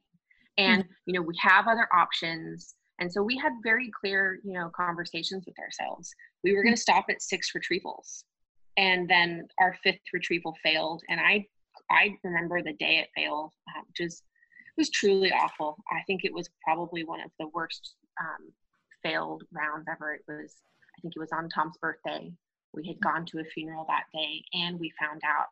And, 0.57 0.83
mm. 0.83 0.87
you 1.05 1.13
know, 1.13 1.21
we 1.21 1.35
have 1.39 1.67
other 1.67 1.87
options. 1.93 2.75
And 2.99 3.11
so 3.11 3.23
we 3.23 3.37
had 3.37 3.53
very 3.63 3.91
clear, 3.99 4.39
you 4.43 4.53
know, 4.53 4.69
conversations 4.75 5.45
with 5.45 5.55
ourselves. 5.59 6.13
We 6.43 6.55
were 6.55 6.63
going 6.63 6.75
to 6.75 6.81
stop 6.81 7.05
at 7.09 7.21
six 7.21 7.51
retrievals. 7.57 8.23
And 8.77 9.07
then 9.09 9.47
our 9.59 9.75
fifth 9.83 10.01
retrieval 10.13 10.55
failed. 10.63 11.03
And 11.09 11.19
I, 11.19 11.45
I 11.91 12.17
remember 12.23 12.61
the 12.61 12.73
day 12.73 12.99
it 12.99 13.09
failed, 13.15 13.51
uh, 13.69 13.81
which 13.87 14.07
is, 14.07 14.23
was 14.77 14.89
truly 14.89 15.31
awful. 15.31 15.77
I 15.91 16.01
think 16.07 16.23
it 16.23 16.33
was 16.33 16.49
probably 16.63 17.03
one 17.03 17.21
of 17.21 17.29
the 17.39 17.47
worst 17.53 17.95
um, 18.19 18.51
failed 19.03 19.43
rounds 19.51 19.85
ever. 19.91 20.13
It 20.13 20.21
was, 20.27 20.55
I 20.97 21.01
think 21.01 21.13
it 21.15 21.19
was 21.19 21.31
on 21.31 21.49
Tom's 21.49 21.77
birthday. 21.77 22.31
We 22.73 22.87
had 22.87 22.99
gone 23.01 23.25
to 23.27 23.39
a 23.39 23.43
funeral 23.43 23.85
that 23.87 24.05
day 24.13 24.43
and 24.53 24.79
we 24.79 24.91
found 24.99 25.21
out 25.23 25.47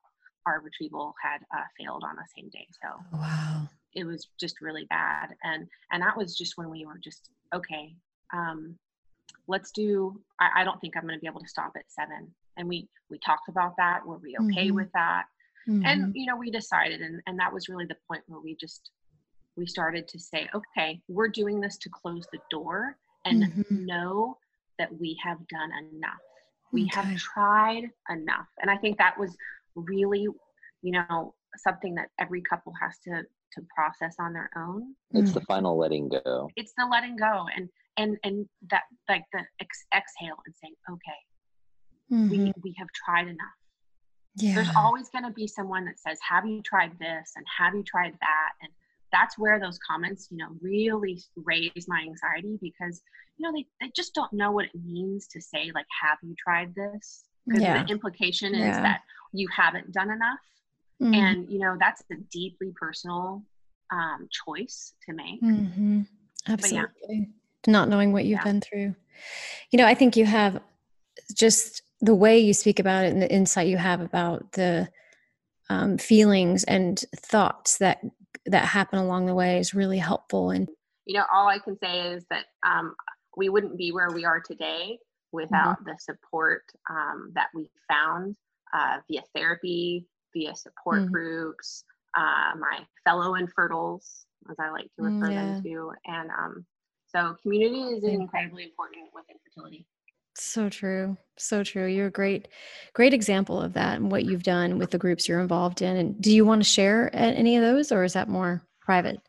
our 0.47 0.61
retrieval 0.61 1.13
had 1.21 1.41
uh, 1.55 1.63
failed 1.79 2.03
on 2.03 2.15
the 2.15 2.23
same 2.35 2.49
day. 2.49 2.65
So 2.81 3.17
wow, 3.19 3.69
it 3.93 4.05
was 4.05 4.27
just 4.39 4.59
really 4.61 4.85
bad. 4.89 5.35
And, 5.43 5.67
and 5.91 6.01
that 6.01 6.17
was 6.17 6.35
just 6.35 6.57
when 6.57 6.71
we 6.71 6.85
were 6.85 6.97
just, 6.97 7.29
okay, 7.53 7.93
um, 8.33 8.75
let's 9.47 9.71
do, 9.71 10.19
I, 10.39 10.61
I 10.61 10.63
don't 10.63 10.81
think 10.81 10.97
I'm 10.97 11.03
going 11.03 11.13
to 11.13 11.21
be 11.21 11.27
able 11.27 11.41
to 11.41 11.47
stop 11.47 11.73
at 11.75 11.83
seven. 11.89 12.33
And 12.57 12.67
we, 12.67 12.87
we 13.09 13.19
talked 13.19 13.49
about 13.49 13.73
that. 13.77 14.05
Were 14.05 14.17
we 14.17 14.35
okay 14.39 14.67
mm-hmm. 14.67 14.75
with 14.75 14.91
that? 14.93 15.23
Mm-hmm. 15.67 15.85
And, 15.85 16.15
you 16.15 16.25
know, 16.25 16.35
we 16.35 16.51
decided, 16.51 17.01
and, 17.01 17.21
and 17.27 17.39
that 17.39 17.53
was 17.53 17.69
really 17.69 17.85
the 17.85 17.97
point 18.07 18.23
where 18.27 18.39
we 18.39 18.55
just, 18.59 18.91
we 19.55 19.65
started 19.65 20.07
to 20.07 20.19
say, 20.19 20.49
okay, 20.55 20.99
we're 21.07 21.27
doing 21.27 21.59
this 21.59 21.77
to 21.79 21.89
close 21.89 22.25
the 22.31 22.39
door 22.49 22.97
and 23.25 23.43
mm-hmm. 23.43 23.85
know 23.85 24.37
that 24.79 24.89
we 24.99 25.19
have 25.23 25.37
done 25.47 25.71
enough. 25.93 26.21
We 26.73 26.85
okay. 26.85 27.01
have 27.01 27.17
tried 27.17 27.89
enough. 28.09 28.47
And 28.61 28.71
I 28.71 28.77
think 28.77 28.97
that 28.97 29.19
was 29.19 29.35
really, 29.75 30.27
you 30.81 30.91
know, 30.91 31.35
something 31.57 31.95
that 31.95 32.07
every 32.19 32.41
couple 32.41 32.73
has 32.81 32.97
to 33.05 33.23
to 33.53 33.61
process 33.75 34.15
on 34.19 34.33
their 34.33 34.49
own. 34.55 34.95
It's 35.11 35.31
mm 35.31 35.33
the 35.33 35.41
final 35.41 35.77
letting 35.77 36.09
go. 36.09 36.49
It's 36.55 36.73
the 36.77 36.85
letting 36.89 37.17
go 37.17 37.45
and 37.55 37.69
and 37.97 38.17
and 38.23 38.47
that 38.69 38.83
like 39.09 39.25
the 39.33 39.41
ex- 39.59 39.85
exhale 39.93 40.37
and 40.45 40.55
saying, 40.61 40.75
okay, 40.89 41.19
mm-hmm. 42.11 42.29
we 42.29 42.53
we 42.63 42.75
have 42.77 42.87
tried 42.93 43.27
enough. 43.27 43.37
Yeah. 44.35 44.55
There's 44.55 44.75
always 44.75 45.09
going 45.09 45.25
to 45.25 45.31
be 45.31 45.47
someone 45.47 45.85
that 45.85 45.99
says, 45.99 46.19
"Have 46.27 46.45
you 46.45 46.61
tried 46.61 46.97
this?" 46.99 47.33
and 47.35 47.45
"Have 47.57 47.73
you 47.75 47.83
tried 47.83 48.13
that?" 48.21 48.51
and 48.61 48.71
that's 49.11 49.37
where 49.37 49.59
those 49.59 49.77
comments, 49.79 50.27
you 50.31 50.37
know, 50.37 50.47
really 50.61 51.21
raise 51.35 51.87
my 51.87 52.01
anxiety 52.01 52.57
because, 52.61 53.01
you 53.37 53.45
know, 53.45 53.51
they, 53.53 53.65
they 53.79 53.91
just 53.95 54.13
don't 54.13 54.31
know 54.33 54.51
what 54.51 54.65
it 54.65 54.71
means 54.83 55.27
to 55.27 55.41
say, 55.41 55.71
like, 55.75 55.85
have 56.01 56.17
you 56.23 56.35
tried 56.41 56.73
this? 56.75 57.23
Because 57.45 57.61
yeah. 57.61 57.83
the 57.83 57.91
implication 57.91 58.53
is 58.53 58.59
yeah. 58.61 58.81
that 58.81 59.01
you 59.33 59.47
haven't 59.55 59.91
done 59.91 60.11
enough. 60.11 60.39
Mm-hmm. 61.01 61.13
And, 61.13 61.51
you 61.51 61.59
know, 61.59 61.75
that's 61.79 62.03
a 62.11 62.15
deeply 62.31 62.73
personal 62.79 63.43
um, 63.91 64.29
choice 64.45 64.93
to 65.07 65.13
make. 65.13 65.41
Mm-hmm. 65.41 66.01
Absolutely. 66.47 66.89
Yeah. 67.09 67.25
Not 67.67 67.89
knowing 67.89 68.13
what 68.13 68.25
you've 68.25 68.43
been 68.43 68.61
through. 68.61 68.95
You 69.71 69.77
know, 69.77 69.85
I 69.85 69.93
think 69.93 70.15
you 70.15 70.25
have 70.25 70.61
just 71.35 71.83
the 72.01 72.15
way 72.15 72.39
you 72.39 72.53
speak 72.53 72.79
about 72.79 73.05
it 73.05 73.13
and 73.13 73.21
the 73.21 73.31
insight 73.31 73.67
you 73.67 73.77
have 73.77 74.01
about 74.01 74.51
the 74.53 74.89
um, 75.69 75.97
feelings 75.97 76.63
and 76.65 77.03
thoughts 77.15 77.77
that 77.77 78.01
that 78.47 78.65
happen 78.65 78.99
along 78.99 79.27
the 79.27 79.35
way 79.35 79.59
is 79.59 79.73
really 79.73 79.99
helpful 79.99 80.49
and 80.49 80.67
you 81.05 81.17
know 81.17 81.25
all 81.33 81.47
i 81.47 81.59
can 81.59 81.77
say 81.77 82.13
is 82.13 82.25
that 82.29 82.45
um, 82.65 82.95
we 83.37 83.49
wouldn't 83.49 83.77
be 83.77 83.91
where 83.91 84.09
we 84.11 84.25
are 84.25 84.41
today 84.41 84.97
without 85.31 85.79
mm-hmm. 85.79 85.89
the 85.89 85.97
support 85.99 86.63
um, 86.89 87.31
that 87.35 87.47
we 87.55 87.69
found 87.87 88.35
uh, 88.73 88.97
via 89.09 89.21
therapy 89.35 90.05
via 90.33 90.55
support 90.55 91.01
mm-hmm. 91.01 91.11
groups 91.11 91.83
uh, 92.17 92.51
my 92.59 92.79
fellow 93.05 93.35
infertiles 93.35 94.25
as 94.49 94.57
i 94.59 94.69
like 94.71 94.89
to 94.97 95.03
refer 95.03 95.31
yeah. 95.31 95.45
them 95.45 95.63
to 95.63 95.91
and 96.05 96.29
um, 96.31 96.65
so 97.07 97.35
community 97.41 97.81
is 97.95 98.03
incredibly 98.03 98.63
important 98.63 99.07
with 99.13 99.25
infertility 99.29 99.85
so 100.35 100.69
true. 100.69 101.17
So 101.37 101.63
true. 101.63 101.87
You're 101.87 102.07
a 102.07 102.11
great, 102.11 102.47
great 102.93 103.13
example 103.13 103.59
of 103.61 103.73
that 103.73 103.97
and 103.97 104.11
what 104.11 104.25
you've 104.25 104.43
done 104.43 104.77
with 104.77 104.91
the 104.91 104.97
groups 104.97 105.27
you're 105.27 105.39
involved 105.39 105.81
in. 105.81 105.97
And 105.97 106.21
do 106.21 106.31
you 106.31 106.45
want 106.45 106.63
to 106.63 106.69
share 106.69 107.09
any 107.13 107.57
of 107.57 107.63
those 107.63 107.91
or 107.91 108.03
is 108.03 108.13
that 108.13 108.29
more 108.29 108.61
private? 108.79 109.19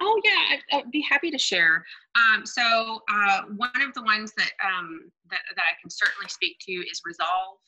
Oh 0.00 0.20
yeah, 0.24 0.56
I'd, 0.72 0.78
I'd 0.78 0.90
be 0.90 1.00
happy 1.00 1.30
to 1.30 1.38
share. 1.38 1.84
Um, 2.14 2.46
so 2.46 3.00
uh, 3.10 3.42
one 3.56 3.82
of 3.82 3.94
the 3.94 4.02
ones 4.02 4.32
that, 4.36 4.50
um, 4.64 5.10
that 5.30 5.40
that 5.56 5.62
I 5.62 5.74
can 5.80 5.90
certainly 5.90 6.28
speak 6.28 6.56
to 6.66 6.72
is 6.72 7.00
Resolve. 7.04 7.58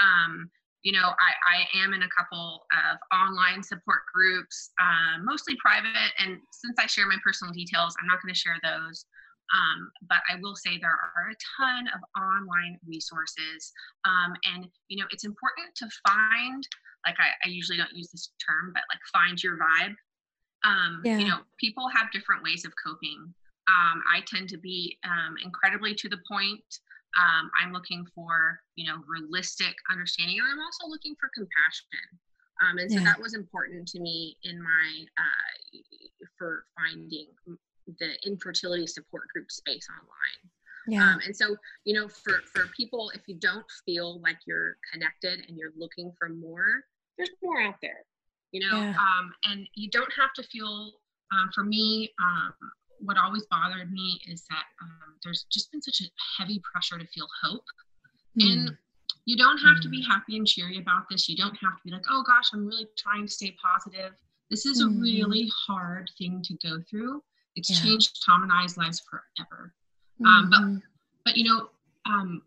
Um, 0.00 0.50
you 0.82 0.92
know, 0.92 1.08
I, 1.08 1.32
I 1.46 1.82
am 1.84 1.94
in 1.94 2.02
a 2.02 2.08
couple 2.16 2.66
of 2.72 2.98
online 3.16 3.62
support 3.62 4.00
groups, 4.12 4.70
uh, 4.80 5.22
mostly 5.22 5.56
private. 5.56 6.12
And 6.18 6.38
since 6.50 6.76
I 6.78 6.86
share 6.86 7.06
my 7.06 7.18
personal 7.22 7.52
details, 7.52 7.94
I'm 8.00 8.06
not 8.06 8.20
going 8.22 8.34
to 8.34 8.38
share 8.38 8.58
those. 8.62 9.06
Um, 9.52 9.90
but 10.08 10.18
I 10.30 10.40
will 10.40 10.56
say 10.56 10.78
there 10.78 10.90
are 10.90 11.30
a 11.30 11.36
ton 11.58 11.88
of 11.94 12.00
online 12.16 12.78
resources. 12.86 13.72
Um, 14.04 14.32
and, 14.54 14.66
you 14.88 14.98
know, 14.98 15.06
it's 15.10 15.24
important 15.24 15.74
to 15.76 15.88
find, 16.08 16.66
like, 17.06 17.16
I, 17.18 17.28
I, 17.44 17.50
usually 17.50 17.76
don't 17.76 17.92
use 17.92 18.10
this 18.10 18.30
term, 18.40 18.72
but 18.72 18.82
like, 18.88 19.00
find 19.12 19.42
your 19.42 19.58
vibe. 19.58 19.94
Um, 20.64 21.02
yeah. 21.04 21.18
You 21.18 21.26
know, 21.26 21.40
people 21.58 21.88
have 21.88 22.10
different 22.12 22.42
ways 22.42 22.64
of 22.64 22.72
coping. 22.82 23.34
Um, 23.68 24.02
I 24.10 24.22
tend 24.26 24.48
to 24.50 24.58
be 24.58 24.98
um, 25.04 25.36
incredibly 25.44 25.94
to 25.96 26.08
the 26.08 26.18
point. 26.30 26.64
Um, 27.20 27.50
I'm 27.60 27.72
looking 27.72 28.06
for, 28.14 28.58
you 28.74 28.90
know, 28.90 29.02
realistic 29.06 29.74
understanding, 29.90 30.38
and 30.38 30.48
I'm 30.50 30.64
also 30.64 30.88
looking 30.88 31.14
for 31.20 31.28
compassion. 31.34 32.08
and 32.80 32.90
so 32.90 32.98
yeah. 32.98 33.04
that 33.04 33.20
was 33.20 33.34
important 33.34 33.86
to 33.88 34.00
me 34.00 34.38
in 34.44 34.62
my, 34.62 35.04
uh, 35.18 35.78
for 36.38 36.64
finding 36.74 37.26
the 37.98 38.14
infertility 38.26 38.86
support 38.86 39.28
group 39.28 39.50
space 39.50 39.86
online. 39.90 40.50
Yeah. 40.86 41.12
Um, 41.14 41.20
and 41.24 41.36
so, 41.36 41.56
you 41.84 41.94
know, 41.94 42.08
for, 42.08 42.40
for 42.52 42.66
people, 42.76 43.10
if 43.14 43.22
you 43.26 43.36
don't 43.36 43.64
feel 43.84 44.20
like 44.20 44.38
you're 44.46 44.76
connected 44.92 45.44
and 45.46 45.56
you're 45.56 45.72
looking 45.76 46.12
for 46.18 46.28
more, 46.28 46.82
there's 47.16 47.30
more 47.42 47.60
out 47.60 47.76
there, 47.80 48.04
you 48.50 48.60
know, 48.60 48.76
yeah. 48.76 48.90
um, 48.90 49.32
and 49.44 49.68
you 49.74 49.90
don't 49.90 50.12
have 50.18 50.32
to 50.34 50.42
feel, 50.42 50.92
um, 51.32 51.50
for 51.54 51.62
me, 51.62 52.10
um, 52.20 52.52
what 52.98 53.16
always 53.16 53.44
bothered 53.50 53.92
me 53.92 54.20
is 54.28 54.44
that 54.48 54.64
um, 54.82 55.14
there's 55.22 55.46
just 55.52 55.70
been 55.70 55.82
such 55.82 56.00
a 56.00 56.10
heavy 56.38 56.60
pressure 56.72 56.98
to 56.98 57.06
feel 57.06 57.26
hope. 57.42 57.64
Mm. 58.40 58.52
And 58.52 58.76
you 59.24 59.36
don't 59.36 59.58
have 59.58 59.76
mm. 59.76 59.82
to 59.82 59.88
be 59.88 60.02
hmm. 60.02 60.10
happy 60.10 60.36
and 60.36 60.46
cheery 60.46 60.78
about 60.78 61.04
this. 61.08 61.28
You 61.28 61.36
don't 61.36 61.56
have 61.56 61.76
to 61.76 61.82
be 61.84 61.90
like, 61.90 62.02
oh 62.10 62.24
gosh, 62.26 62.50
I'm 62.52 62.66
really 62.66 62.88
trying 62.98 63.26
to 63.26 63.32
stay 63.32 63.54
positive. 63.62 64.12
This 64.50 64.66
is 64.66 64.82
mm. 64.82 64.86
a 64.86 64.90
hmm. 64.90 65.00
really 65.00 65.50
hard 65.66 66.10
thing 66.18 66.42
to 66.44 66.54
go 66.66 66.78
through. 66.90 67.22
It's 67.56 67.70
yeah. 67.70 67.90
changed 67.90 68.24
Tom 68.24 68.42
and 68.42 68.52
I's 68.52 68.76
lives 68.76 69.02
forever. 69.08 69.74
Mm-hmm. 70.20 70.26
Um, 70.26 70.50
but 70.50 70.60
mm-hmm. 70.60 70.76
but 71.24 71.36
you 71.36 71.44
know, 71.44 71.68
um, 72.06 72.42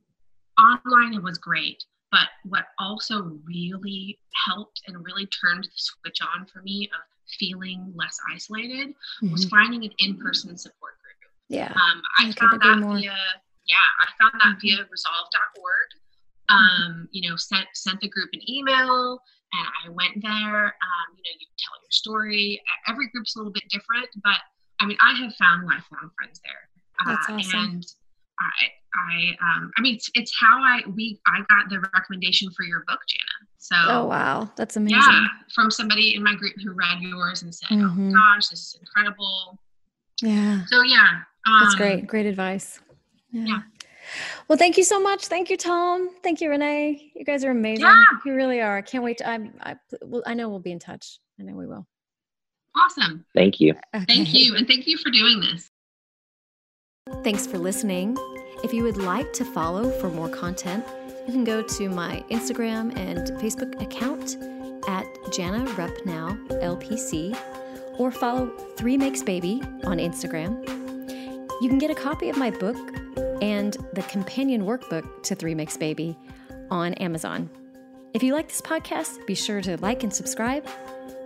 online 0.59 1.13
it 1.13 1.23
was 1.23 1.37
great. 1.37 1.83
But 2.11 2.29
what 2.43 2.65
also 2.79 3.37
really 3.45 4.19
helped 4.47 4.81
and 4.87 5.03
really 5.03 5.27
turned 5.27 5.65
the 5.65 5.69
switch 5.75 6.19
on 6.21 6.45
for 6.45 6.61
me 6.61 6.89
of 6.93 7.01
feeling 7.39 7.91
less 7.95 8.17
isolated 8.33 8.89
mm-hmm. 8.89 9.31
was 9.31 9.45
finding 9.45 9.83
an 9.83 9.91
in-person 9.99 10.57
support 10.57 10.93
group. 11.01 11.31
Yeah. 11.49 11.71
Um, 11.71 12.01
I, 12.19 12.29
I 12.29 12.31
found 12.31 12.61
that 12.61 12.87
via 12.87 13.15
yeah, 13.67 13.89
I 14.01 14.07
found 14.21 14.33
that 14.35 14.57
mm-hmm. 14.57 14.77
via 14.77 14.85
resolve.org. 14.89 15.89
Um, 16.47 17.09
you 17.11 17.27
know, 17.27 17.35
sent 17.35 17.65
sent 17.73 17.99
the 18.01 18.09
group 18.09 18.29
an 18.33 18.41
email, 18.49 19.19
and 19.51 19.67
I 19.83 19.89
went 19.89 20.21
there. 20.21 20.65
Um, 20.65 21.07
you 21.17 21.23
know, 21.25 21.35
you 21.39 21.47
tell 21.57 21.77
your 21.81 21.91
story. 21.91 22.61
Every 22.87 23.09
group's 23.09 23.35
a 23.35 23.39
little 23.39 23.51
bit 23.51 23.63
different, 23.69 24.09
but 24.23 24.37
I 24.79 24.85
mean, 24.85 24.97
I 25.01 25.13
have 25.21 25.33
found 25.35 25.65
lifelong 25.65 26.11
friends 26.17 26.41
there. 26.43 26.69
That's 27.05 27.29
uh, 27.29 27.33
awesome. 27.33 27.59
And 27.59 27.85
I, 28.39 28.65
I, 28.95 29.35
um, 29.41 29.71
I 29.77 29.81
mean, 29.81 29.95
it's, 29.95 30.09
it's 30.15 30.33
how 30.39 30.61
I 30.61 30.81
we 30.95 31.19
I 31.27 31.39
got 31.49 31.69
the 31.69 31.79
recommendation 31.93 32.49
for 32.51 32.63
your 32.63 32.83
book, 32.87 32.99
Jana. 33.07 33.49
So, 33.57 33.75
oh 33.87 34.05
wow, 34.05 34.49
that's 34.55 34.77
amazing. 34.77 34.99
Yeah, 34.99 35.25
from 35.53 35.71
somebody 35.71 36.15
in 36.15 36.23
my 36.23 36.35
group 36.35 36.53
who 36.63 36.71
read 36.73 37.01
yours 37.01 37.41
and 37.41 37.53
said, 37.53 37.69
oh 37.71 37.75
mm-hmm. 37.75 38.09
"Oh 38.09 38.13
gosh, 38.13 38.49
this 38.49 38.59
is 38.59 38.77
incredible." 38.79 39.59
Yeah. 40.21 40.63
So 40.67 40.83
yeah, 40.83 41.21
um, 41.47 41.59
that's 41.61 41.75
great. 41.75 42.07
Great 42.07 42.25
advice. 42.25 42.79
Yeah. 43.31 43.45
yeah. 43.45 43.59
Well, 44.47 44.57
thank 44.57 44.77
you 44.77 44.83
so 44.83 45.01
much. 45.01 45.27
Thank 45.27 45.49
you, 45.49 45.57
Tom. 45.57 46.09
Thank 46.21 46.41
you, 46.41 46.49
Renee. 46.49 47.11
You 47.15 47.25
guys 47.25 47.43
are 47.43 47.51
amazing. 47.51 47.85
Yeah. 47.85 48.03
You 48.23 48.35
really 48.35 48.61
are. 48.61 48.77
I 48.77 48.81
can't 48.81 49.03
wait. 49.03 49.17
To, 49.17 49.29
I, 49.29 49.49
I, 49.61 49.75
well, 50.03 50.21
I 50.25 50.35
know 50.35 50.49
we'll 50.49 50.59
be 50.59 50.71
in 50.71 50.79
touch. 50.79 51.19
I 51.39 51.43
know 51.43 51.55
we 51.55 51.65
will. 51.65 51.87
Awesome. 52.77 53.25
Thank 53.33 53.59
you. 53.59 53.73
Okay. 53.95 54.05
Thank 54.05 54.33
you. 54.33 54.55
And 54.55 54.67
thank 54.67 54.87
you 54.87 54.97
for 54.97 55.09
doing 55.09 55.39
this. 55.39 55.69
Thanks 57.23 57.47
for 57.47 57.57
listening. 57.57 58.17
If 58.63 58.73
you 58.73 58.83
would 58.83 58.97
like 58.97 59.31
to 59.33 59.45
follow 59.45 59.91
for 59.99 60.09
more 60.09 60.29
content, 60.29 60.83
you 61.27 61.33
can 61.33 61.43
go 61.43 61.61
to 61.61 61.89
my 61.89 62.23
Instagram 62.29 62.95
and 62.97 63.27
Facebook 63.39 63.81
account 63.81 64.37
at 64.87 65.05
Jana 65.31 65.65
Rupnow 65.73 66.47
LPC 66.61 67.37
or 67.99 68.11
follow 68.11 68.47
Three 68.75 68.97
Makes 68.97 69.23
Baby 69.23 69.61
on 69.83 69.97
Instagram. 69.97 70.61
You 71.61 71.69
can 71.69 71.77
get 71.77 71.89
a 71.89 71.95
copy 71.95 72.29
of 72.29 72.37
my 72.37 72.51
book 72.51 72.77
and 73.41 73.77
the 73.93 74.03
companion 74.09 74.63
workbook 74.63 75.23
to 75.23 75.35
Three 75.35 75.55
Makes 75.55 75.77
Baby 75.77 76.17
on 76.69 76.93
Amazon. 76.95 77.49
If 78.13 78.23
you 78.23 78.33
like 78.33 78.47
this 78.47 78.61
podcast, 78.61 79.25
be 79.25 79.35
sure 79.35 79.61
to 79.61 79.77
like 79.77 80.03
and 80.03 80.13
subscribe. 80.13 80.65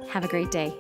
Have 0.10 0.26
a 0.26 0.28
great 0.28 0.52
day. 0.52 0.74